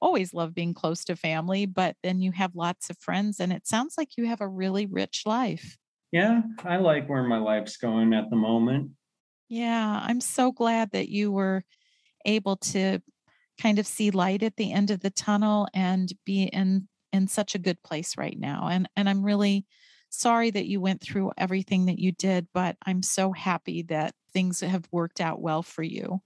always 0.00 0.34
love 0.34 0.54
being 0.54 0.74
close 0.74 1.04
to 1.04 1.16
family, 1.16 1.66
but 1.66 1.96
then 2.02 2.20
you 2.20 2.32
have 2.32 2.54
lots 2.54 2.90
of 2.90 2.98
friends 2.98 3.40
and 3.40 3.52
it 3.52 3.66
sounds 3.66 3.94
like 3.96 4.16
you 4.16 4.26
have 4.26 4.40
a 4.40 4.48
really 4.48 4.86
rich 4.86 5.22
life. 5.24 5.78
Yeah, 6.12 6.42
I 6.64 6.76
like 6.76 7.08
where 7.08 7.22
my 7.22 7.38
life's 7.38 7.76
going 7.76 8.12
at 8.12 8.30
the 8.30 8.36
moment. 8.36 8.90
Yeah, 9.48 10.00
I'm 10.02 10.20
so 10.20 10.52
glad 10.52 10.90
that 10.92 11.08
you 11.08 11.32
were 11.32 11.64
able 12.24 12.56
to 12.56 13.00
kind 13.60 13.78
of 13.78 13.86
see 13.86 14.10
light 14.10 14.42
at 14.42 14.56
the 14.56 14.72
end 14.72 14.90
of 14.90 15.00
the 15.00 15.10
tunnel 15.10 15.66
and 15.72 16.12
be 16.24 16.44
in 16.44 16.88
in 17.16 17.26
such 17.28 17.54
a 17.54 17.60
good 17.60 17.82
place 17.82 18.16
right 18.16 18.38
now. 18.38 18.68
And 18.68 18.88
and 18.96 19.08
I'm 19.08 19.24
really 19.24 19.66
sorry 20.10 20.50
that 20.50 20.66
you 20.66 20.80
went 20.80 21.00
through 21.00 21.32
everything 21.36 21.86
that 21.86 21.98
you 21.98 22.12
did, 22.12 22.46
but 22.54 22.76
I'm 22.86 23.02
so 23.02 23.32
happy 23.32 23.82
that 23.84 24.14
things 24.32 24.60
have 24.60 24.88
worked 24.92 25.20
out 25.20 25.40
well 25.40 25.62
for 25.62 25.82
you. 25.82 26.20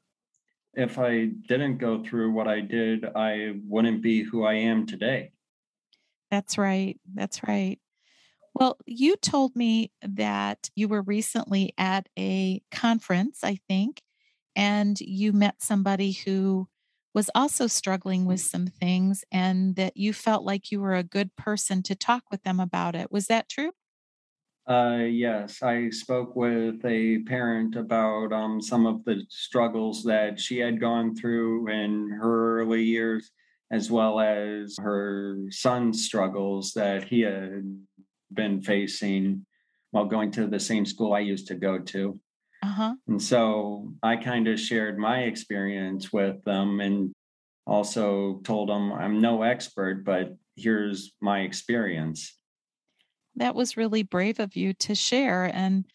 If 0.74 0.98
I 0.98 1.26
didn't 1.48 1.78
go 1.78 2.02
through 2.04 2.32
what 2.32 2.46
I 2.46 2.60
did, 2.60 3.04
I 3.16 3.54
wouldn't 3.66 4.02
be 4.02 4.22
who 4.22 4.44
I 4.44 4.54
am 4.54 4.86
today. 4.86 5.32
That's 6.30 6.58
right. 6.58 6.98
That's 7.12 7.42
right. 7.42 7.78
Well, 8.54 8.78
you 8.86 9.16
told 9.16 9.56
me 9.56 9.92
that 10.02 10.70
you 10.74 10.88
were 10.88 11.02
recently 11.02 11.72
at 11.78 12.08
a 12.18 12.62
conference, 12.70 13.40
I 13.42 13.58
think, 13.68 14.02
and 14.54 15.00
you 15.00 15.32
met 15.32 15.62
somebody 15.62 16.12
who 16.12 16.68
was 17.14 17.30
also 17.34 17.66
struggling 17.66 18.24
with 18.24 18.40
some 18.40 18.66
things 18.66 19.24
and 19.32 19.76
that 19.76 19.96
you 19.96 20.12
felt 20.12 20.44
like 20.44 20.70
you 20.70 20.80
were 20.80 20.94
a 20.94 21.02
good 21.02 21.34
person 21.36 21.82
to 21.82 21.94
talk 21.94 22.24
with 22.30 22.42
them 22.42 22.60
about 22.60 22.94
it. 22.94 23.10
Was 23.10 23.26
that 23.26 23.48
true? 23.48 23.72
Uh, 24.68 25.06
yes, 25.08 25.62
I 25.62 25.90
spoke 25.90 26.36
with 26.36 26.84
a 26.84 27.18
parent 27.26 27.74
about 27.74 28.32
um, 28.32 28.60
some 28.60 28.86
of 28.86 29.04
the 29.04 29.24
struggles 29.28 30.04
that 30.04 30.38
she 30.38 30.58
had 30.58 30.80
gone 30.80 31.16
through 31.16 31.68
in 31.68 32.10
her 32.10 32.60
early 32.60 32.84
years, 32.84 33.32
as 33.72 33.90
well 33.90 34.20
as 34.20 34.76
her 34.80 35.38
son's 35.50 36.04
struggles 36.04 36.72
that 36.74 37.02
he 37.02 37.22
had 37.22 37.64
been 38.32 38.62
facing 38.62 39.44
while 39.90 40.04
going 40.04 40.30
to 40.32 40.46
the 40.46 40.60
same 40.60 40.86
school 40.86 41.14
I 41.14 41.20
used 41.20 41.48
to 41.48 41.56
go 41.56 41.78
to. 41.78 42.20
Uh-huh. 42.62 42.94
And 43.08 43.22
so 43.22 43.92
I 44.02 44.16
kind 44.16 44.48
of 44.48 44.60
shared 44.60 44.98
my 44.98 45.20
experience 45.20 46.12
with 46.12 46.42
them 46.44 46.80
and 46.80 47.12
also 47.66 48.40
told 48.44 48.68
them 48.68 48.92
I'm 48.92 49.20
no 49.20 49.42
expert, 49.42 50.04
but 50.04 50.36
here's 50.56 51.12
my 51.20 51.40
experience. 51.40 52.36
That 53.36 53.54
was 53.54 53.76
really 53.76 54.02
brave 54.02 54.40
of 54.40 54.56
you 54.56 54.74
to 54.74 54.94
share. 54.94 55.44
And 55.54 55.86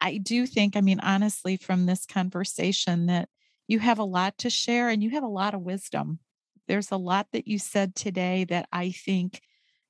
I 0.00 0.18
do 0.18 0.46
think, 0.46 0.76
I 0.76 0.80
mean, 0.80 1.00
honestly, 1.00 1.56
from 1.56 1.86
this 1.86 2.06
conversation, 2.06 3.06
that 3.06 3.28
you 3.68 3.78
have 3.78 3.98
a 3.98 4.04
lot 4.04 4.38
to 4.38 4.50
share 4.50 4.88
and 4.88 5.02
you 5.02 5.10
have 5.10 5.22
a 5.22 5.28
lot 5.28 5.54
of 5.54 5.60
wisdom. 5.60 6.18
There's 6.66 6.90
a 6.90 6.96
lot 6.96 7.28
that 7.32 7.46
you 7.46 7.58
said 7.58 7.94
today 7.94 8.44
that 8.44 8.68
I 8.72 8.90
think 8.90 9.40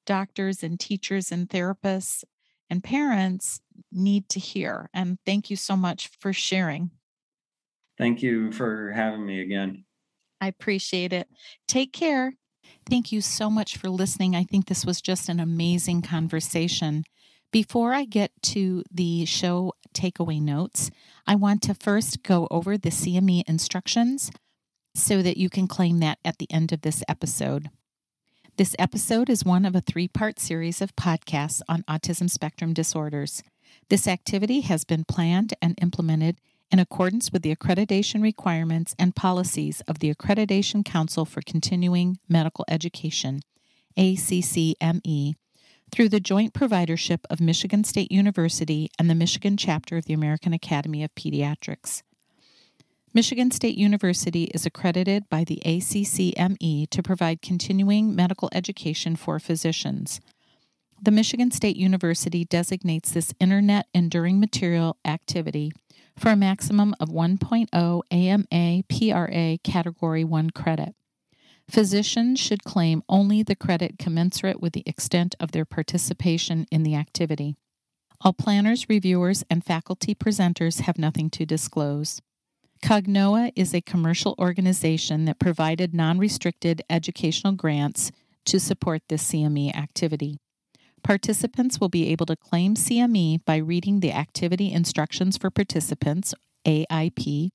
doctors 0.05 0.63
and 0.63 0.79
teachers 0.79 1.31
and 1.31 1.49
therapists 1.49 2.25
and 2.69 2.83
parents 2.83 3.61
need 3.93 4.29
to 4.31 4.41
hear. 4.41 4.91
And 4.95 5.19
thank 5.25 5.51
you 5.51 5.57
so 5.57 5.77
much 5.77 6.11
for 6.21 6.33
sharing. 6.33 6.91
Thank 7.97 8.23
you 8.23 8.53
for 8.53 8.93
having 8.93 9.27
me 9.27 9.41
again. 9.41 9.85
I 10.41 10.49
appreciate 10.49 11.13
it. 11.13 11.29
Take 11.67 11.93
care. 11.93 12.35
Thank 12.89 13.13
you 13.13 13.21
so 13.21 13.51
much 13.51 13.77
for 13.77 13.89
listening. 13.91 14.37
I 14.37 14.45
think 14.45 14.67
this 14.67 14.85
was 14.85 15.01
just 15.03 15.29
an 15.29 15.41
amazing 15.41 16.03
conversation. 16.03 17.05
Before 17.51 17.93
I 17.93 18.05
get 18.05 18.31
to 18.43 18.85
the 18.91 19.25
show 19.25 19.73
takeaway 19.95 20.41
notes, 20.41 20.91
I 21.27 21.35
want 21.35 21.63
to 21.63 21.75
first 21.75 22.23
go 22.23 22.47
over 22.51 22.79
the 22.79 22.91
CME 22.91 23.43
instructions 23.47 24.31
so 24.95 25.23
that 25.23 25.37
you 25.37 25.49
can 25.49 25.67
claim 25.67 25.99
that 26.01 26.19
at 26.25 26.39
the 26.39 26.51
end 26.51 26.73
of 26.73 26.83
this 26.83 27.03
episode. 27.09 27.71
This 28.59 28.75
episode 28.79 29.31
is 29.31 29.45
one 29.45 29.65
of 29.65 29.77
a 29.77 29.81
three 29.81 30.09
part 30.09 30.39
series 30.41 30.83
of 30.83 30.97
podcasts 30.97 31.63
on 31.69 31.85
autism 31.85 32.29
spectrum 32.29 32.75
disorders. 32.75 33.43
This 33.91 34.07
activity 34.07 34.61
has 34.61 34.85
been 34.85 35.05
planned 35.05 35.55
and 35.63 35.79
implemented 35.81 36.37
in 36.71 36.79
accordance 36.79 37.33
with 37.33 37.41
the 37.41 37.55
accreditation 37.55 38.23
requirements 38.23 38.95
and 38.99 39.17
policies 39.17 39.81
of 39.89 40.01
the 40.01 40.15
Accreditation 40.15 40.85
Council 40.85 41.25
for 41.25 41.41
Continuing 41.41 42.19
Medical 42.29 42.67
Education, 42.69 43.41
ACCME, 43.97 45.37
through 45.91 46.11
the 46.11 46.21
joint 46.21 46.53
providership 46.53 47.21
of 47.31 47.41
Michigan 47.41 47.83
State 47.83 48.13
University 48.13 48.91
and 48.99 49.09
the 49.09 49.15
Michigan 49.15 49.57
chapter 49.57 49.97
of 49.97 50.05
the 50.05 50.13
American 50.13 50.53
Academy 50.53 51.03
of 51.03 51.15
Pediatrics. 51.15 52.03
Michigan 53.15 53.51
State 53.51 53.79
University 53.79 54.45
is 54.55 54.67
accredited 54.67 55.31
by 55.31 55.45
the 55.45 55.63
ACCME 55.65 56.91
to 56.91 57.03
provide 57.03 57.41
continuing 57.41 58.15
medical 58.15 58.51
education 58.53 59.17
for 59.17 59.39
physicians. 59.39 60.21
The 61.01 61.13
Michigan 61.13 61.53
State 61.53 61.77
University 61.77 62.45
designates 62.45 63.13
this 63.13 63.33
Internet 63.39 63.87
Enduring 63.95 64.41
Material 64.41 64.97
activity 65.05 65.71
for 66.17 66.31
a 66.31 66.37
maximum 66.37 66.93
of 66.99 67.09
1.0 67.09 68.03
AMA 68.11 68.83
PRA 68.89 69.59
Category 69.63 70.25
1 70.25 70.51
credit. 70.51 70.97
Physicians 71.71 72.41
should 72.41 72.65
claim 72.65 73.05
only 73.09 73.45
the 73.45 73.55
credit 73.55 73.97
commensurate 74.01 74.61
with 74.61 74.73
the 74.73 74.83
extent 74.87 75.37
of 75.39 75.53
their 75.53 75.65
participation 75.65 76.67
in 76.73 76.83
the 76.83 76.97
activity. 76.97 77.55
All 78.23 78.33
planners, 78.33 78.89
reviewers, 78.89 79.45
and 79.49 79.65
faculty 79.65 80.17
presenters 80.17 80.81
have 80.81 80.99
nothing 80.99 81.31
to 81.31 81.47
disclose. 81.47 82.21
Cognoa 82.83 83.53
is 83.55 83.73
a 83.73 83.81
commercial 83.81 84.35
organization 84.37 85.27
that 85.27 85.39
provided 85.39 85.95
non 85.95 86.19
restricted 86.19 86.83
educational 86.91 87.53
grants 87.53 88.11
to 88.47 88.59
support 88.59 89.03
this 89.09 89.31
CME 89.31 89.77
activity. 89.77 90.39
Participants 91.09 91.81
will 91.81 91.89
be 91.89 92.07
able 92.09 92.27
to 92.27 92.37
claim 92.37 92.75
CME 92.75 93.43
by 93.47 93.57
reading 93.57 94.01
the 94.01 94.13
Activity 94.13 94.71
Instructions 94.71 95.39
for 95.39 95.49
Participants, 95.49 96.35
AIP, 96.67 97.49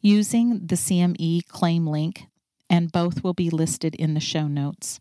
using 0.00 0.66
the 0.66 0.74
CME 0.74 1.46
claim 1.46 1.86
link, 1.86 2.28
and 2.70 2.90
both 2.90 3.22
will 3.22 3.34
be 3.34 3.50
listed 3.50 3.94
in 3.94 4.14
the 4.14 4.20
show 4.20 4.48
notes. 4.48 5.00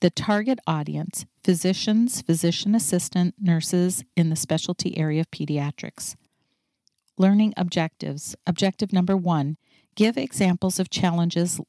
The 0.00 0.10
target 0.10 0.58
audience 0.66 1.24
physicians, 1.44 2.20
physician 2.20 2.74
assistant, 2.74 3.36
nurses 3.40 4.02
in 4.16 4.30
the 4.30 4.34
specialty 4.34 4.98
area 4.98 5.20
of 5.20 5.30
pediatrics. 5.30 6.16
Learning 7.16 7.54
objectives. 7.56 8.34
Objective 8.44 8.92
number 8.92 9.16
one 9.16 9.56
give 9.94 10.18
examples 10.18 10.80
of 10.80 10.90
challenges 10.90 11.60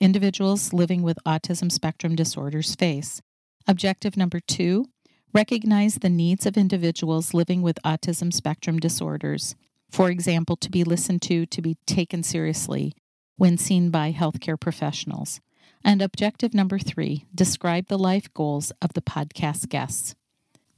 individuals 0.00 0.72
living 0.72 1.02
with 1.02 1.18
autism 1.26 1.70
spectrum 1.70 2.16
disorders 2.16 2.74
face. 2.74 3.20
Objective 3.68 4.16
number 4.16 4.40
two 4.40 4.86
recognize 5.32 5.96
the 5.96 6.10
needs 6.10 6.46
of 6.46 6.56
individuals 6.56 7.34
living 7.34 7.62
with 7.62 7.78
autism 7.84 8.32
spectrum 8.32 8.78
disorders. 8.78 9.54
For 9.90 10.10
example, 10.10 10.56
to 10.56 10.70
be 10.70 10.84
listened 10.84 11.22
to, 11.22 11.46
to 11.46 11.62
be 11.62 11.76
taken 11.86 12.22
seriously 12.22 12.94
when 13.36 13.58
seen 13.58 13.90
by 13.90 14.12
healthcare 14.12 14.58
professionals. 14.58 15.40
And 15.84 16.00
objective 16.00 16.54
number 16.54 16.78
three 16.78 17.26
describe 17.34 17.88
the 17.88 17.98
life 17.98 18.32
goals 18.34 18.72
of 18.80 18.92
the 18.92 19.02
podcast 19.02 19.68
guests. 19.68 20.14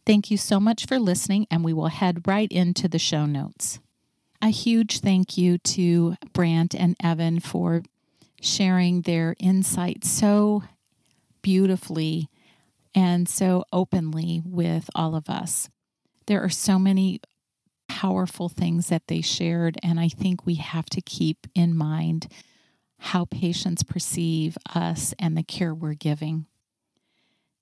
Thank 0.06 0.30
you 0.30 0.36
so 0.36 0.60
much 0.60 0.86
for 0.86 0.98
listening, 0.98 1.46
and 1.50 1.64
we 1.64 1.72
will 1.72 1.88
head 1.88 2.26
right 2.26 2.50
into 2.50 2.88
the 2.88 2.98
show 2.98 3.26
notes. 3.26 3.80
A 4.42 4.48
huge 4.48 5.00
thank 5.00 5.38
you 5.38 5.58
to 5.58 6.16
Brandt 6.32 6.74
and 6.74 6.96
Evan 7.02 7.40
for 7.40 7.82
sharing 8.40 9.02
their 9.02 9.34
insights 9.38 10.10
so 10.10 10.62
beautifully 11.40 12.28
and 12.94 13.28
so 13.28 13.64
openly 13.72 14.42
with 14.44 14.88
all 14.94 15.14
of 15.14 15.28
us. 15.28 15.68
There 16.26 16.42
are 16.42 16.50
so 16.50 16.78
many 16.78 17.20
powerful 17.88 18.48
things 18.48 18.88
that 18.88 19.08
they 19.08 19.20
shared, 19.20 19.78
and 19.82 20.00
I 20.00 20.08
think 20.08 20.46
we 20.46 20.54
have 20.56 20.86
to 20.86 21.00
keep 21.00 21.46
in 21.54 21.76
mind 21.76 22.28
how 22.98 23.26
patients 23.26 23.82
perceive 23.82 24.56
us 24.74 25.14
and 25.18 25.36
the 25.36 25.42
care 25.42 25.74
we're 25.74 25.94
giving. 25.94 26.46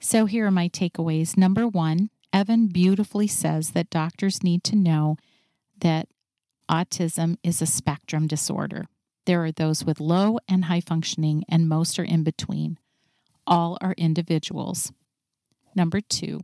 So, 0.01 0.27
here 0.27 0.47
are 0.47 0.53
my 0.53 0.69
takeaways. 0.69 1.37
Number 1.37 1.67
one, 1.67 2.11
Evan 2.33 2.69
beautifully 2.69 3.27
says 3.27 3.71
that 3.71 3.91
doctors 3.91 4.43
need 4.43 4.65
to 4.65 4.77
know 4.77 5.17
that 5.81 6.09
autism 6.71 7.37
is 7.43 7.61
a 7.61 7.67
spectrum 7.67 8.27
disorder. 8.27 8.87
There 9.27 9.45
are 9.45 9.53
those 9.53 9.85
with 9.85 10.01
low 10.01 10.39
and 10.49 10.65
high 10.65 10.81
functioning, 10.81 11.45
and 11.49 11.69
most 11.69 11.99
are 11.99 12.05
in 12.05 12.25
between. 12.25 12.79
All 13.47 13.79
are 13.81 13.95
individuals. 13.97 14.93
Number 15.75 16.01
two, 16.01 16.41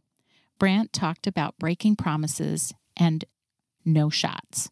Brandt 0.59 0.93
talked 0.93 1.27
about 1.27 1.59
breaking 1.59 1.97
promises 1.97 2.73
and 2.97 3.25
no 3.85 4.11
shots. 4.11 4.71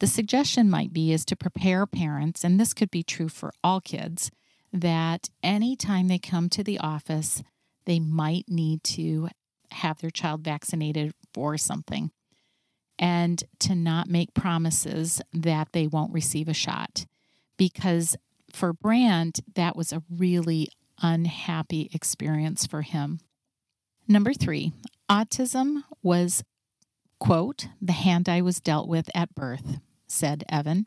The 0.00 0.06
suggestion 0.06 0.68
might 0.68 0.92
be 0.92 1.12
is 1.12 1.24
to 1.26 1.36
prepare 1.36 1.86
parents, 1.86 2.42
and 2.42 2.58
this 2.58 2.74
could 2.74 2.90
be 2.90 3.04
true 3.04 3.28
for 3.28 3.52
all 3.62 3.80
kids, 3.80 4.30
that 4.72 5.28
anytime 5.42 6.08
they 6.08 6.18
come 6.18 6.48
to 6.48 6.64
the 6.64 6.78
office, 6.78 7.42
they 7.84 8.00
might 8.00 8.48
need 8.48 8.82
to 8.84 9.28
have 9.70 10.00
their 10.00 10.10
child 10.10 10.42
vaccinated 10.42 11.12
for 11.32 11.56
something 11.56 12.10
and 12.98 13.44
to 13.58 13.74
not 13.74 14.08
make 14.08 14.34
promises 14.34 15.20
that 15.32 15.68
they 15.72 15.86
won't 15.86 16.12
receive 16.12 16.48
a 16.48 16.54
shot. 16.54 17.06
Because 17.56 18.16
for 18.52 18.72
Brandt, 18.72 19.40
that 19.54 19.76
was 19.76 19.92
a 19.92 20.02
really 20.10 20.68
unhappy 21.00 21.90
experience 21.92 22.66
for 22.66 22.82
him. 22.82 23.20
Number 24.12 24.34
three, 24.34 24.74
autism 25.10 25.84
was, 26.02 26.44
quote, 27.18 27.68
the 27.80 27.94
hand 27.94 28.28
I 28.28 28.42
was 28.42 28.60
dealt 28.60 28.86
with 28.86 29.08
at 29.14 29.34
birth, 29.34 29.78
said 30.06 30.44
Evan. 30.50 30.86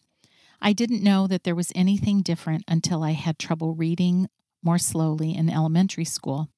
I 0.61 0.73
didn't 0.73 1.01
know 1.01 1.25
that 1.25 1.43
there 1.43 1.55
was 1.55 1.71
anything 1.73 2.21
different 2.21 2.65
until 2.67 3.01
I 3.01 3.13
had 3.13 3.39
trouble 3.39 3.73
reading 3.73 4.29
more 4.61 4.77
slowly 4.77 5.35
in 5.35 5.49
elementary 5.49 6.05
school. 6.05 6.49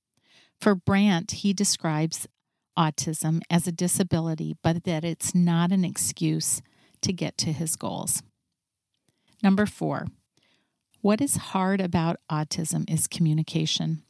For 0.59 0.75
Brandt, 0.75 1.31
he 1.31 1.53
describes 1.53 2.27
autism 2.77 3.39
as 3.49 3.65
a 3.65 3.71
disability, 3.71 4.57
but 4.61 4.83
that 4.83 5.05
it's 5.05 5.33
not 5.33 5.71
an 5.71 5.85
excuse 5.85 6.61
to 6.99 7.13
get 7.13 7.37
to 7.37 7.53
his 7.53 7.77
goals. 7.77 8.21
Number 9.41 9.65
four, 9.65 10.07
what 10.99 11.21
is 11.21 11.37
hard 11.37 11.79
about 11.79 12.19
autism 12.29 12.83
is 12.91 13.07
communication. 13.07 14.03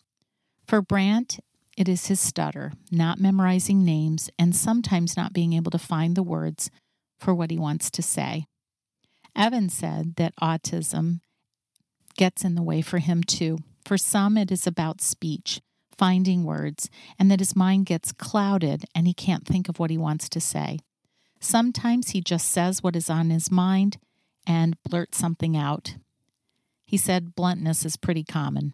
For 0.66 0.82
Brandt, 0.82 1.40
it 1.78 1.88
is 1.88 2.08
his 2.08 2.20
stutter, 2.20 2.74
not 2.92 3.20
memorizing 3.20 3.86
names, 3.86 4.32
and 4.40 4.56
sometimes 4.56 5.16
not 5.16 5.32
being 5.32 5.54
able 5.54 5.70
to 5.72 5.78
find 5.78 6.16
the 6.16 6.24
words 6.24 6.72
for 7.20 7.36
what 7.36 7.52
he 7.52 7.58
wants 7.58 7.92
to 7.92 8.02
say. 8.02 8.48
Evan 9.36 9.70
said 9.70 10.16
that 10.16 10.36
autism 10.42 11.22
gets 12.18 12.44
in 12.44 12.56
the 12.56 12.64
way 12.64 12.82
for 12.82 12.98
him 12.98 13.24
too. 13.24 13.60
For 13.86 13.98
some, 13.98 14.38
it 14.38 14.52
is 14.52 14.66
about 14.66 15.02
speech, 15.02 15.62
finding 15.96 16.44
words, 16.44 16.90
and 17.20 17.30
that 17.30 17.40
his 17.40 17.56
mind 17.56 17.86
gets 17.86 18.12
clouded 18.12 18.86
and 18.96 19.06
he 19.06 19.14
can't 19.14 19.46
think 19.46 19.70
of 19.70 19.78
what 19.78 19.92
he 19.92 19.98
wants 19.98 20.28
to 20.30 20.42
say. 20.42 20.80
Sometimes 21.40 22.10
he 22.10 22.22
just 22.22 22.48
says 22.48 22.82
what 22.82 22.96
is 22.96 23.10
on 23.10 23.30
his 23.30 23.52
mind 23.52 23.98
and 24.48 24.82
blurts 24.82 25.20
something 25.20 25.56
out. 25.56 25.96
He 26.86 26.98
said 26.98 27.36
bluntness 27.36 27.86
is 27.86 27.98
pretty 27.98 28.24
common. 28.24 28.74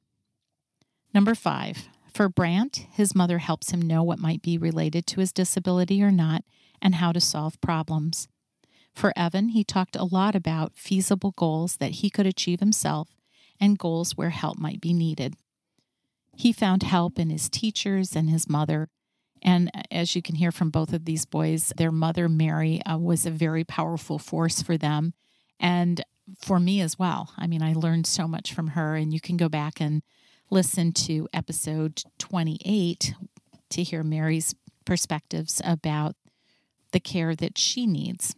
Number 1.14 1.36
five, 1.36 1.90
for 2.14 2.30
Brandt, 2.30 2.86
his 2.92 3.16
mother 3.16 3.40
helps 3.40 3.72
him 3.72 3.82
know 3.82 4.04
what 4.04 4.20
might 4.20 4.42
be 4.42 4.58
related 4.58 5.08
to 5.08 5.20
his 5.20 5.32
disability 5.32 6.02
or 6.02 6.12
not 6.12 6.44
and 6.82 6.96
how 6.96 7.12
to 7.12 7.22
solve 7.22 7.60
problems. 7.62 8.28
For 8.94 9.14
Evan, 9.16 9.50
he 9.50 9.64
talked 9.64 9.96
a 9.96 10.04
lot 10.04 10.36
about 10.36 10.76
feasible 10.76 11.32
goals 11.32 11.78
that 11.78 11.92
he 11.92 12.10
could 12.10 12.28
achieve 12.28 12.60
himself 12.60 13.10
and 13.60 13.80
goals 13.80 14.16
where 14.16 14.30
help 14.30 14.58
might 14.60 14.82
be 14.82 14.94
needed. 14.94 15.36
He 16.36 16.52
found 16.52 16.84
help 16.84 17.18
in 17.18 17.30
his 17.30 17.50
teachers 17.50 18.16
and 18.16 18.30
his 18.30 18.50
mother. 18.50 18.90
And 19.42 19.72
as 19.92 20.16
you 20.16 20.22
can 20.22 20.36
hear 20.36 20.52
from 20.52 20.70
both 20.70 20.94
of 20.94 21.06
these 21.06 21.26
boys, 21.26 21.74
their 21.78 21.92
mother, 21.92 22.30
Mary, 22.30 22.84
uh, 22.86 22.98
was 22.98 23.26
a 23.26 23.32
very 23.32 23.64
powerful 23.64 24.20
force 24.20 24.62
for 24.62 24.78
them 24.78 25.14
and 25.60 26.04
for 26.40 26.60
me 26.60 26.82
as 26.82 26.98
well. 26.98 27.34
I 27.38 27.48
mean, 27.48 27.62
I 27.62 27.74
learned 27.74 28.08
so 28.08 28.28
much 28.28 28.54
from 28.54 28.70
her, 28.70 28.96
and 28.96 29.14
you 29.14 29.20
can 29.20 29.38
go 29.38 29.50
back 29.50 29.82
and 29.82 30.02
listen 30.50 30.92
to 30.92 31.28
episode 31.34 32.04
28 32.20 33.14
to 33.70 33.84
hear 33.84 34.04
Mary's 34.04 34.56
perspectives 34.86 35.62
about 35.64 36.16
the 36.92 37.00
care 37.00 37.36
that 37.36 37.58
she 37.58 37.88
needs. 37.88 38.36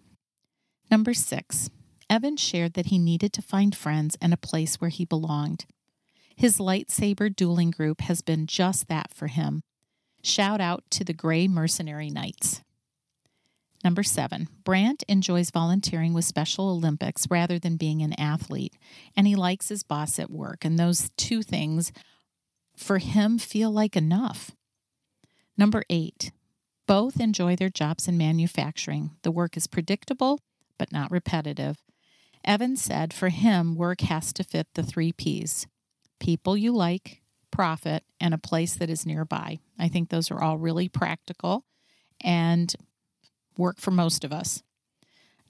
Number 0.90 1.14
six, 1.14 1.70
Evan 2.10 2.38
shared 2.38 2.74
that 2.74 2.88
he 2.88 3.00
needed 3.00 3.34
to 3.34 3.42
find 3.42 3.76
friends 3.76 4.18
and 4.22 4.34
a 4.34 4.38
place 4.38 4.76
where 4.76 4.90
he 4.90 5.06
belonged. 5.06 5.66
His 6.36 6.58
lightsaber 6.58 7.34
dueling 7.34 7.72
group 7.72 8.02
has 8.02 8.22
been 8.22 8.46
just 8.46 8.88
that 8.88 9.14
for 9.14 9.28
him. 9.28 9.64
Shout 10.22 10.60
out 10.60 10.84
to 10.92 11.04
the 11.04 11.14
Gray 11.14 11.48
Mercenary 11.48 12.10
Knights. 12.10 12.62
Number 13.86 14.02
seven, 14.02 14.50
Brandt 14.64 15.04
enjoys 15.08 15.52
volunteering 15.52 16.16
with 16.16 16.26
Special 16.26 16.70
Olympics 16.72 17.28
rather 17.30 17.60
than 17.60 17.78
being 17.78 18.02
an 18.02 18.20
athlete, 18.20 18.74
and 19.16 19.28
he 19.28 19.36
likes 19.36 19.70
his 19.70 19.84
boss 19.84 20.18
at 20.18 20.32
work, 20.32 20.66
and 20.66 20.80
those 20.80 21.12
two 21.18 21.44
things 21.44 21.94
for 22.76 22.98
him 22.98 23.38
feel 23.38 23.70
like 23.70 23.96
enough. 23.96 24.50
Number 25.56 25.84
eight, 25.88 26.32
both 26.88 27.20
enjoy 27.20 27.56
their 27.56 27.70
jobs 27.70 28.08
in 28.08 28.18
manufacturing. 28.18 29.12
The 29.22 29.30
work 29.30 29.56
is 29.56 29.68
predictable, 29.68 30.40
but 30.80 30.92
not 30.92 31.12
repetitive. 31.12 31.84
Evan 32.44 32.78
said 32.78 33.14
for 33.14 33.30
him, 33.30 33.76
work 33.76 34.02
has 34.02 34.34
to 34.34 34.44
fit 34.44 34.68
the 34.74 34.82
three 34.82 35.12
P's 35.12 35.68
people 36.20 36.58
you 36.58 36.74
like, 36.74 37.22
profit, 37.52 38.04
and 38.20 38.34
a 38.34 38.40
place 38.40 38.74
that 38.74 38.90
is 38.90 39.06
nearby. 39.06 39.60
I 39.78 39.90
think 39.90 40.10
those 40.10 40.32
are 40.32 40.42
all 40.42 40.58
really 40.58 40.90
practical 40.90 41.66
and 42.20 42.74
work 43.58 43.80
for 43.80 43.92
most 43.92 44.24
of 44.24 44.32
us. 44.32 44.64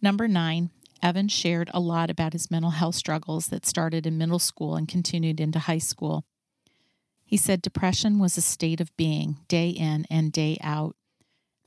Number 0.02 0.28
nine, 0.28 0.70
Evan 1.02 1.28
shared 1.28 1.70
a 1.74 1.80
lot 1.80 2.10
about 2.10 2.34
his 2.34 2.50
mental 2.50 2.72
health 2.72 2.96
struggles 2.96 3.48
that 3.48 3.66
started 3.66 4.06
in 4.06 4.18
middle 4.18 4.40
school 4.40 4.76
and 4.76 4.88
continued 4.88 5.40
into 5.40 5.60
high 5.60 5.78
school. 5.78 6.24
He 7.26 7.38
said 7.38 7.62
depression 7.62 8.20
was 8.20 8.38
a 8.38 8.42
state 8.42 8.80
of 8.80 8.96
being, 8.98 9.38
day 9.48 9.70
in 9.70 10.06
and 10.10 10.32
day 10.32 10.58
out. 10.62 10.96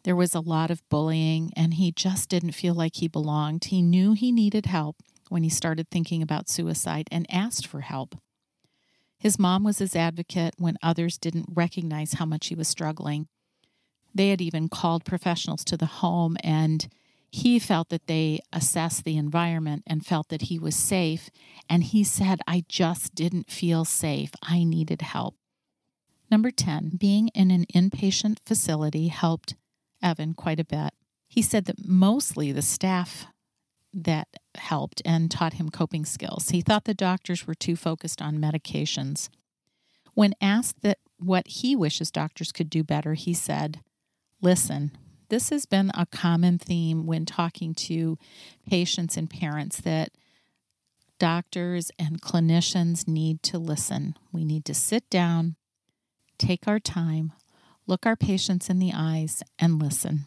There 0.05 0.17
was 0.17 0.35
a 0.35 0.41
lot 0.41 0.71
of 0.71 0.89
bullying, 0.89 1.53
and 1.57 1.75
he 1.75 1.91
just 1.93 2.29
didn't 2.29 2.53
feel 2.53 2.75
like 2.75 2.97
he 2.97 3.09
belonged. 3.09 3.65
He 3.65 3.83
knew 3.83 4.13
he 4.13 4.33
needed 4.33 4.67
help 4.67 4.97
when 5.29 5.43
he 5.43 5.51
started 5.51 5.89
thinking 5.91 6.23
about 6.23 6.49
suicide 6.49 7.09
and 7.11 7.27
asked 7.33 7.67
for 7.67 7.81
help. 7.81 8.17
His 9.19 9.39
mom 9.39 9.65
was 9.65 9.79
his 9.79 9.97
advocate 9.97 10.55
when 10.59 10.79
others 10.83 11.19
didn't 11.19 11.51
recognize 11.53 12.15
how 12.15 12.25
much 12.25 12.47
he 12.47 12.55
was 12.55 12.69
struggling. 12.69 13.27
They 14.15 14.31
had 14.31 14.41
even 14.41 14.69
called 14.69 15.05
professionals 15.05 15.65
to 15.65 15.77
the 15.77 15.87
home, 15.87 16.37
and 16.43 16.89
he 17.31 17.59
felt 17.59 17.91
that 17.91 18.07
they 18.07 18.41
assessed 18.53 19.05
the 19.05 19.17
environment 19.17 19.83
and 19.87 20.05
felt 20.05 20.29
that 20.29 20.43
he 20.43 20.59
was 20.59 20.75
safe. 20.75 21.31
And 21.69 21.85
he 21.85 22.03
said, 22.03 22.41
I 22.47 22.65
just 22.69 23.15
didn't 23.15 23.51
feel 23.51 23.85
safe. 23.85 24.33
I 24.43 24.65
needed 24.65 25.03
help. 25.03 25.37
Number 26.31 26.51
10, 26.51 26.93
being 26.99 27.29
in 27.29 27.51
an 27.51 27.67
inpatient 27.75 28.39
facility 28.45 29.09
helped 29.09 29.55
Evan 30.03 30.35
quite 30.35 30.61
a 30.61 30.65
bit. 30.65 30.93
He 31.27 31.43
said 31.43 31.67
that 31.67 31.87
mostly 31.87 32.53
the 32.53 32.63
staff 32.63 33.27
that 33.93 34.29
helped 34.55 35.01
and 35.05 35.31
taught 35.31 35.55
him 35.55 35.71
coping 35.71 36.05
skills. 36.05 36.51
He 36.51 36.61
thought 36.61 36.85
the 36.85 36.95
doctors 36.95 37.47
were 37.47 37.55
too 37.55 37.77
focused 37.77 38.21
on 38.21 38.39
medications. 38.39 39.29
When 40.15 40.35
asked 40.41 40.83
that 40.83 40.99
what 41.19 41.47
he 41.47 41.77
wishes 41.77 42.11
doctors 42.11 42.53
could 42.53 42.71
do 42.71 42.83
better, 42.85 43.15
he 43.15 43.35
said, 43.35 43.81
"Listen, 44.41 44.97
this 45.29 45.51
has 45.51 45.67
been 45.67 45.91
a 45.95 46.07
common 46.07 46.59
theme 46.59 47.07
when 47.07 47.27
talking 47.27 47.75
to 47.75 48.19
patients 48.67 49.17
and 49.17 49.29
parents 49.29 49.81
that 49.81 50.11
doctors 51.19 51.91
and 51.99 52.23
clinicians 52.23 53.07
need 53.07 53.43
to 53.43 53.59
listen. 53.59 54.15
We 54.33 54.45
need 54.45 54.65
to 54.67 54.75
sit 54.75 55.09
down, 55.11 55.57
take 56.39 56.67
our 56.67 56.79
time, 56.79 57.33
look 57.87 58.07
our 58.07 58.17
patients 58.17 58.71
in 58.71 58.79
the 58.79 58.93
eyes, 58.95 59.43
and 59.59 59.83
listen. 59.83 60.25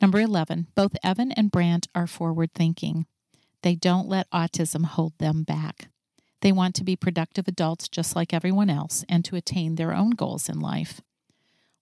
Number 0.00 0.20
11, 0.20 0.66
both 0.74 0.96
Evan 1.02 1.32
and 1.32 1.50
Brandt 1.50 1.88
are 1.94 2.06
forward 2.06 2.52
thinking. 2.52 3.06
They 3.62 3.74
don't 3.74 4.08
let 4.08 4.30
autism 4.30 4.84
hold 4.84 5.16
them 5.18 5.42
back. 5.42 5.88
They 6.42 6.52
want 6.52 6.74
to 6.76 6.84
be 6.84 6.96
productive 6.96 7.48
adults 7.48 7.88
just 7.88 8.14
like 8.14 8.34
everyone 8.34 8.68
else 8.68 9.04
and 9.08 9.24
to 9.24 9.36
attain 9.36 9.76
their 9.76 9.94
own 9.94 10.10
goals 10.10 10.48
in 10.48 10.60
life. 10.60 11.00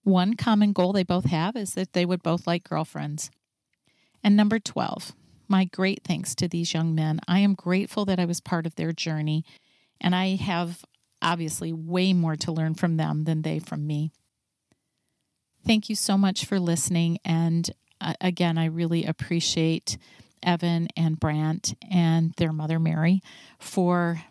One 0.04 0.34
common 0.34 0.72
goal 0.72 0.92
they 0.92 1.02
both 1.02 1.24
have 1.24 1.56
is 1.56 1.74
that 1.74 1.94
they 1.94 2.04
would 2.04 2.22
both 2.22 2.46
like 2.46 2.68
girlfriends. 2.68 3.30
And 4.22 4.36
number 4.36 4.58
12, 4.58 5.12
my 5.48 5.64
great 5.64 6.02
thanks 6.04 6.34
to 6.36 6.48
these 6.48 6.72
young 6.72 6.94
men. 6.94 7.20
I 7.26 7.40
am 7.40 7.54
grateful 7.54 8.04
that 8.04 8.20
I 8.20 8.26
was 8.26 8.40
part 8.40 8.66
of 8.66 8.76
their 8.76 8.92
journey, 8.92 9.44
and 10.00 10.14
I 10.14 10.36
have 10.36 10.84
obviously 11.22 11.72
way 11.72 12.12
more 12.12 12.36
to 12.36 12.52
learn 12.52 12.74
from 12.74 12.96
them 12.96 13.24
than 13.24 13.42
they 13.42 13.58
from 13.58 13.86
me. 13.86 14.12
Thank 15.66 15.88
you 15.88 15.96
so 15.96 16.18
much 16.18 16.44
for 16.44 16.60
listening. 16.60 17.18
And 17.24 17.70
uh, 18.00 18.12
again, 18.20 18.58
I 18.58 18.66
really 18.66 19.06
appreciate 19.06 19.96
Evan 20.42 20.88
and 20.94 21.18
Brandt 21.18 21.74
and 21.90 22.34
their 22.36 22.52
mother, 22.52 22.78
Mary, 22.78 23.22
for 23.58 24.22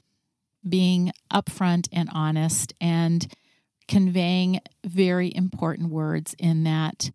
being 0.67 1.11
upfront 1.31 1.87
and 1.91 2.09
honest 2.13 2.73
and 2.79 3.27
conveying 3.87 4.59
very 4.85 5.33
important 5.35 5.89
words 5.89 6.35
in 6.39 6.63
that 6.63 7.11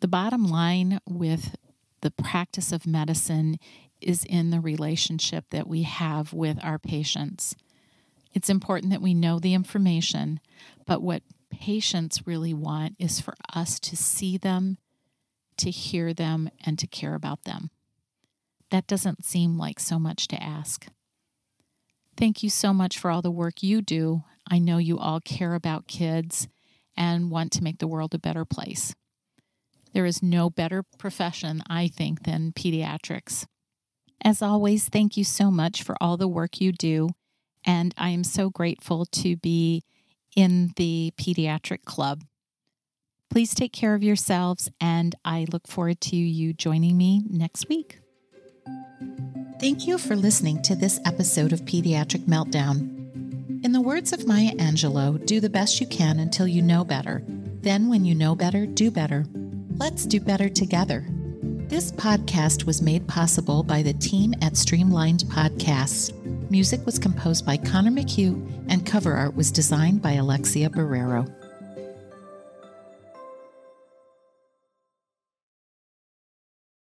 the 0.00 0.08
bottom 0.08 0.44
line 0.44 1.00
with 1.08 1.56
the 2.02 2.10
practice 2.10 2.72
of 2.72 2.86
medicine 2.86 3.58
is 4.00 4.24
in 4.24 4.50
the 4.50 4.60
relationship 4.60 5.46
that 5.50 5.66
we 5.66 5.82
have 5.82 6.32
with 6.32 6.58
our 6.62 6.78
patients. 6.78 7.56
It's 8.34 8.50
important 8.50 8.92
that 8.92 9.00
we 9.00 9.14
know 9.14 9.38
the 9.38 9.54
information, 9.54 10.40
but 10.86 11.02
what 11.02 11.22
patients 11.50 12.26
really 12.26 12.52
want 12.52 12.94
is 12.98 13.20
for 13.20 13.34
us 13.54 13.80
to 13.80 13.96
see 13.96 14.36
them, 14.36 14.76
to 15.56 15.70
hear 15.70 16.12
them, 16.12 16.50
and 16.64 16.78
to 16.78 16.86
care 16.86 17.14
about 17.14 17.44
them. 17.44 17.70
That 18.70 18.86
doesn't 18.86 19.24
seem 19.24 19.56
like 19.56 19.80
so 19.80 19.98
much 19.98 20.28
to 20.28 20.42
ask. 20.42 20.86
Thank 22.16 22.42
you 22.42 22.50
so 22.50 22.74
much 22.74 22.98
for 22.98 23.10
all 23.10 23.22
the 23.22 23.30
work 23.30 23.62
you 23.62 23.80
do. 23.80 24.24
I 24.50 24.58
know 24.58 24.78
you 24.78 24.98
all 24.98 25.20
care 25.20 25.54
about 25.54 25.88
kids 25.88 26.48
and 26.96 27.30
want 27.30 27.52
to 27.52 27.62
make 27.62 27.78
the 27.78 27.86
world 27.86 28.14
a 28.14 28.18
better 28.18 28.44
place. 28.44 28.94
There 29.92 30.06
is 30.06 30.22
no 30.22 30.50
better 30.50 30.82
profession, 30.98 31.62
I 31.68 31.88
think, 31.88 32.24
than 32.24 32.52
pediatrics. 32.52 33.46
As 34.22 34.42
always, 34.42 34.88
thank 34.88 35.16
you 35.16 35.24
so 35.24 35.50
much 35.50 35.82
for 35.82 35.96
all 36.00 36.16
the 36.16 36.28
work 36.28 36.60
you 36.60 36.72
do. 36.72 37.10
And 37.64 37.94
I 37.96 38.10
am 38.10 38.24
so 38.24 38.50
grateful 38.50 39.06
to 39.06 39.36
be 39.36 39.82
in 40.36 40.72
the 40.76 41.12
pediatric 41.18 41.84
club. 41.84 42.24
Please 43.30 43.54
take 43.54 43.72
care 43.72 43.94
of 43.94 44.02
yourselves, 44.02 44.70
and 44.80 45.14
I 45.24 45.46
look 45.50 45.66
forward 45.66 46.00
to 46.02 46.16
you 46.16 46.52
joining 46.52 46.96
me 46.96 47.22
next 47.28 47.68
week. 47.68 47.98
Thank 49.58 49.86
you 49.86 49.98
for 49.98 50.14
listening 50.14 50.62
to 50.62 50.76
this 50.76 51.00
episode 51.04 51.52
of 51.52 51.62
Pediatric 51.62 52.26
Meltdown. 52.26 52.95
In 53.66 53.72
the 53.72 53.80
words 53.80 54.12
of 54.12 54.28
Maya 54.28 54.52
Angelou, 54.58 55.26
do 55.26 55.40
the 55.40 55.50
best 55.50 55.80
you 55.80 55.88
can 55.88 56.20
until 56.20 56.46
you 56.46 56.62
know 56.62 56.84
better. 56.84 57.24
Then, 57.26 57.88
when 57.88 58.04
you 58.04 58.14
know 58.14 58.36
better, 58.36 58.64
do 58.64 58.92
better. 58.92 59.26
Let's 59.76 60.06
do 60.06 60.20
better 60.20 60.48
together. 60.48 61.04
This 61.66 61.90
podcast 61.90 62.64
was 62.64 62.80
made 62.80 63.08
possible 63.08 63.64
by 63.64 63.82
the 63.82 63.94
team 63.94 64.34
at 64.40 64.56
Streamlined 64.56 65.24
Podcasts. 65.24 66.12
Music 66.48 66.86
was 66.86 67.00
composed 67.00 67.44
by 67.44 67.56
Connor 67.56 67.90
McHugh, 67.90 68.40
and 68.68 68.86
cover 68.86 69.14
art 69.14 69.34
was 69.34 69.50
designed 69.50 70.00
by 70.00 70.12
Alexia 70.12 70.70
Barrero. 70.70 71.28